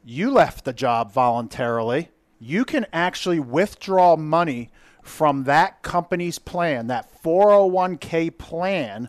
you 0.05 0.31
left 0.31 0.65
the 0.65 0.73
job 0.73 1.13
voluntarily, 1.13 2.11
you 2.41 2.65
can 2.65 2.85
actually 2.93 3.39
withdraw 3.39 4.17
money 4.17 4.71
from 5.03 5.45
that 5.45 5.83
company's 5.83 6.39
plan, 6.39 6.89
that 6.89 7.23
401k 7.23 8.37
plan, 8.37 9.09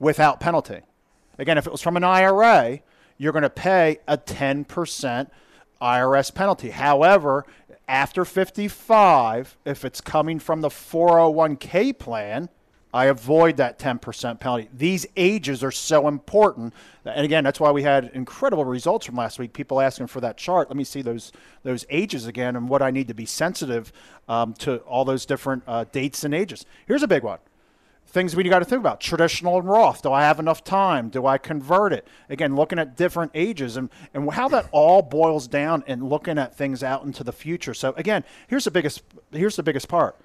without 0.00 0.40
penalty. 0.40 0.80
Again, 1.38 1.58
if 1.58 1.66
it 1.66 1.72
was 1.72 1.82
from 1.82 1.96
an 1.96 2.04
IRA, 2.04 2.80
you're 3.18 3.32
going 3.32 3.42
to 3.42 3.50
pay 3.50 3.98
a 4.06 4.18
10% 4.18 5.30
IRS 5.80 6.34
penalty. 6.34 6.70
However, 6.70 7.44
after 7.88 8.24
55, 8.24 9.56
if 9.64 9.84
it's 9.84 10.00
coming 10.00 10.38
from 10.38 10.60
the 10.60 10.68
401k 10.68 11.98
plan, 11.98 12.48
I 12.96 13.06
avoid 13.06 13.58
that 13.58 13.78
10% 13.78 14.40
penalty. 14.40 14.70
These 14.72 15.06
ages 15.16 15.62
are 15.62 15.70
so 15.70 16.08
important. 16.08 16.72
And 17.04 17.26
again, 17.26 17.44
that's 17.44 17.60
why 17.60 17.70
we 17.70 17.82
had 17.82 18.10
incredible 18.14 18.64
results 18.64 19.04
from 19.04 19.16
last 19.16 19.38
week. 19.38 19.52
People 19.52 19.82
asking 19.82 20.06
for 20.06 20.20
that 20.22 20.38
chart. 20.38 20.70
Let 20.70 20.78
me 20.78 20.84
see 20.84 21.02
those 21.02 21.30
those 21.62 21.84
ages 21.90 22.26
again 22.26 22.56
and 22.56 22.70
what 22.70 22.80
I 22.80 22.90
need 22.90 23.08
to 23.08 23.14
be 23.14 23.26
sensitive 23.26 23.92
um, 24.28 24.54
to 24.54 24.78
all 24.78 25.04
those 25.04 25.26
different 25.26 25.62
uh, 25.66 25.84
dates 25.92 26.24
and 26.24 26.34
ages. 26.34 26.64
Here's 26.86 27.02
a 27.02 27.08
big 27.08 27.22
one 27.22 27.38
things 28.16 28.34
we 28.34 28.42
got 28.44 28.60
to 28.60 28.64
think 28.64 28.80
about 28.80 28.98
traditional 28.98 29.58
and 29.58 29.68
Roth. 29.68 30.00
Do 30.00 30.10
I 30.10 30.22
have 30.22 30.40
enough 30.40 30.64
time? 30.64 31.10
Do 31.10 31.26
I 31.26 31.36
convert 31.36 31.92
it? 31.92 32.08
Again, 32.30 32.56
looking 32.56 32.78
at 32.78 32.96
different 32.96 33.30
ages 33.34 33.76
and, 33.76 33.90
and 34.14 34.32
how 34.32 34.48
that 34.48 34.66
all 34.72 35.02
boils 35.02 35.46
down 35.46 35.84
and 35.86 36.02
looking 36.02 36.38
at 36.38 36.56
things 36.56 36.82
out 36.82 37.04
into 37.04 37.22
the 37.22 37.32
future. 37.32 37.74
So 37.74 37.92
again, 37.94 38.24
here's 38.48 38.64
the 38.64 38.70
biggest 38.70 39.02
here's 39.32 39.56
the 39.56 39.62
biggest 39.62 39.88
part 39.88 40.16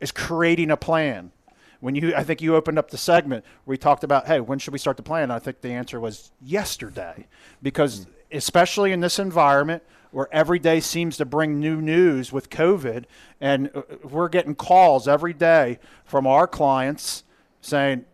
is 0.00 0.10
creating 0.10 0.70
a 0.70 0.76
plan. 0.78 1.32
when 1.80 1.94
you, 1.94 2.14
I 2.14 2.24
think 2.24 2.40
you 2.40 2.56
opened 2.56 2.78
up 2.78 2.90
the 2.90 2.98
segment 2.98 3.44
we 3.66 3.76
talked 3.76 4.04
about, 4.04 4.26
hey, 4.26 4.40
when 4.40 4.58
should 4.58 4.72
we 4.72 4.78
start 4.78 4.96
the 4.96 5.02
plan? 5.02 5.30
I 5.30 5.38
think 5.38 5.60
the 5.60 5.72
answer 5.72 6.00
was 6.00 6.32
yesterday, 6.40 7.26
because 7.62 8.06
mm. 8.06 8.06
Especially 8.30 8.92
in 8.92 9.00
this 9.00 9.18
environment 9.18 9.82
where 10.10 10.28
every 10.32 10.58
day 10.58 10.80
seems 10.80 11.16
to 11.18 11.24
bring 11.24 11.60
new 11.60 11.80
news 11.80 12.32
with 12.32 12.48
COVID, 12.48 13.04
and 13.40 13.70
uh, 13.74 13.82
we're 14.02 14.28
getting 14.28 14.54
calls 14.54 15.06
every 15.06 15.34
day 15.34 15.78
from 16.04 16.26
our 16.26 16.46
clients 16.46 17.24
saying, 17.60 18.04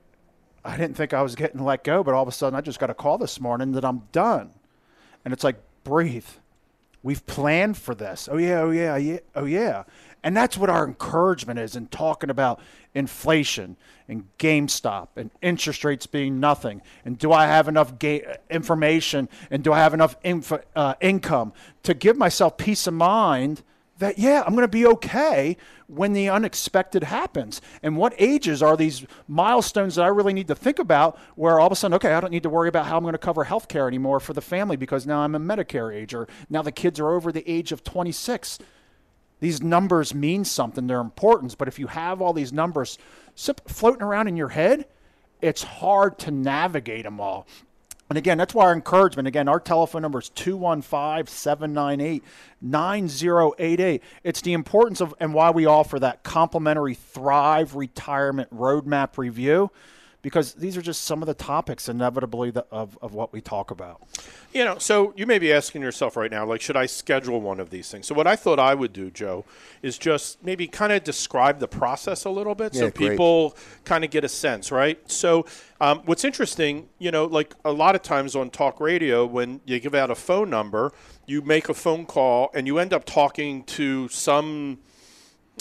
I 0.64 0.76
didn't 0.76 0.96
think 0.96 1.12
I 1.12 1.22
was 1.22 1.34
getting 1.34 1.62
let 1.62 1.84
go, 1.84 2.02
but 2.02 2.14
all 2.14 2.22
of 2.22 2.28
a 2.28 2.32
sudden 2.32 2.56
I 2.56 2.62
just 2.62 2.78
got 2.78 2.90
a 2.90 2.94
call 2.94 3.18
this 3.18 3.38
morning 3.38 3.72
that 3.72 3.84
I'm 3.84 4.02
done. 4.12 4.50
And 5.24 5.32
it's 5.32 5.44
like, 5.44 5.56
breathe. 5.84 6.26
We've 7.02 7.24
planned 7.26 7.76
for 7.76 7.94
this. 7.94 8.28
Oh, 8.32 8.38
yeah, 8.38 8.60
oh, 8.60 8.70
yeah, 8.70 8.96
yeah, 8.96 9.18
oh, 9.34 9.44
yeah. 9.44 9.84
And 10.24 10.34
that's 10.34 10.56
what 10.56 10.70
our 10.70 10.86
encouragement 10.86 11.58
is 11.58 11.76
in 11.76 11.86
talking 11.88 12.30
about 12.30 12.58
inflation 12.94 13.76
and 14.08 14.26
GameStop 14.38 15.08
and 15.16 15.30
interest 15.42 15.84
rates 15.84 16.06
being 16.06 16.40
nothing. 16.40 16.80
And 17.04 17.18
do 17.18 17.30
I 17.30 17.46
have 17.46 17.68
enough 17.68 17.98
ga- 17.98 18.38
information 18.48 19.28
and 19.50 19.62
do 19.62 19.72
I 19.74 19.78
have 19.80 19.92
enough 19.92 20.16
uh, 20.74 20.94
income 21.02 21.52
to 21.82 21.92
give 21.92 22.16
myself 22.16 22.56
peace 22.56 22.86
of 22.86 22.94
mind 22.94 23.62
that, 23.98 24.18
yeah, 24.18 24.42
I'm 24.44 24.54
going 24.54 24.64
to 24.64 24.68
be 24.68 24.86
okay 24.86 25.58
when 25.86 26.14
the 26.14 26.30
unexpected 26.30 27.04
happens. 27.04 27.60
And 27.82 27.96
what 27.96 28.14
ages 28.18 28.62
are 28.62 28.78
these 28.78 29.06
milestones 29.28 29.96
that 29.96 30.04
I 30.04 30.08
really 30.08 30.32
need 30.32 30.48
to 30.48 30.54
think 30.54 30.78
about 30.78 31.18
where 31.36 31.60
all 31.60 31.66
of 31.66 31.72
a 31.72 31.76
sudden, 31.76 31.94
okay, 31.96 32.14
I 32.14 32.20
don't 32.20 32.30
need 32.30 32.42
to 32.44 32.50
worry 32.50 32.68
about 32.68 32.86
how 32.86 32.96
I'm 32.96 33.02
going 33.02 33.12
to 33.12 33.18
cover 33.18 33.44
health 33.44 33.68
care 33.68 33.86
anymore 33.86 34.20
for 34.20 34.32
the 34.32 34.40
family 34.40 34.76
because 34.76 35.06
now 35.06 35.20
I'm 35.20 35.34
a 35.34 35.38
Medicare 35.40 35.94
age 35.94 36.14
or 36.14 36.28
now 36.48 36.62
the 36.62 36.72
kids 36.72 36.98
are 36.98 37.10
over 37.10 37.30
the 37.30 37.48
age 37.48 37.72
of 37.72 37.84
26 37.84 38.58
these 39.40 39.62
numbers 39.62 40.14
mean 40.14 40.44
something, 40.44 40.86
they're 40.86 41.00
important. 41.00 41.56
But 41.58 41.68
if 41.68 41.78
you 41.78 41.86
have 41.88 42.22
all 42.22 42.32
these 42.32 42.52
numbers 42.52 42.98
floating 43.66 44.02
around 44.02 44.28
in 44.28 44.36
your 44.36 44.48
head, 44.48 44.86
it's 45.40 45.62
hard 45.62 46.18
to 46.20 46.30
navigate 46.30 47.04
them 47.04 47.20
all. 47.20 47.46
And 48.08 48.18
again, 48.18 48.38
that's 48.38 48.54
why 48.54 48.66
our 48.66 48.72
encouragement. 48.72 49.26
Again, 49.26 49.48
our 49.48 49.58
telephone 49.58 50.02
number 50.02 50.18
is 50.18 50.28
215 50.30 51.26
798 51.26 52.22
9088. 52.60 54.02
It's 54.22 54.40
the 54.42 54.52
importance 54.52 55.00
of 55.00 55.14
and 55.20 55.32
why 55.32 55.50
we 55.50 55.66
offer 55.66 55.98
that 55.98 56.22
complimentary 56.22 56.94
Thrive 56.94 57.74
Retirement 57.74 58.54
Roadmap 58.54 59.16
review 59.16 59.70
because 60.24 60.54
these 60.54 60.74
are 60.74 60.80
just 60.80 61.04
some 61.04 61.22
of 61.22 61.26
the 61.26 61.34
topics 61.34 61.86
inevitably 61.86 62.50
that, 62.50 62.66
of, 62.70 62.98
of 63.02 63.12
what 63.12 63.30
we 63.30 63.42
talk 63.42 63.70
about. 63.70 64.00
You 64.54 64.64
know, 64.64 64.78
so 64.78 65.12
you 65.16 65.26
may 65.26 65.38
be 65.38 65.52
asking 65.52 65.82
yourself 65.82 66.16
right 66.16 66.30
now, 66.30 66.46
like, 66.46 66.62
should 66.62 66.78
I 66.78 66.86
schedule 66.86 67.42
one 67.42 67.60
of 67.60 67.68
these 67.68 67.90
things? 67.90 68.06
So, 68.06 68.14
what 68.14 68.26
I 68.26 68.34
thought 68.34 68.58
I 68.58 68.74
would 68.74 68.94
do, 68.94 69.10
Joe, 69.10 69.44
is 69.82 69.98
just 69.98 70.42
maybe 70.42 70.66
kind 70.66 70.94
of 70.94 71.04
describe 71.04 71.58
the 71.58 71.68
process 71.68 72.24
a 72.24 72.30
little 72.30 72.54
bit 72.54 72.72
yeah, 72.72 72.80
so 72.80 72.90
people 72.90 73.54
kind 73.84 74.02
of 74.02 74.10
get 74.10 74.24
a 74.24 74.28
sense, 74.30 74.72
right? 74.72 74.98
So, 75.10 75.44
um, 75.78 76.00
what's 76.06 76.24
interesting, 76.24 76.88
you 76.98 77.10
know, 77.10 77.26
like 77.26 77.54
a 77.62 77.72
lot 77.72 77.94
of 77.94 78.00
times 78.00 78.34
on 78.34 78.48
talk 78.48 78.80
radio, 78.80 79.26
when 79.26 79.60
you 79.66 79.78
give 79.78 79.94
out 79.94 80.10
a 80.10 80.14
phone 80.14 80.48
number, 80.48 80.90
you 81.26 81.42
make 81.42 81.68
a 81.68 81.74
phone 81.74 82.06
call 82.06 82.50
and 82.54 82.66
you 82.66 82.78
end 82.78 82.94
up 82.94 83.04
talking 83.04 83.62
to 83.64 84.08
some 84.08 84.78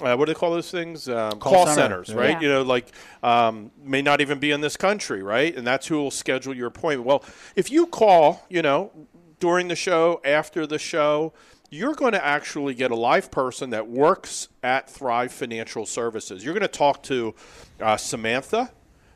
uh, 0.01 0.15
what 0.15 0.25
do 0.25 0.33
they 0.33 0.39
call 0.39 0.51
those 0.51 0.71
things? 0.71 1.07
Um, 1.07 1.39
call, 1.39 1.53
call, 1.53 1.65
center. 1.67 2.03
centers, 2.03 2.13
right? 2.13 2.31
Yeah. 2.31 2.39
You 2.41 2.49
know, 2.49 2.61
like 2.63 2.87
um, 3.21 3.71
may 3.81 4.01
not 4.01 4.21
even 4.21 4.39
be 4.39 4.51
in 4.51 4.61
this 4.61 4.75
country, 4.75 5.21
right? 5.21 5.55
And 5.55 5.65
that's 5.65 5.87
who 5.87 5.97
will 5.97 6.11
schedule 6.11 6.55
your 6.55 6.67
appointment. 6.67 7.05
Well, 7.05 7.23
if 7.55 7.69
you 7.69 7.85
call, 7.85 8.45
you 8.49 8.61
know, 8.61 8.91
during 9.39 9.67
the 9.67 9.75
show, 9.75 10.19
after 10.25 10.65
the 10.65 10.79
show, 10.79 11.33
you're 11.69 11.95
going 11.95 12.13
to 12.13 12.23
actually 12.23 12.73
get 12.73 12.91
a 12.91 12.95
live 12.95 13.29
person 13.29 13.71
that 13.71 13.87
works 13.87 14.47
at 14.61 14.89
Thrive 14.89 15.31
Financial 15.31 15.85
Services. 15.85 16.43
You're 16.43 16.53
going 16.53 16.61
to 16.61 16.67
talk 16.67 17.03
to 17.03 17.35
uh, 17.79 17.97
Samantha. 17.97 18.71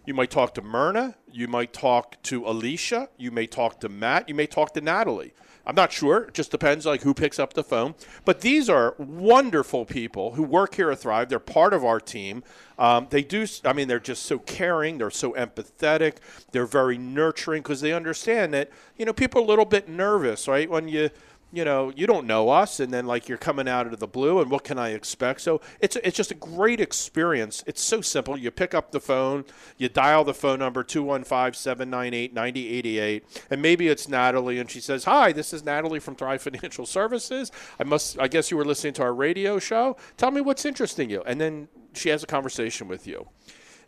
You 0.05 0.13
might 0.13 0.32
talk 0.32 0.53
to 0.55 0.61
Myrna. 0.61 1.15
You 1.32 1.47
might 1.47 1.73
talk 1.73 2.21
to 2.23 2.47
Alicia. 2.47 3.09
You 3.17 3.30
may 3.30 3.45
talk 3.45 3.80
to 3.82 3.89
Matt. 3.89 4.30
You 4.30 4.36
may 4.36 4.47
talk 4.47 4.73
to 4.73 4.82
Natalie. 4.82 5.34
I'm 5.68 5.76
not 5.76 5.91
sure. 5.91 6.24
It 6.24 6.34
just 6.34 6.49
depends 6.49 6.86
like 6.86 7.01
who 7.01 7.13
picks 7.13 7.39
up 7.39 7.53
the 7.53 7.63
phone. 7.63 7.93
But 8.24 8.39
these 8.39 8.70
are 8.70 8.95
wonderful 8.97 9.86
people 9.86 10.36
who 10.36 10.43
work 10.43 10.76
here 10.76 10.89
at 10.89 10.99
Thrive. 10.99 11.28
They're 11.28 11.39
part 11.39 11.74
of 11.74 11.84
our 11.84 11.99
team. 11.99 12.41
Um, 12.80 13.07
they 13.09 13.22
do. 13.22 13.45
I 13.65 13.74
mean, 13.74 13.89
they're 13.89 13.99
just 13.99 14.24
so 14.24 14.39
caring. 14.39 14.97
They're 14.97 15.11
so 15.11 15.34
empathetic. 15.34 16.18
They're 16.53 16.65
very 16.65 16.97
nurturing 16.97 17.63
because 17.63 17.82
they 17.82 17.91
understand 17.91 18.53
that 18.53 18.70
you 18.95 19.03
know 19.05 19.11
people 19.11 19.41
are 19.41 19.43
a 19.43 19.47
little 19.47 19.65
bit 19.65 19.89
nervous, 19.89 20.47
right? 20.47 20.70
When 20.70 20.88
you 20.88 21.09
you 21.53 21.63
know, 21.63 21.93
you 21.95 22.07
don't 22.07 22.27
know 22.27 22.49
us, 22.49 22.81
and 22.81 22.93
then 22.93 23.05
like 23.05 23.29
you're 23.29 23.37
coming 23.37 23.69
out 23.69 23.87
of 23.87 23.97
the 23.99 24.07
blue, 24.07 24.41
and 24.41 24.51
what 24.51 24.65
can 24.65 24.77
I 24.77 24.89
expect? 24.89 25.39
So 25.41 25.61
it's 25.79 25.95
it's 25.97 26.17
just 26.17 26.31
a 26.31 26.35
great 26.35 26.81
experience. 26.81 27.63
It's 27.65 27.81
so 27.81 28.01
simple. 28.01 28.37
You 28.37 28.51
pick 28.51 28.73
up 28.73 28.91
the 28.91 28.99
phone, 28.99 29.45
you 29.77 29.87
dial 29.87 30.25
the 30.25 30.33
phone 30.33 30.59
number 30.59 30.83
215-798-9088, 30.83 33.21
and 33.49 33.61
maybe 33.61 33.87
it's 33.87 34.09
Natalie, 34.09 34.59
and 34.59 34.69
she 34.69 34.81
says, 34.81 35.05
"Hi, 35.05 35.31
this 35.31 35.53
is 35.53 35.63
Natalie 35.63 35.99
from 35.99 36.15
Thrive 36.15 36.41
Financial 36.41 36.85
Services. 36.85 37.49
I 37.79 37.85
must, 37.85 38.19
I 38.19 38.27
guess 38.27 38.51
you 38.51 38.57
were 38.57 38.65
listening 38.65 38.91
to 38.95 39.03
our 39.03 39.13
radio 39.13 39.57
show. 39.57 39.95
Tell 40.17 40.31
me 40.31 40.41
what's 40.41 40.65
interesting 40.65 41.09
you." 41.09 41.23
And 41.25 41.39
then 41.39 41.69
she 41.93 42.09
has 42.09 42.23
a 42.23 42.27
conversation 42.27 42.89
with 42.89 43.07
you. 43.07 43.29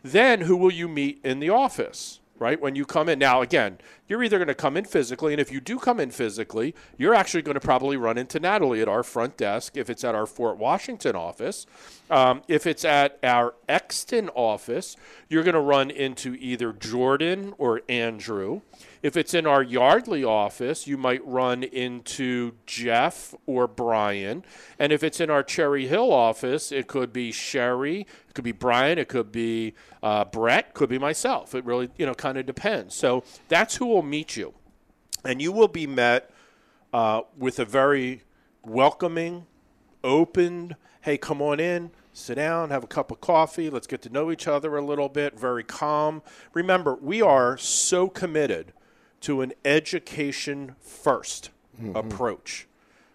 Then 0.02 0.40
who 0.42 0.56
will 0.56 0.72
you 0.72 0.88
meet 0.88 1.20
in 1.22 1.40
the 1.40 1.50
office? 1.50 2.20
right? 2.40 2.60
When 2.60 2.74
you 2.74 2.84
come 2.84 3.08
in. 3.08 3.20
Now, 3.20 3.42
again, 3.42 3.78
you're 4.10 4.24
either 4.24 4.38
going 4.38 4.48
to 4.48 4.56
come 4.56 4.76
in 4.76 4.84
physically, 4.84 5.32
and 5.32 5.40
if 5.40 5.52
you 5.52 5.60
do 5.60 5.78
come 5.78 6.00
in 6.00 6.10
physically, 6.10 6.74
you're 6.98 7.14
actually 7.14 7.42
going 7.42 7.54
to 7.54 7.60
probably 7.60 7.96
run 7.96 8.18
into 8.18 8.40
Natalie 8.40 8.82
at 8.82 8.88
our 8.88 9.04
front 9.04 9.36
desk 9.36 9.76
if 9.76 9.88
it's 9.88 10.02
at 10.02 10.16
our 10.16 10.26
Fort 10.26 10.58
Washington 10.58 11.14
office. 11.14 11.64
Um, 12.10 12.42
if 12.48 12.66
it's 12.66 12.84
at 12.84 13.20
our 13.22 13.54
Exton 13.68 14.28
office, 14.30 14.96
you're 15.28 15.44
going 15.44 15.54
to 15.54 15.60
run 15.60 15.92
into 15.92 16.34
either 16.34 16.72
Jordan 16.72 17.54
or 17.56 17.82
Andrew. 17.88 18.62
If 19.02 19.16
it's 19.16 19.32
in 19.32 19.46
our 19.46 19.62
Yardley 19.62 20.24
office, 20.24 20.86
you 20.86 20.98
might 20.98 21.24
run 21.24 21.62
into 21.62 22.52
Jeff 22.66 23.34
or 23.46 23.66
Brian. 23.66 24.44
And 24.78 24.92
if 24.92 25.02
it's 25.02 25.20
in 25.20 25.30
our 25.30 25.42
Cherry 25.42 25.86
Hill 25.86 26.12
office, 26.12 26.70
it 26.70 26.86
could 26.86 27.12
be 27.12 27.32
Sherry, 27.32 28.00
it 28.00 28.34
could 28.34 28.44
be 28.44 28.52
Brian, 28.52 28.98
it 28.98 29.08
could 29.08 29.32
be 29.32 29.74
uh, 30.02 30.24
Brett, 30.24 30.74
could 30.74 30.90
be 30.90 30.98
myself. 30.98 31.54
It 31.54 31.64
really, 31.64 31.90
you 31.96 32.04
know, 32.04 32.14
kind 32.14 32.36
of 32.36 32.44
depends. 32.44 32.94
So 32.94 33.24
that's 33.48 33.76
who 33.76 33.86
will 33.86 33.99
meet 34.02 34.36
you. 34.36 34.54
And 35.24 35.40
you 35.40 35.52
will 35.52 35.68
be 35.68 35.86
met 35.86 36.30
uh, 36.92 37.22
with 37.36 37.58
a 37.58 37.64
very 37.64 38.22
welcoming, 38.64 39.46
open, 40.02 40.76
hey, 41.02 41.18
come 41.18 41.42
on 41.42 41.60
in 41.60 41.90
sit 42.12 42.36
down, 42.36 42.70
have 42.70 42.84
a 42.84 42.88
cup 42.88 43.10
of 43.10 43.20
coffee, 43.20 43.70
let's 43.70 43.86
get 43.86 44.02
to 44.02 44.10
know 44.10 44.30
each 44.30 44.48
other 44.48 44.76
a 44.76 44.84
little 44.84 45.08
bit, 45.08 45.38
very 45.38 45.64
calm. 45.64 46.22
Remember, 46.52 46.94
we 46.94 47.22
are 47.22 47.56
so 47.56 48.08
committed 48.08 48.72
to 49.20 49.42
an 49.42 49.52
education 49.64 50.74
1st 50.84 51.50
mm-hmm. 51.80 51.96
approach, 51.96 52.66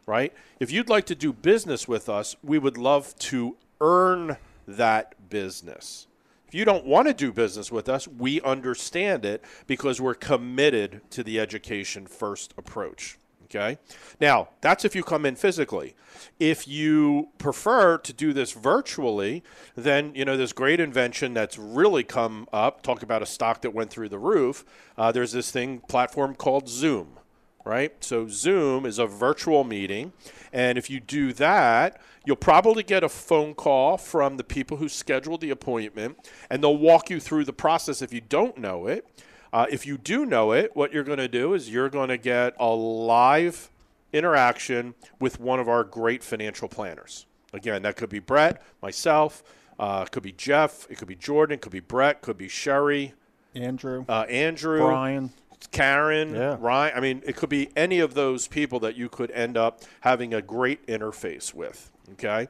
right? 0.05 0.33
If 0.59 0.71
you'd 0.71 0.89
like 0.89 1.05
to 1.07 1.15
do 1.15 1.33
business 1.33 1.87
with 1.87 2.09
us, 2.09 2.35
we 2.43 2.59
would 2.59 2.77
love 2.77 3.17
to 3.19 3.57
earn 3.81 4.37
that 4.67 5.29
business. 5.29 6.07
You 6.55 6.63
don't 6.63 6.85
want 6.85 7.09
to 7.09 7.13
do 7.13 7.33
business 7.33 7.69
with 7.69 7.89
us, 7.89 8.07
we 8.07 8.39
understand 8.39 9.25
it 9.25 9.43
because 9.67 9.99
we're 9.99 10.15
committed 10.15 11.01
to 11.09 11.21
the 11.21 11.37
education 11.37 12.05
first 12.05 12.53
approach. 12.57 13.17
Okay. 13.43 13.77
Now, 14.21 14.47
that's 14.61 14.85
if 14.85 14.95
you 14.95 15.03
come 15.03 15.25
in 15.25 15.35
physically. 15.35 15.95
If 16.39 16.65
you 16.65 17.27
prefer 17.39 17.97
to 17.97 18.13
do 18.13 18.31
this 18.31 18.53
virtually, 18.53 19.43
then, 19.75 20.15
you 20.15 20.23
know, 20.23 20.37
this 20.37 20.53
great 20.53 20.79
invention 20.79 21.33
that's 21.33 21.57
really 21.57 22.05
come 22.05 22.47
up, 22.53 22.81
talk 22.81 23.03
about 23.03 23.21
a 23.21 23.25
stock 23.25 23.61
that 23.61 23.73
went 23.73 23.89
through 23.89 24.07
the 24.07 24.17
roof. 24.17 24.63
Uh, 24.97 25.11
there's 25.11 25.33
this 25.33 25.51
thing, 25.51 25.81
platform 25.89 26.35
called 26.35 26.69
Zoom, 26.69 27.19
right? 27.65 28.01
So, 28.03 28.27
Zoom 28.29 28.85
is 28.85 28.97
a 28.97 29.05
virtual 29.05 29.65
meeting. 29.65 30.13
And 30.53 30.77
if 30.77 30.89
you 30.89 31.01
do 31.01 31.33
that, 31.33 31.99
you'll 32.25 32.37
probably 32.37 32.83
get 32.83 33.03
a 33.03 33.09
phone 33.09 33.53
call 33.53 33.97
from 33.97 34.37
the 34.37 34.43
people 34.43 34.77
who 34.77 34.87
scheduled 34.87 35.41
the 35.41 35.49
appointment, 35.49 36.17
and 36.49 36.63
they'll 36.63 36.77
walk 36.77 37.09
you 37.09 37.19
through 37.19 37.43
the 37.43 37.53
process 37.53 38.01
if 38.01 38.13
you 38.13 38.21
don't 38.21 38.57
know 38.57 38.87
it. 38.87 39.05
Uh, 39.51 39.65
if 39.69 39.85
you 39.85 39.97
do 39.97 40.25
know 40.25 40.51
it, 40.51 40.75
what 40.75 40.93
you're 40.93 41.03
going 41.03 41.17
to 41.17 41.27
do 41.27 41.53
is 41.53 41.69
you're 41.69 41.89
going 41.89 42.09
to 42.09 42.17
get 42.17 42.53
a 42.59 42.67
live 42.67 43.69
interaction 44.11 44.95
with 45.19 45.39
one 45.39 45.59
of 45.59 45.67
our 45.67 45.83
great 45.83 46.23
financial 46.23 46.67
planners. 46.67 47.25
Again, 47.53 47.81
that 47.83 47.95
could 47.95 48.09
be 48.09 48.19
Brett, 48.19 48.61
myself, 48.81 49.43
uh, 49.79 50.05
could 50.05 50.23
be 50.23 50.31
Jeff, 50.31 50.87
it 50.89 50.97
could 50.97 51.07
be 51.07 51.15
Jordan, 51.15 51.55
it 51.55 51.61
could 51.61 51.71
be 51.71 51.79
Brett, 51.79 52.21
could 52.21 52.37
be 52.37 52.47
Sherry, 52.47 53.13
Andrew, 53.53 54.05
uh, 54.09 54.25
Andrew, 54.29 54.79
Brian, 54.79 55.31
Karen, 55.71 56.33
yeah. 56.33 56.57
Ryan. 56.59 56.93
I 56.95 56.99
mean, 56.99 57.23
it 57.25 57.35
could 57.35 57.49
be 57.49 57.69
any 57.75 57.99
of 57.99 58.13
those 58.13 58.47
people 58.47 58.79
that 58.81 58.95
you 58.95 59.09
could 59.09 59.31
end 59.31 59.57
up 59.57 59.81
having 60.01 60.33
a 60.33 60.41
great 60.41 60.85
interface 60.87 61.53
with. 61.53 61.91
Okay. 62.13 62.47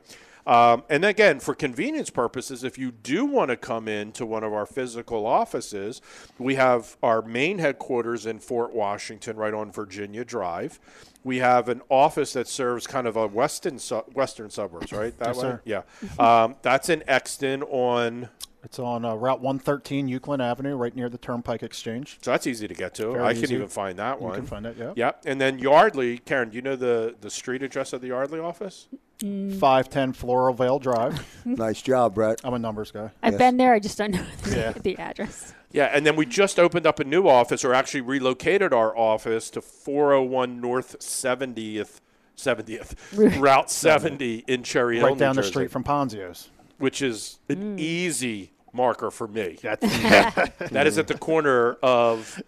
Um, 0.47 0.83
and 0.89 1.03
again, 1.03 1.39
for 1.39 1.55
convenience 1.55 2.11
purposes, 2.11 2.63
if 2.63 2.77
you 2.77 2.91
do 2.91 3.25
want 3.25 3.49
to 3.49 3.57
come 3.57 3.87
in 3.87 4.11
to 4.13 4.25
one 4.25 4.43
of 4.43 4.53
our 4.53 4.67
physical 4.67 5.25
offices, 5.25 6.01
we 6.37 6.55
have 6.55 6.97
our 7.01 7.23
main 7.23 7.57
headquarters 7.57 8.27
in 8.27 8.39
Fort 8.39 8.73
Washington, 8.73 9.37
right 9.37 9.53
on 9.53 9.71
Virginia 9.71 10.23
Drive. 10.23 10.79
We 11.25 11.39
have 11.39 11.67
an 11.69 11.81
office 11.89 12.31
that 12.33 12.47
serves 12.47 12.85
kind 12.87 13.05
of 13.07 13.17
a 13.17 13.25
western 13.27 13.79
su- 13.79 14.03
western 14.13 14.49
suburbs, 14.49 14.93
right? 14.93 15.17
That 15.17 15.29
yes, 15.29 15.35
way, 15.37 15.41
sir. 15.41 15.61
yeah. 15.65 15.81
Um, 16.19 16.55
that's 16.61 16.87
in 16.87 17.03
Exton 17.07 17.63
on 17.63 18.29
It's 18.63 18.77
on 18.79 19.03
uh, 19.03 19.15
Route 19.15 19.41
113, 19.41 20.07
Euclid 20.07 20.39
Avenue, 20.39 20.75
right 20.75 20.95
near 20.95 21.09
the 21.09 21.17
Turnpike 21.17 21.63
Exchange. 21.63 22.19
So 22.21 22.29
that's 22.31 22.45
easy 22.47 22.67
to 22.67 22.73
get 22.75 22.93
to. 22.95 23.11
Very 23.13 23.23
I 23.23 23.33
can 23.33 23.43
easy. 23.43 23.55
even 23.55 23.67
find 23.67 23.97
that 23.99 24.21
one. 24.21 24.21
You 24.21 24.27
one. 24.33 24.35
can 24.41 24.45
find 24.47 24.65
it, 24.67 24.77
yeah. 24.77 24.93
Yep. 24.95 25.23
And 25.25 25.41
then 25.41 25.57
Yardley, 25.59 26.19
Karen, 26.19 26.49
do 26.51 26.55
you 26.57 26.61
know 26.61 26.75
the, 26.75 27.15
the 27.21 27.31
street 27.31 27.63
address 27.63 27.91
of 27.91 28.01
the 28.01 28.07
Yardley 28.07 28.39
office? 28.39 28.87
510 29.21 30.13
Floral 30.13 30.53
Vale 30.53 30.77
Drive. 30.77 31.41
Nice 31.45 31.81
job, 31.81 32.13
Brett. 32.13 32.39
I'm 32.43 32.53
a 32.53 32.59
numbers 32.59 32.91
guy. 32.91 33.09
I've 33.23 33.33
Yes. 33.33 33.39
been 33.39 33.57
there. 33.57 33.73
I 33.73 33.79
just 33.79 33.97
don't 33.97 34.11
know 34.11 34.25
the, 34.43 34.55
Yeah. 34.55 34.71
the 34.73 34.97
address. 34.99 35.53
Yeah, 35.71 35.85
and 35.93 36.05
then 36.05 36.15
we 36.15 36.25
just 36.25 36.57
opened 36.59 36.85
up 36.87 36.99
a 36.99 37.03
new 37.03 37.27
office, 37.27 37.65
or 37.65 37.73
actually 37.73 38.01
relocated 38.01 38.71
our 38.73 38.95
office 38.97 39.49
to 39.51 39.61
401 39.61 40.61
North 40.61 40.97
70th, 40.99 41.99
70th 42.37 43.41
Route 43.41 43.69
70 43.69 44.43
in 44.47 44.63
Cherry 44.63 44.97
Hill, 44.97 45.07
Right 45.09 45.17
down 45.17 45.35
New 45.35 45.41
the 45.41 45.41
Jersey, 45.43 45.51
street 45.51 45.71
from 45.71 45.83
Ponzio's. 45.83 46.49
which 46.77 47.01
is 47.01 47.39
an 47.49 47.77
easy 47.79 48.51
marker 48.73 49.11
for 49.11 49.27
me. 49.27 49.57
That's 49.61 49.81
That 50.71 50.87
is 50.87 50.97
at 50.97 51.07
the 51.07 51.17
corner 51.17 51.73
of, 51.83 52.41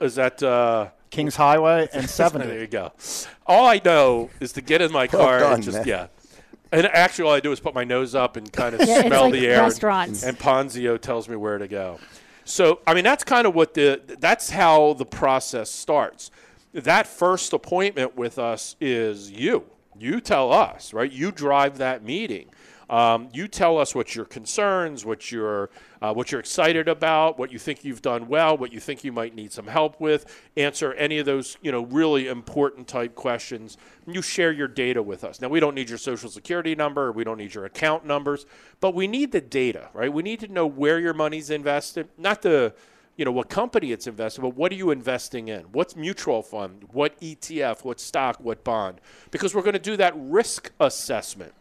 is 0.00 0.14
that? 0.16 0.42
Uh, 0.42 0.88
Kings 1.10 1.36
Highway 1.36 1.88
and 1.92 2.10
70. 2.10 2.46
there 2.46 2.60
you 2.60 2.66
go. 2.66 2.92
All 3.46 3.66
I 3.66 3.80
know 3.84 4.28
is 4.40 4.52
to 4.54 4.60
get 4.60 4.82
in 4.82 4.90
my 4.92 5.08
Well 5.12 5.22
car 5.22 5.38
done, 5.40 5.52
and 5.54 5.62
just 5.62 5.78
man. 5.78 5.86
yeah. 5.86 6.06
And 6.72 6.84
actually, 6.86 7.28
all 7.28 7.34
I 7.34 7.40
do 7.40 7.52
is 7.52 7.60
put 7.60 7.74
my 7.74 7.84
nose 7.84 8.14
up 8.16 8.36
and 8.36 8.52
kind 8.52 8.74
of 8.74 8.80
Yeah, 8.86 8.98
it's 8.98 9.06
smell 9.06 9.24
like 9.24 9.32
the 9.34 9.46
air. 9.46 9.54
and- 9.54 9.62
restaurants. 9.62 10.24
And, 10.24 10.36
Ponzio 10.36 11.00
tells 11.00 11.28
me 11.28 11.36
where 11.36 11.58
to 11.58 11.68
go. 11.68 11.98
So, 12.48 12.78
I 12.86 12.94
mean, 12.94 13.02
that's 13.02 13.24
kind 13.24 13.44
of 13.44 13.56
what 13.56 13.74
the 13.74 14.00
that's 14.20 14.50
how 14.50 14.92
the 14.92 15.04
process 15.04 15.68
starts. 15.68 16.30
That 16.72 17.08
first 17.08 17.52
appointment 17.52 18.16
with 18.16 18.38
us 18.38 18.76
is 18.80 19.30
you. 19.32 19.64
You 19.98 20.20
tell 20.20 20.52
us, 20.52 20.92
right? 20.92 21.10
You 21.10 21.32
drive 21.32 21.78
that 21.78 22.04
meeting. 22.04 22.50
Um, 22.88 23.28
you 23.32 23.48
tell 23.48 23.78
us 23.78 23.94
what 23.94 24.14
your 24.14 24.24
concerns, 24.24 25.04
what 25.04 25.32
you're, 25.32 25.70
uh, 26.00 26.12
what 26.14 26.30
you're 26.30 26.40
excited 26.40 26.88
about, 26.88 27.38
what 27.38 27.50
you 27.50 27.58
think 27.58 27.84
you've 27.84 28.02
done 28.02 28.28
well, 28.28 28.56
what 28.56 28.72
you 28.72 28.78
think 28.78 29.02
you 29.02 29.12
might 29.12 29.34
need 29.34 29.52
some 29.52 29.66
help 29.66 30.00
with. 30.00 30.24
Answer 30.56 30.92
any 30.94 31.18
of 31.18 31.26
those, 31.26 31.56
you 31.62 31.72
know, 31.72 31.84
really 31.84 32.28
important 32.28 32.86
type 32.86 33.14
questions. 33.14 33.76
You 34.06 34.22
share 34.22 34.52
your 34.52 34.68
data 34.68 35.02
with 35.02 35.24
us. 35.24 35.40
Now, 35.40 35.48
we 35.48 35.58
don't 35.58 35.74
need 35.74 35.88
your 35.88 35.98
social 35.98 36.30
security 36.30 36.74
number, 36.74 37.10
we 37.10 37.24
don't 37.24 37.38
need 37.38 37.54
your 37.54 37.64
account 37.64 38.06
numbers, 38.06 38.46
but 38.80 38.94
we 38.94 39.08
need 39.08 39.32
the 39.32 39.40
data, 39.40 39.88
right? 39.92 40.12
We 40.12 40.22
need 40.22 40.40
to 40.40 40.48
know 40.48 40.66
where 40.66 41.00
your 41.00 41.14
money's 41.14 41.50
invested, 41.50 42.08
not 42.16 42.42
the 42.42 42.74
you 43.16 43.24
know 43.24 43.32
what 43.32 43.48
company 43.48 43.92
it's 43.92 44.06
invested 44.06 44.42
but 44.42 44.54
what 44.54 44.70
are 44.70 44.74
you 44.74 44.90
investing 44.90 45.48
in 45.48 45.62
what's 45.72 45.96
mutual 45.96 46.42
fund 46.42 46.84
what 46.92 47.18
etf 47.20 47.82
what 47.82 47.98
stock 47.98 48.36
what 48.40 48.62
bond 48.62 49.00
because 49.30 49.54
we're 49.54 49.62
going 49.62 49.72
to 49.72 49.78
do 49.78 49.96
that 49.96 50.12
risk 50.16 50.70
assessment 50.80 51.54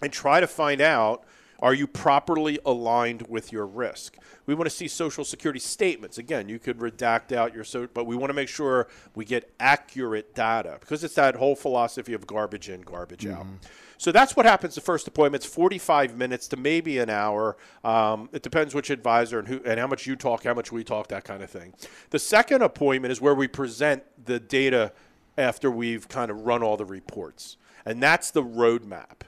and 0.00 0.12
try 0.12 0.40
to 0.40 0.46
find 0.46 0.80
out 0.80 1.24
are 1.62 1.74
you 1.74 1.86
properly 1.86 2.58
aligned 2.64 3.26
with 3.28 3.52
your 3.52 3.66
risk? 3.66 4.16
We 4.46 4.54
want 4.54 4.64
to 4.68 4.74
see 4.74 4.88
social 4.88 5.24
security 5.24 5.60
statements. 5.60 6.16
Again 6.16 6.48
you 6.48 6.58
could 6.58 6.78
redact 6.78 7.32
out 7.32 7.54
your 7.54 7.64
so 7.64 7.86
but 7.92 8.06
we 8.06 8.16
want 8.16 8.30
to 8.30 8.34
make 8.34 8.48
sure 8.48 8.88
we 9.14 9.24
get 9.24 9.52
accurate 9.60 10.34
data 10.34 10.78
because 10.80 11.04
it's 11.04 11.14
that 11.14 11.36
whole 11.36 11.54
philosophy 11.54 12.14
of 12.14 12.26
garbage 12.26 12.68
in 12.68 12.80
garbage 12.80 13.26
out. 13.26 13.46
So 13.98 14.10
that's 14.10 14.34
what 14.34 14.46
happens 14.46 14.74
the 14.74 14.80
first 14.80 15.06
appointment 15.06 15.44
it's 15.44 15.54
45 15.54 16.16
minutes 16.16 16.48
to 16.48 16.56
maybe 16.56 16.98
an 16.98 17.10
hour. 17.10 17.58
Um, 17.84 18.30
it 18.32 18.42
depends 18.42 18.74
which 18.74 18.88
advisor 18.88 19.38
and 19.38 19.48
who 19.48 19.60
and 19.66 19.78
how 19.78 19.86
much 19.86 20.06
you 20.06 20.16
talk 20.16 20.44
how 20.44 20.54
much 20.54 20.72
we 20.72 20.82
talk 20.82 21.08
that 21.08 21.24
kind 21.24 21.42
of 21.42 21.50
thing. 21.50 21.74
The 22.08 22.18
second 22.18 22.62
appointment 22.62 23.12
is 23.12 23.20
where 23.20 23.34
we 23.34 23.48
present 23.48 24.02
the 24.24 24.40
data 24.40 24.92
after 25.36 25.70
we've 25.70 26.08
kind 26.08 26.30
of 26.30 26.46
run 26.46 26.62
all 26.62 26.78
the 26.78 26.86
reports 26.86 27.58
and 27.84 28.02
that's 28.02 28.30
the 28.30 28.42
roadmap 28.42 29.22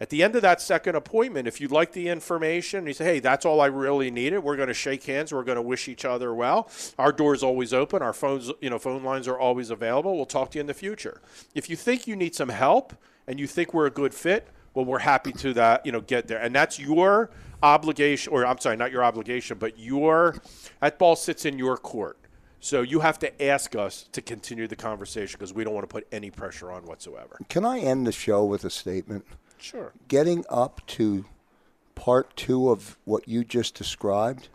at 0.00 0.08
the 0.08 0.22
end 0.22 0.34
of 0.34 0.42
that 0.42 0.60
second 0.60 0.96
appointment, 0.96 1.46
if 1.46 1.60
you'd 1.60 1.70
like 1.70 1.92
the 1.92 2.08
information, 2.08 2.86
you 2.86 2.94
say, 2.94 3.04
hey, 3.04 3.18
that's 3.20 3.44
all 3.44 3.60
I 3.60 3.66
really 3.66 4.10
needed, 4.10 4.38
we're 4.38 4.56
going 4.56 4.68
to 4.68 4.74
shake 4.74 5.04
hands, 5.04 5.32
we're 5.32 5.44
going 5.44 5.56
to 5.56 5.62
wish 5.62 5.88
each 5.88 6.04
other 6.04 6.34
well. 6.34 6.70
Our 6.98 7.12
door's 7.12 7.42
always 7.42 7.74
open, 7.74 8.02
our 8.02 8.14
phones, 8.14 8.50
you 8.60 8.70
know, 8.70 8.78
phone 8.78 9.04
lines 9.04 9.28
are 9.28 9.38
always 9.38 9.70
available. 9.70 10.16
We'll 10.16 10.26
talk 10.26 10.52
to 10.52 10.58
you 10.58 10.60
in 10.60 10.66
the 10.66 10.74
future. 10.74 11.20
If 11.54 11.68
you 11.68 11.76
think 11.76 12.06
you 12.06 12.16
need 12.16 12.34
some 12.34 12.48
help 12.48 12.94
and 13.26 13.38
you 13.38 13.46
think 13.46 13.74
we're 13.74 13.86
a 13.86 13.90
good 13.90 14.14
fit, 14.14 14.48
well, 14.72 14.84
we're 14.84 15.00
happy 15.00 15.32
to 15.32 15.52
that, 15.54 15.84
you 15.84 15.92
know, 15.92 16.00
get 16.00 16.28
there. 16.28 16.40
And 16.40 16.54
that's 16.54 16.78
your 16.78 17.30
obligation, 17.62 18.32
or 18.32 18.46
I'm 18.46 18.58
sorry, 18.58 18.76
not 18.76 18.92
your 18.92 19.04
obligation, 19.04 19.58
but 19.58 19.78
your 19.78 20.36
that 20.80 20.98
ball 20.98 21.16
sits 21.16 21.44
in 21.44 21.58
your 21.58 21.76
court. 21.76 22.16
So 22.60 22.82
you 22.82 23.00
have 23.00 23.18
to 23.20 23.42
ask 23.42 23.74
us 23.74 24.08
to 24.12 24.20
continue 24.20 24.66
the 24.66 24.76
conversation 24.76 25.38
because 25.38 25.52
we 25.52 25.64
don't 25.64 25.72
want 25.72 25.88
to 25.88 25.92
put 25.92 26.06
any 26.12 26.30
pressure 26.30 26.70
on 26.70 26.84
whatsoever. 26.84 27.38
Can 27.48 27.64
I 27.64 27.80
end 27.80 28.06
the 28.06 28.12
show 28.12 28.44
with 28.44 28.64
a 28.64 28.70
statement? 28.70 29.24
Sure. 29.60 29.92
Getting 30.08 30.44
up 30.48 30.80
to 30.88 31.26
part 31.94 32.34
two 32.36 32.70
of 32.70 32.98
what 33.04 33.28
you 33.28 33.44
just 33.44 33.74
described, 33.74 34.48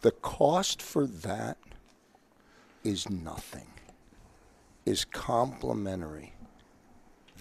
the 0.00 0.10
cost 0.10 0.80
for 0.80 1.06
that 1.06 1.58
is 2.82 3.08
nothing, 3.08 3.68
is 4.86 5.04
complimentary. 5.04 6.34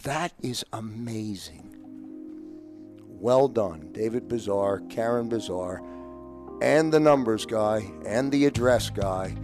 That 0.03 0.33
is 0.41 0.65
amazing. 0.73 1.77
Well 3.07 3.47
done, 3.47 3.89
David 3.91 4.27
Bizarre, 4.27 4.81
Karen 4.89 5.29
Bizarre, 5.29 5.81
and 6.61 6.91
the 6.91 6.99
numbers 6.99 7.45
guy, 7.45 7.91
and 8.05 8.31
the 8.31 8.45
address 8.45 8.89
guy, 8.89 9.35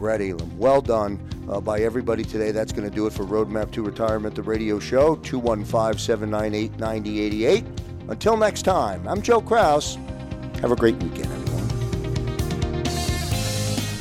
Brett 0.00 0.22
Elam. 0.22 0.58
Well 0.58 0.80
done 0.80 1.20
uh, 1.48 1.60
by 1.60 1.80
everybody 1.80 2.24
today. 2.24 2.50
That's 2.50 2.72
going 2.72 2.88
to 2.88 2.94
do 2.94 3.06
it 3.06 3.12
for 3.12 3.24
Roadmap 3.24 3.70
to 3.72 3.82
Retirement, 3.82 4.34
the 4.34 4.42
radio 4.42 4.80
show, 4.80 5.16
215 5.16 5.98
798 5.98 6.78
9088. 6.80 7.64
Until 8.08 8.36
next 8.36 8.62
time, 8.62 9.06
I'm 9.06 9.22
Joe 9.22 9.42
Kraus. 9.42 9.96
Have 10.62 10.72
a 10.72 10.76
great 10.76 10.96
weekend, 10.96 11.26
everyone. 11.26 11.59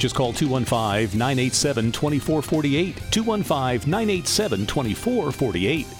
Just 0.00 0.14
call 0.14 0.32
215 0.32 1.18
987 1.18 1.92
2448. 1.92 2.96
215 3.10 3.90
987 3.90 4.66
2448. 4.66 5.99